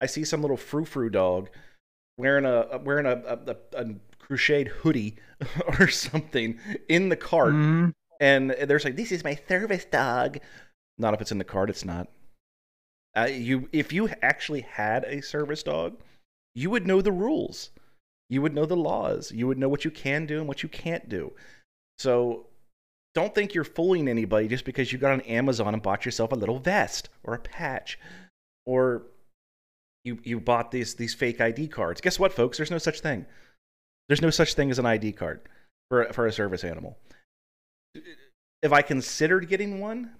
I 0.00 0.06
see 0.06 0.24
some 0.24 0.42
little 0.42 0.56
frou 0.56 0.84
frou 0.84 1.10
dog 1.10 1.50
wearing 2.18 2.44
a 2.44 2.78
wearing 2.82 3.06
a, 3.06 3.38
a, 3.46 3.56
a 3.74 3.94
crocheted 4.18 4.68
hoodie 4.68 5.16
or 5.78 5.88
something 5.88 6.58
in 6.88 7.08
the 7.08 7.16
cart, 7.16 7.54
mm-hmm. 7.54 7.90
and 8.20 8.50
there's 8.50 8.84
like, 8.84 8.96
"This 8.96 9.12
is 9.12 9.24
my 9.24 9.38
service 9.48 9.84
dog." 9.84 10.38
Not 10.98 11.14
if 11.14 11.20
it's 11.20 11.32
in 11.32 11.38
the 11.38 11.44
cart, 11.44 11.70
it's 11.70 11.84
not. 11.84 12.08
Uh, 13.16 13.28
you, 13.30 13.68
if 13.72 13.92
you 13.92 14.10
actually 14.22 14.60
had 14.60 15.04
a 15.04 15.22
service 15.22 15.62
dog, 15.62 15.96
you 16.54 16.70
would 16.70 16.86
know 16.86 17.00
the 17.00 17.12
rules. 17.12 17.70
You 18.28 18.42
would 18.42 18.54
know 18.54 18.66
the 18.66 18.76
laws. 18.76 19.32
You 19.32 19.46
would 19.46 19.58
know 19.58 19.68
what 19.68 19.84
you 19.84 19.90
can 19.90 20.26
do 20.26 20.38
and 20.38 20.48
what 20.48 20.62
you 20.62 20.68
can't 20.68 21.08
do. 21.08 21.32
So 21.98 22.46
don't 23.14 23.34
think 23.34 23.54
you're 23.54 23.64
fooling 23.64 24.08
anybody 24.08 24.48
just 24.48 24.66
because 24.66 24.92
you 24.92 24.98
got 24.98 25.12
on 25.12 25.22
Amazon 25.22 25.72
and 25.72 25.82
bought 25.82 26.04
yourself 26.04 26.32
a 26.32 26.36
little 26.36 26.58
vest 26.58 27.08
or 27.24 27.34
a 27.34 27.38
patch 27.38 27.98
or 28.66 29.04
you 30.06 30.18
you 30.22 30.40
bought 30.40 30.70
these 30.70 30.94
these 30.94 31.14
fake 31.14 31.40
ID 31.40 31.68
cards. 31.68 32.00
Guess 32.00 32.18
what, 32.18 32.32
folks? 32.32 32.56
There's 32.56 32.70
no 32.70 32.78
such 32.78 33.00
thing. 33.00 33.26
There's 34.08 34.22
no 34.22 34.30
such 34.30 34.54
thing 34.54 34.70
as 34.70 34.78
an 34.78 34.86
ID 34.86 35.12
card 35.12 35.40
for 35.90 36.04
for 36.12 36.26
a 36.26 36.32
service 36.32 36.64
animal. 36.64 36.96
If 38.62 38.72
I 38.72 38.82
considered 38.82 39.48
getting 39.48 39.80
one, 39.80 40.12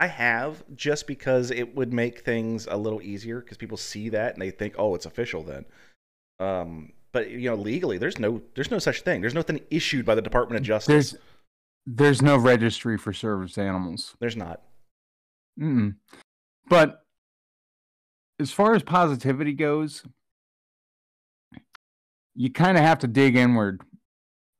I 0.00 0.06
have 0.06 0.64
just 0.74 1.06
because 1.06 1.50
it 1.50 1.76
would 1.76 1.92
make 1.92 2.20
things 2.20 2.66
a 2.70 2.76
little 2.76 3.02
easier 3.02 3.40
because 3.40 3.58
people 3.58 3.76
see 3.76 4.08
that 4.08 4.32
and 4.32 4.42
they 4.42 4.50
think, 4.50 4.74
oh, 4.78 4.94
it's 4.94 5.06
official 5.06 5.42
then. 5.42 5.64
Um, 6.40 6.92
but 7.12 7.30
you 7.30 7.50
know, 7.50 7.54
legally, 7.54 7.98
there's 7.98 8.18
no 8.18 8.42
there's 8.54 8.70
no 8.70 8.78
such 8.78 9.02
thing. 9.02 9.20
There's 9.20 9.34
nothing 9.34 9.60
issued 9.70 10.06
by 10.06 10.14
the 10.14 10.22
Department 10.22 10.58
of 10.58 10.66
Justice. 10.66 11.12
There's 11.12 11.22
there's 11.86 12.22
no 12.22 12.36
registry 12.36 12.96
for 12.96 13.12
service 13.12 13.58
animals. 13.58 14.16
There's 14.18 14.36
not. 14.36 14.62
Mm. 15.60 15.96
But 16.68 17.03
as 18.38 18.50
far 18.50 18.74
as 18.74 18.82
positivity 18.82 19.52
goes, 19.52 20.04
you 22.34 22.50
kind 22.50 22.76
of 22.76 22.84
have 22.84 22.98
to 23.00 23.06
dig 23.06 23.36
inward. 23.36 23.82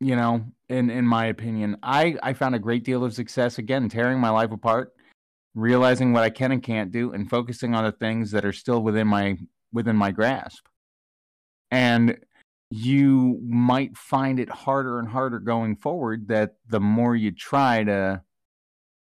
You 0.00 0.16
know, 0.16 0.44
in 0.68 0.90
in 0.90 1.06
my 1.06 1.26
opinion, 1.26 1.76
I 1.82 2.16
I 2.22 2.32
found 2.34 2.54
a 2.54 2.58
great 2.58 2.84
deal 2.84 3.04
of 3.04 3.14
success 3.14 3.58
again 3.58 3.88
tearing 3.88 4.20
my 4.20 4.30
life 4.30 4.52
apart 4.52 4.92
realizing 5.54 6.12
what 6.12 6.24
I 6.24 6.30
can 6.30 6.52
and 6.52 6.62
can't 6.62 6.90
do 6.90 7.12
and 7.12 7.30
focusing 7.30 7.74
on 7.74 7.84
the 7.84 7.92
things 7.92 8.30
that 8.32 8.44
are 8.44 8.52
still 8.52 8.82
within 8.82 9.06
my 9.06 9.38
within 9.72 9.96
my 9.96 10.10
grasp. 10.10 10.66
And 11.70 12.18
you 12.70 13.40
might 13.44 13.96
find 13.96 14.40
it 14.40 14.50
harder 14.50 14.98
and 14.98 15.08
harder 15.08 15.38
going 15.38 15.76
forward 15.76 16.28
that 16.28 16.56
the 16.68 16.80
more 16.80 17.14
you 17.14 17.30
try 17.30 17.84
to 17.84 18.22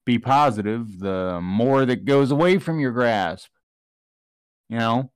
be 0.04 0.18
positive, 0.18 0.98
the 0.98 1.40
more 1.42 1.86
that 1.86 2.04
goes 2.04 2.30
away 2.30 2.58
from 2.58 2.80
your 2.80 2.92
grasp. 2.92 3.50
You 4.70 4.78
know, 4.78 5.10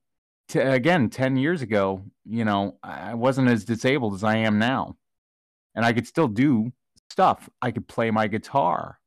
to, 0.49 0.71
again, 0.71 1.09
10 1.09 1.37
years 1.37 1.63
ago, 1.63 2.03
you 2.23 2.45
know, 2.45 2.77
I 2.83 3.15
wasn't 3.15 3.49
as 3.49 3.65
disabled 3.65 4.13
as 4.13 4.23
I 4.23 4.37
am 4.37 4.59
now. 4.59 4.97
And 5.73 5.83
I 5.83 5.93
could 5.93 6.05
still 6.05 6.27
do 6.27 6.71
stuff. 7.09 7.49
I 7.63 7.71
could 7.71 7.87
play 7.87 8.11
my 8.11 8.27
guitar 8.27 8.99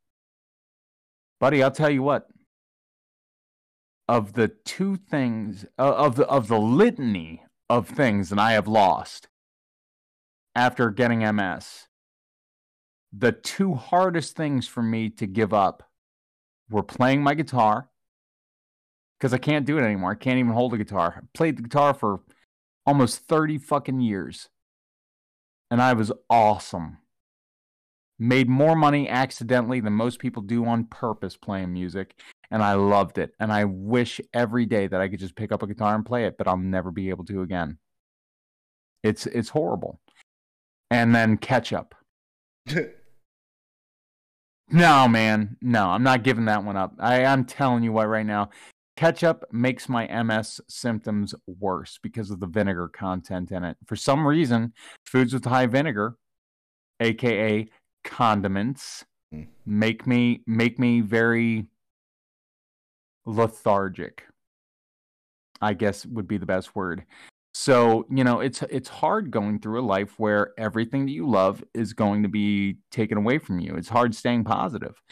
buddy, 1.40 1.62
I'll 1.62 1.70
tell 1.70 1.90
you 1.90 2.03
what. 2.03 2.28
Of 4.09 4.32
the 4.32 4.49
two 4.49 4.96
things 4.96 5.66
uh, 5.78 5.94
of 5.94 6.16
the 6.16 6.26
of 6.26 6.49
the 6.49 6.59
litany 6.59 7.42
of 7.68 7.88
things 7.88 8.30
that 8.30 8.38
I 8.38 8.53
have 8.53 8.66
lost 8.66 9.28
after 10.55 10.90
getting 10.90 11.18
MS, 11.18 11.88
the 13.12 13.32
two 13.32 13.74
hardest 13.74 14.34
things 14.34 14.66
for 14.66 14.82
me 14.82 15.11
to 15.11 15.26
give 15.26 15.53
up 15.53 15.90
were 16.70 16.82
playing 16.82 17.22
my 17.22 17.34
guitar 17.34 17.90
because 19.19 19.33
I 19.33 19.39
can't 19.39 19.66
do 19.66 19.79
it 19.79 19.83
anymore. 19.83 20.12
I 20.12 20.16
can't 20.16 20.39
even 20.39 20.53
hold 20.53 20.75
a 20.75 20.79
guitar. 20.79 21.23
I 21.23 21.27
played 21.35 21.59
the 21.59 21.62
guitar 21.62 21.95
for 21.95 22.21
almost 22.87 23.21
30 23.21 23.59
fucking 23.59 24.01
years. 24.01 24.49
And 25.71 25.83
I 25.83 25.93
was 25.93 26.11
awesome 26.31 26.99
made 28.19 28.49
more 28.49 28.75
money 28.75 29.09
accidentally 29.09 29.81
than 29.81 29.93
most 29.93 30.19
people 30.19 30.43
do 30.43 30.66
on 30.66 30.85
purpose 30.85 31.37
playing 31.37 31.73
music 31.73 32.14
and 32.51 32.62
I 32.62 32.75
loved 32.75 33.19
it 33.19 33.33
and 33.39 33.53
I 33.53 33.64
wish 33.64 34.21
every 34.35 34.66
day 34.66 34.89
that 34.89 35.01
I 35.01 35.09
could 35.09 35.21
just 35.21 35.37
pick 35.37 35.53
up 35.53 35.62
a 35.62 35.66
guitar 35.66 35.95
and 35.95 36.05
play 36.05 36.25
it 36.25 36.37
but 36.37 36.49
I'll 36.49 36.57
never 36.57 36.91
be 36.91 37.11
able 37.11 37.25
to 37.27 37.43
again. 37.43 37.79
It's 39.05 39.27
it's 39.27 39.51
horrible. 39.51 40.01
And 40.91 41.14
then 41.14 41.37
ketchup. 41.37 41.95
no, 44.71 45.07
man. 45.07 45.57
No, 45.62 45.91
I'm 45.91 46.03
not 46.03 46.25
giving 46.25 46.47
that 46.47 46.64
one 46.64 46.77
up. 46.77 46.95
I 46.99 47.25
I'm 47.25 47.45
telling 47.45 47.85
you 47.85 47.93
what 47.93 48.09
right 48.09 48.27
now. 48.27 48.51
Ketchup 48.99 49.44
makes 49.53 49.88
my 49.88 50.09
MS 50.24 50.61
symptoms 50.68 51.32
worse 51.46 52.01
because 52.03 52.32
of 52.32 52.40
the 52.40 52.49
vinegar 52.49 52.88
content 52.88 53.53
in 53.53 53.62
it. 53.62 53.76
For 53.86 53.94
some 53.94 54.26
reason, 54.26 54.72
foods 55.07 55.32
with 55.32 55.44
high 55.44 55.66
vinegar, 55.66 56.16
aka 56.99 57.68
condiments 58.05 59.05
mm. 59.32 59.46
make 59.66 60.05
me 60.05 60.42
make 60.46 60.78
me 60.78 61.01
very 61.01 61.66
lethargic 63.26 64.24
i 65.61 65.74
guess 65.74 66.07
would 66.07 66.26
be 66.26 66.38
the 66.38 66.46
best 66.46 66.74
word 66.74 67.05
so 67.53 68.07
you 68.11 68.24
know 68.24 68.40
it's 68.40 68.62
it's 68.62 68.88
hard 68.88 69.30
going 69.30 69.59
through 69.59 69.80
a 69.80 69.84
life 69.84 70.18
where 70.18 70.53
everything 70.59 71.05
that 71.05 71.12
you 71.12 71.28
love 71.28 71.62
is 71.74 71.92
going 71.92 72.22
to 72.22 72.28
be 72.28 72.78
taken 72.90 73.18
away 73.18 73.38
from 73.38 73.61
you 73.61 73.74
it's 73.74 73.88
hard 73.88 74.14
staying 74.14 74.44
positive 74.44 75.03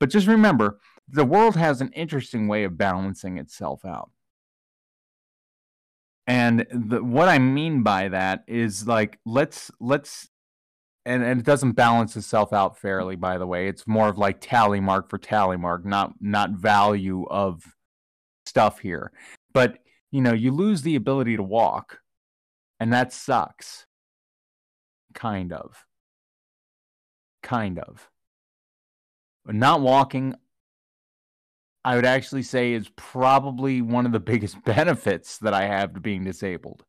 but 0.00 0.08
just 0.08 0.26
remember 0.26 0.78
the 1.08 1.24
world 1.24 1.56
has 1.56 1.80
an 1.80 1.90
interesting 1.92 2.48
way 2.48 2.64
of 2.64 2.76
balancing 2.76 3.38
itself 3.38 3.84
out. 3.84 4.10
And 6.26 6.66
the, 6.72 7.04
what 7.04 7.28
i 7.28 7.38
mean 7.38 7.84
by 7.84 8.08
that 8.08 8.42
is 8.48 8.86
like 8.86 9.20
let's 9.24 9.70
let's 9.78 10.28
and, 11.04 11.22
and 11.22 11.38
it 11.38 11.46
doesn't 11.46 11.72
balance 11.72 12.16
itself 12.16 12.52
out 12.52 12.76
fairly 12.78 13.14
by 13.14 13.38
the 13.38 13.46
way. 13.46 13.68
It's 13.68 13.86
more 13.86 14.08
of 14.08 14.18
like 14.18 14.38
tally 14.40 14.80
mark 14.80 15.08
for 15.08 15.18
tally 15.18 15.56
mark 15.56 15.84
not 15.84 16.14
not 16.20 16.50
value 16.50 17.26
of 17.30 17.62
stuff 18.44 18.80
here. 18.80 19.12
But 19.54 19.78
you 20.10 20.20
know 20.20 20.32
you 20.32 20.50
lose 20.50 20.82
the 20.82 20.96
ability 20.96 21.36
to 21.36 21.44
walk 21.44 22.00
and 22.80 22.92
that 22.92 23.12
sucks. 23.12 23.86
Kind 25.14 25.52
of. 25.52 25.86
Kind 27.42 27.78
of. 27.78 28.10
Not 29.46 29.80
walking 29.80 30.34
i 31.86 31.96
would 31.96 32.04
actually 32.04 32.42
say 32.42 32.74
is 32.74 32.90
probably 32.96 33.80
one 33.80 34.04
of 34.04 34.12
the 34.12 34.20
biggest 34.20 34.62
benefits 34.64 35.38
that 35.38 35.54
i 35.54 35.64
have 35.64 35.94
to 35.94 36.00
being 36.00 36.24
disabled 36.24 36.84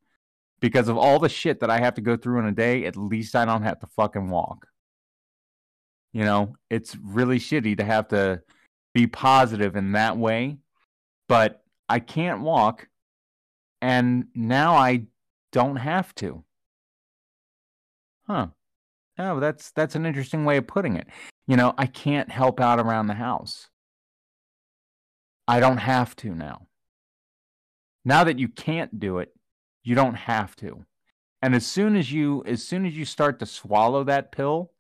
because 0.60 0.88
of 0.88 0.98
all 0.98 1.20
the 1.20 1.30
shit 1.30 1.60
that 1.60 1.70
I 1.70 1.80
have 1.80 1.96
to 1.96 2.02
go 2.02 2.18
through 2.18 2.40
in 2.40 2.46
a 2.46 2.52
day, 2.52 2.86
at 2.86 2.98
least 2.98 3.36
I 3.36 3.46
don't 3.46 3.64
have 3.64 3.80
to 3.80 3.88
fucking 3.88 4.30
walk. 4.30 4.68
You 6.14 6.24
know, 6.24 6.56
it's 6.70 6.96
really 6.96 7.38
shitty 7.38 7.78
to 7.78 7.84
have 7.84 8.08
to 8.10 8.42
be 8.94 9.08
positive 9.08 9.76
in 9.76 9.92
that 9.92 10.18
way, 10.18 10.58
but 11.28 11.64
I 11.88 12.00
can't 12.00 12.42
walk 12.42 12.88
and 13.82 14.26
now 14.34 14.76
I 14.76 15.04
don't 15.52 15.76
have 15.76 16.16
to. 16.16 16.44
Huh. 18.26 18.48
Oh, 19.20 19.40
that's 19.40 19.72
that's 19.72 19.96
an 19.96 20.06
interesting 20.06 20.46
way 20.46 20.58
of 20.58 20.68
putting 20.68 20.96
it. 20.96 21.08
You 21.48 21.56
know, 21.56 21.74
I 21.78 21.86
can't 21.86 22.30
help 22.30 22.60
out 22.60 22.80
around 22.80 23.08
the 23.08 23.14
house. 23.14 23.70
I 25.48 25.60
don't 25.60 25.78
have 25.78 26.16
to 26.18 26.36
now. 26.36 26.68
Now 28.04 28.24
that 28.24 28.40
you 28.40 28.50
can't 28.50 29.00
do 29.00 29.20
it, 29.20 29.34
you 29.84 29.96
don't 29.96 30.16
have 30.16 30.56
to. 30.58 30.86
And 31.42 31.56
as 31.56 31.66
soon 31.66 31.96
as 31.96 32.12
you 32.12 32.44
as 32.46 32.64
soon 32.64 32.86
as 32.86 32.98
you 32.98 33.06
start 33.06 33.40
to 33.40 33.46
swallow 33.46 34.04
that 34.04 34.32
pill, 34.32 34.72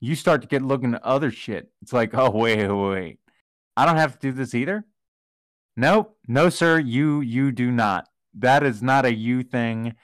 you 0.00 0.14
start 0.14 0.42
to 0.42 0.48
get 0.48 0.62
looking 0.62 0.94
at 0.94 1.02
other 1.02 1.30
shit. 1.30 1.70
It's 1.82 1.92
like, 1.92 2.14
oh 2.14 2.30
wait, 2.30 2.68
wait. 2.68 3.18
I 3.76 3.86
don't 3.86 3.96
have 3.96 4.18
to 4.18 4.18
do 4.18 4.32
this 4.32 4.54
either. 4.54 4.84
Nope, 5.76 6.16
no, 6.26 6.48
sir, 6.48 6.78
you 6.78 7.20
you 7.20 7.52
do 7.52 7.70
not. 7.70 8.08
That 8.34 8.62
is 8.64 8.82
not 8.82 9.06
a 9.06 9.14
you 9.14 9.42
thing 9.42 9.94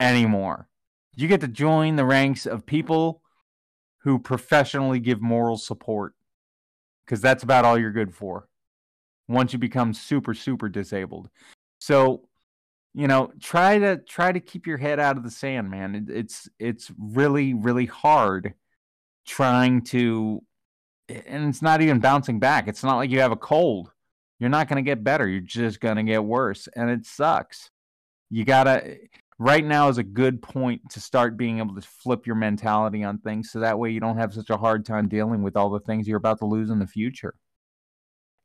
anymore. 0.00 0.68
You 1.16 1.28
get 1.28 1.40
to 1.42 1.48
join 1.48 1.96
the 1.96 2.04
ranks 2.04 2.46
of 2.46 2.66
people 2.66 3.22
who 4.02 4.18
professionally 4.18 5.00
give 5.00 5.20
moral 5.20 5.56
support 5.56 6.14
because 7.04 7.20
that's 7.20 7.42
about 7.42 7.64
all 7.64 7.78
you're 7.78 7.92
good 7.92 8.14
for 8.14 8.47
once 9.28 9.52
you 9.52 9.58
become 9.58 9.92
super 9.94 10.34
super 10.34 10.68
disabled. 10.68 11.28
So 11.78 12.28
you 12.94 13.06
know 13.06 13.32
try 13.40 13.78
to 13.78 13.98
try 13.98 14.32
to 14.32 14.40
keep 14.40 14.66
your 14.66 14.78
head 14.78 14.98
out 14.98 15.16
of 15.16 15.22
the 15.22 15.30
sand 15.30 15.70
man. 15.70 15.94
It, 15.94 16.10
it's 16.10 16.48
it's 16.58 16.90
really 16.98 17.54
really 17.54 17.86
hard 17.86 18.54
trying 19.26 19.82
to 19.82 20.42
and 21.08 21.48
it's 21.48 21.62
not 21.62 21.80
even 21.80 22.00
bouncing 22.00 22.38
back. 22.38 22.68
It's 22.68 22.82
not 22.84 22.96
like 22.96 23.10
you 23.10 23.20
have 23.20 23.32
a 23.32 23.36
cold. 23.36 23.90
You're 24.38 24.50
not 24.50 24.68
going 24.68 24.76
to 24.76 24.88
get 24.88 25.02
better. 25.02 25.26
You're 25.26 25.40
just 25.40 25.80
going 25.80 25.96
to 25.96 26.02
get 26.02 26.22
worse 26.22 26.68
and 26.74 26.90
it 26.90 27.06
sucks. 27.06 27.70
You 28.30 28.44
gotta 28.44 28.98
right 29.38 29.64
now 29.64 29.88
is 29.88 29.98
a 29.98 30.02
good 30.02 30.42
point 30.42 30.82
to 30.90 31.00
start 31.00 31.36
being 31.36 31.58
able 31.58 31.74
to 31.74 31.80
flip 31.80 32.26
your 32.26 32.36
mentality 32.36 33.04
on 33.04 33.18
things 33.18 33.50
so 33.50 33.60
that 33.60 33.78
way 33.78 33.90
you 33.90 34.00
don't 34.00 34.18
have 34.18 34.34
such 34.34 34.50
a 34.50 34.56
hard 34.56 34.84
time 34.84 35.08
dealing 35.08 35.42
with 35.42 35.56
all 35.56 35.70
the 35.70 35.80
things 35.80 36.08
you're 36.08 36.18
about 36.18 36.38
to 36.38 36.44
lose 36.44 36.70
in 36.70 36.78
the 36.78 36.86
future 36.86 37.34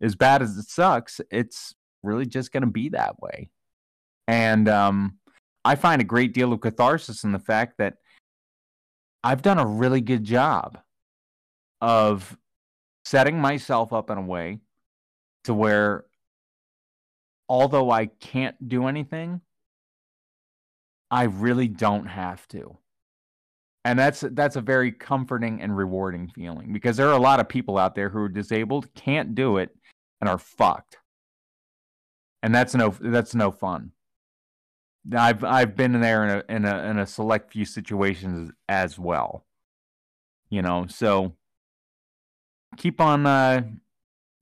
as 0.04 0.16
bad 0.16 0.42
as 0.42 0.58
it 0.58 0.68
sucks 0.68 1.20
it's 1.32 1.74
really 2.04 2.26
just 2.26 2.52
going 2.52 2.62
to 2.62 2.68
be 2.70 2.90
that 2.90 3.20
way 3.20 3.50
and 4.28 4.70
um, 4.70 5.18
I 5.66 5.76
find 5.76 6.02
a 6.02 6.06
great 6.06 6.34
deal 6.34 6.54
of 6.54 6.62
catharsis 6.62 7.24
in 7.24 7.32
the 7.32 7.40
fact 7.40 7.78
that 7.78 7.96
I've 9.24 9.42
done 9.42 9.60
a 9.60 9.66
really 9.66 10.02
good 10.02 10.24
job 10.24 10.78
of 11.82 12.38
setting 13.06 13.40
myself 13.40 13.94
up 13.94 14.10
in 14.10 14.18
a 14.18 14.22
way 14.22 14.60
to 15.46 15.54
where 15.54 16.06
although 17.50 17.92
I 17.92 18.08
can't 18.08 18.56
do 18.68 18.88
anything, 18.88 19.42
I 21.12 21.24
really 21.24 21.68
don't 21.68 22.06
have 22.06 22.48
to. 22.50 22.78
And 23.86 24.00
that's 24.00 24.24
that's 24.32 24.56
a 24.56 24.62
very 24.62 24.94
comforting 24.94 25.62
and 25.62 25.76
rewarding 25.76 26.30
feeling 26.30 26.72
because 26.72 26.96
there 26.96 27.10
are 27.10 27.18
a 27.18 27.22
lot 27.22 27.42
of 27.42 27.50
people 27.50 27.78
out 27.78 27.96
there 27.96 28.10
who 28.10 28.20
are 28.20 28.30
disabled, 28.30 28.94
can't 28.96 29.36
do 29.36 29.58
it, 29.58 29.76
and 30.24 30.30
are 30.30 30.38
fucked. 30.38 31.00
And 32.42 32.56
that's 32.56 32.74
no 32.74 32.96
that's 33.02 33.36
no 33.36 33.52
fun. 33.52 33.92
I've 35.14 35.44
I've 35.44 35.76
been 35.76 36.00
there 36.00 36.24
in 36.24 36.30
a 36.30 36.56
in 36.56 36.66
a 36.66 36.90
in 36.90 36.98
a 36.98 37.06
select 37.06 37.52
few 37.52 37.66
situations 37.66 38.52
as 38.70 38.98
well. 38.98 39.46
You 40.50 40.62
know, 40.62 40.86
so 40.88 41.36
keep 42.78 43.02
on 43.02 43.26
uh 43.26 43.64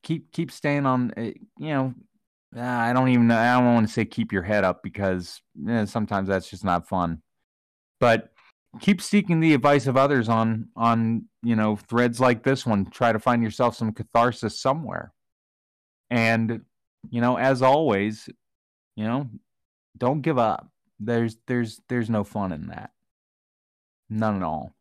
keep 0.04 0.32
keep 0.32 0.52
staying 0.52 0.86
on 0.86 1.14
uh, 1.18 1.32
you 1.58 1.74
know 1.74 1.96
uh, 2.56 2.62
I 2.62 2.94
don't 2.94 3.10
even 3.10 3.32
I 3.32 3.56
don't 3.56 3.74
want 3.74 3.88
to 3.88 3.94
say 3.94 4.06
keep 4.06 4.32
your 4.32 4.44
head 4.44 4.64
up 4.64 4.84
because 4.84 5.42
eh, 5.68 5.86
sometimes 5.86 6.28
that's 6.28 6.50
just 6.50 6.64
not 6.64 6.88
fun. 6.88 7.24
But 8.00 8.32
keep 8.82 9.02
seeking 9.02 9.40
the 9.40 9.56
advice 9.56 9.88
of 9.88 9.98
others 9.98 10.30
on 10.30 10.68
on 10.76 11.26
you 11.42 11.56
know 11.56 11.76
threads 11.76 12.20
like 12.20 12.44
this 12.44 12.68
one. 12.68 12.86
Try 12.86 13.14
to 13.14 13.20
find 13.20 13.42
yourself 13.42 13.76
some 13.76 13.94
catharsis 13.94 14.62
somewhere. 14.62 15.12
And 16.12 16.62
you 17.09 17.22
know, 17.22 17.38
as 17.38 17.64
always, 17.64 18.30
you 18.95 19.05
know, 19.05 19.28
don't 19.97 20.22
give 20.22 20.38
up. 20.38 20.70
There's 20.99 21.38
there's 21.47 21.82
there's 21.89 22.09
no 22.09 22.24
fun 22.24 22.51
in 22.51 22.68
that. 22.68 22.91
None 24.09 24.36
at 24.36 24.43
all. 24.43 24.76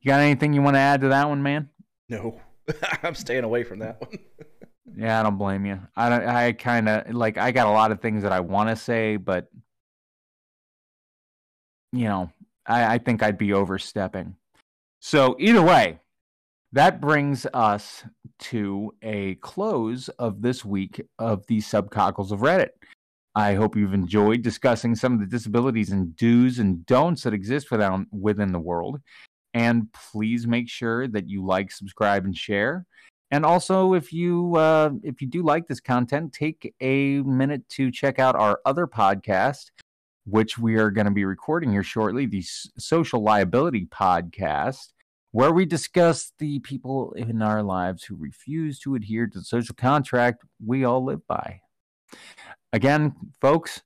You 0.00 0.10
got 0.10 0.20
anything 0.20 0.52
you 0.52 0.60
want 0.60 0.74
to 0.74 0.80
add 0.80 1.00
to 1.02 1.08
that 1.08 1.28
one, 1.28 1.42
man? 1.42 1.70
No. 2.08 2.40
I'm 3.02 3.14
staying 3.14 3.44
away 3.44 3.62
from 3.62 3.78
that 3.78 4.00
one. 4.00 4.18
yeah, 4.96 5.20
I 5.20 5.22
don't 5.22 5.38
blame 5.38 5.64
you. 5.64 5.80
I 5.96 6.08
don't, 6.08 6.26
I 6.26 6.52
kind 6.52 6.88
of 6.88 7.14
like 7.14 7.38
I 7.38 7.52
got 7.52 7.68
a 7.68 7.70
lot 7.70 7.92
of 7.92 8.00
things 8.00 8.24
that 8.24 8.32
I 8.32 8.40
want 8.40 8.68
to 8.68 8.76
say, 8.76 9.16
but 9.16 9.48
you 11.92 12.04
know, 12.04 12.30
I, 12.66 12.94
I 12.94 12.98
think 12.98 13.22
I'd 13.22 13.38
be 13.38 13.52
overstepping. 13.52 14.34
So 15.00 15.36
either 15.38 15.62
way, 15.62 16.00
that 16.76 17.00
brings 17.00 17.46
us 17.54 18.04
to 18.38 18.92
a 19.00 19.36
close 19.36 20.10
of 20.18 20.42
this 20.42 20.62
week 20.62 21.00
of 21.18 21.46
the 21.46 21.56
subcockles 21.56 22.32
of 22.32 22.40
Reddit. 22.40 22.68
I 23.34 23.54
hope 23.54 23.76
you've 23.76 23.94
enjoyed 23.94 24.42
discussing 24.42 24.94
some 24.94 25.14
of 25.14 25.20
the 25.20 25.26
disabilities 25.26 25.90
and 25.90 26.14
do's 26.16 26.58
and 26.58 26.84
don'ts 26.84 27.22
that 27.22 27.32
exist 27.32 27.70
within, 27.70 28.06
within 28.12 28.52
the 28.52 28.58
world. 28.58 29.00
And 29.54 29.90
please 29.94 30.46
make 30.46 30.68
sure 30.68 31.08
that 31.08 31.30
you 31.30 31.42
like, 31.46 31.72
subscribe, 31.72 32.26
and 32.26 32.36
share. 32.36 32.84
And 33.30 33.46
also, 33.46 33.94
if 33.94 34.12
you 34.12 34.56
uh, 34.56 34.90
if 35.02 35.22
you 35.22 35.28
do 35.28 35.42
like 35.42 35.66
this 35.66 35.80
content, 35.80 36.34
take 36.34 36.74
a 36.82 37.22
minute 37.22 37.66
to 37.70 37.90
check 37.90 38.18
out 38.18 38.36
our 38.36 38.60
other 38.66 38.86
podcast, 38.86 39.70
which 40.26 40.58
we 40.58 40.76
are 40.76 40.90
going 40.90 41.06
to 41.06 41.10
be 41.10 41.24
recording 41.24 41.72
here 41.72 41.82
shortly, 41.82 42.26
the 42.26 42.42
Social 42.42 43.22
Liability 43.22 43.86
Podcast, 43.86 44.88
where 45.36 45.52
we 45.52 45.66
discuss 45.66 46.32
the 46.38 46.58
people 46.60 47.12
in 47.12 47.42
our 47.42 47.62
lives 47.62 48.02
who 48.02 48.16
refuse 48.16 48.78
to 48.78 48.94
adhere 48.94 49.26
to 49.26 49.38
the 49.38 49.44
social 49.44 49.74
contract 49.74 50.42
we 50.64 50.82
all 50.82 51.04
live 51.04 51.26
by. 51.26 51.60
Again, 52.72 53.14
folks, 53.38 53.82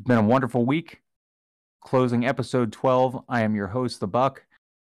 it's 0.00 0.08
been 0.08 0.18
a 0.18 0.22
wonderful 0.22 0.66
week. 0.66 1.02
Closing 1.80 2.26
episode 2.26 2.72
12. 2.72 3.26
I 3.28 3.42
am 3.42 3.54
your 3.54 3.68
host, 3.68 4.00
The 4.00 4.08
Buck, 4.08 4.44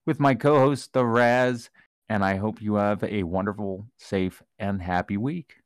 with 0.07 0.19
my 0.19 0.35
co 0.35 0.59
host, 0.59 0.95
The 0.95 1.05
Raz, 1.05 1.69
and 2.09 2.25
I 2.25 2.37
hope 2.37 2.63
you 2.63 2.77
have 2.77 3.05
a 3.05 3.25
wonderful, 3.25 3.87
safe, 3.99 4.43
and 4.59 4.81
happy 4.81 5.19
week. 5.19 5.60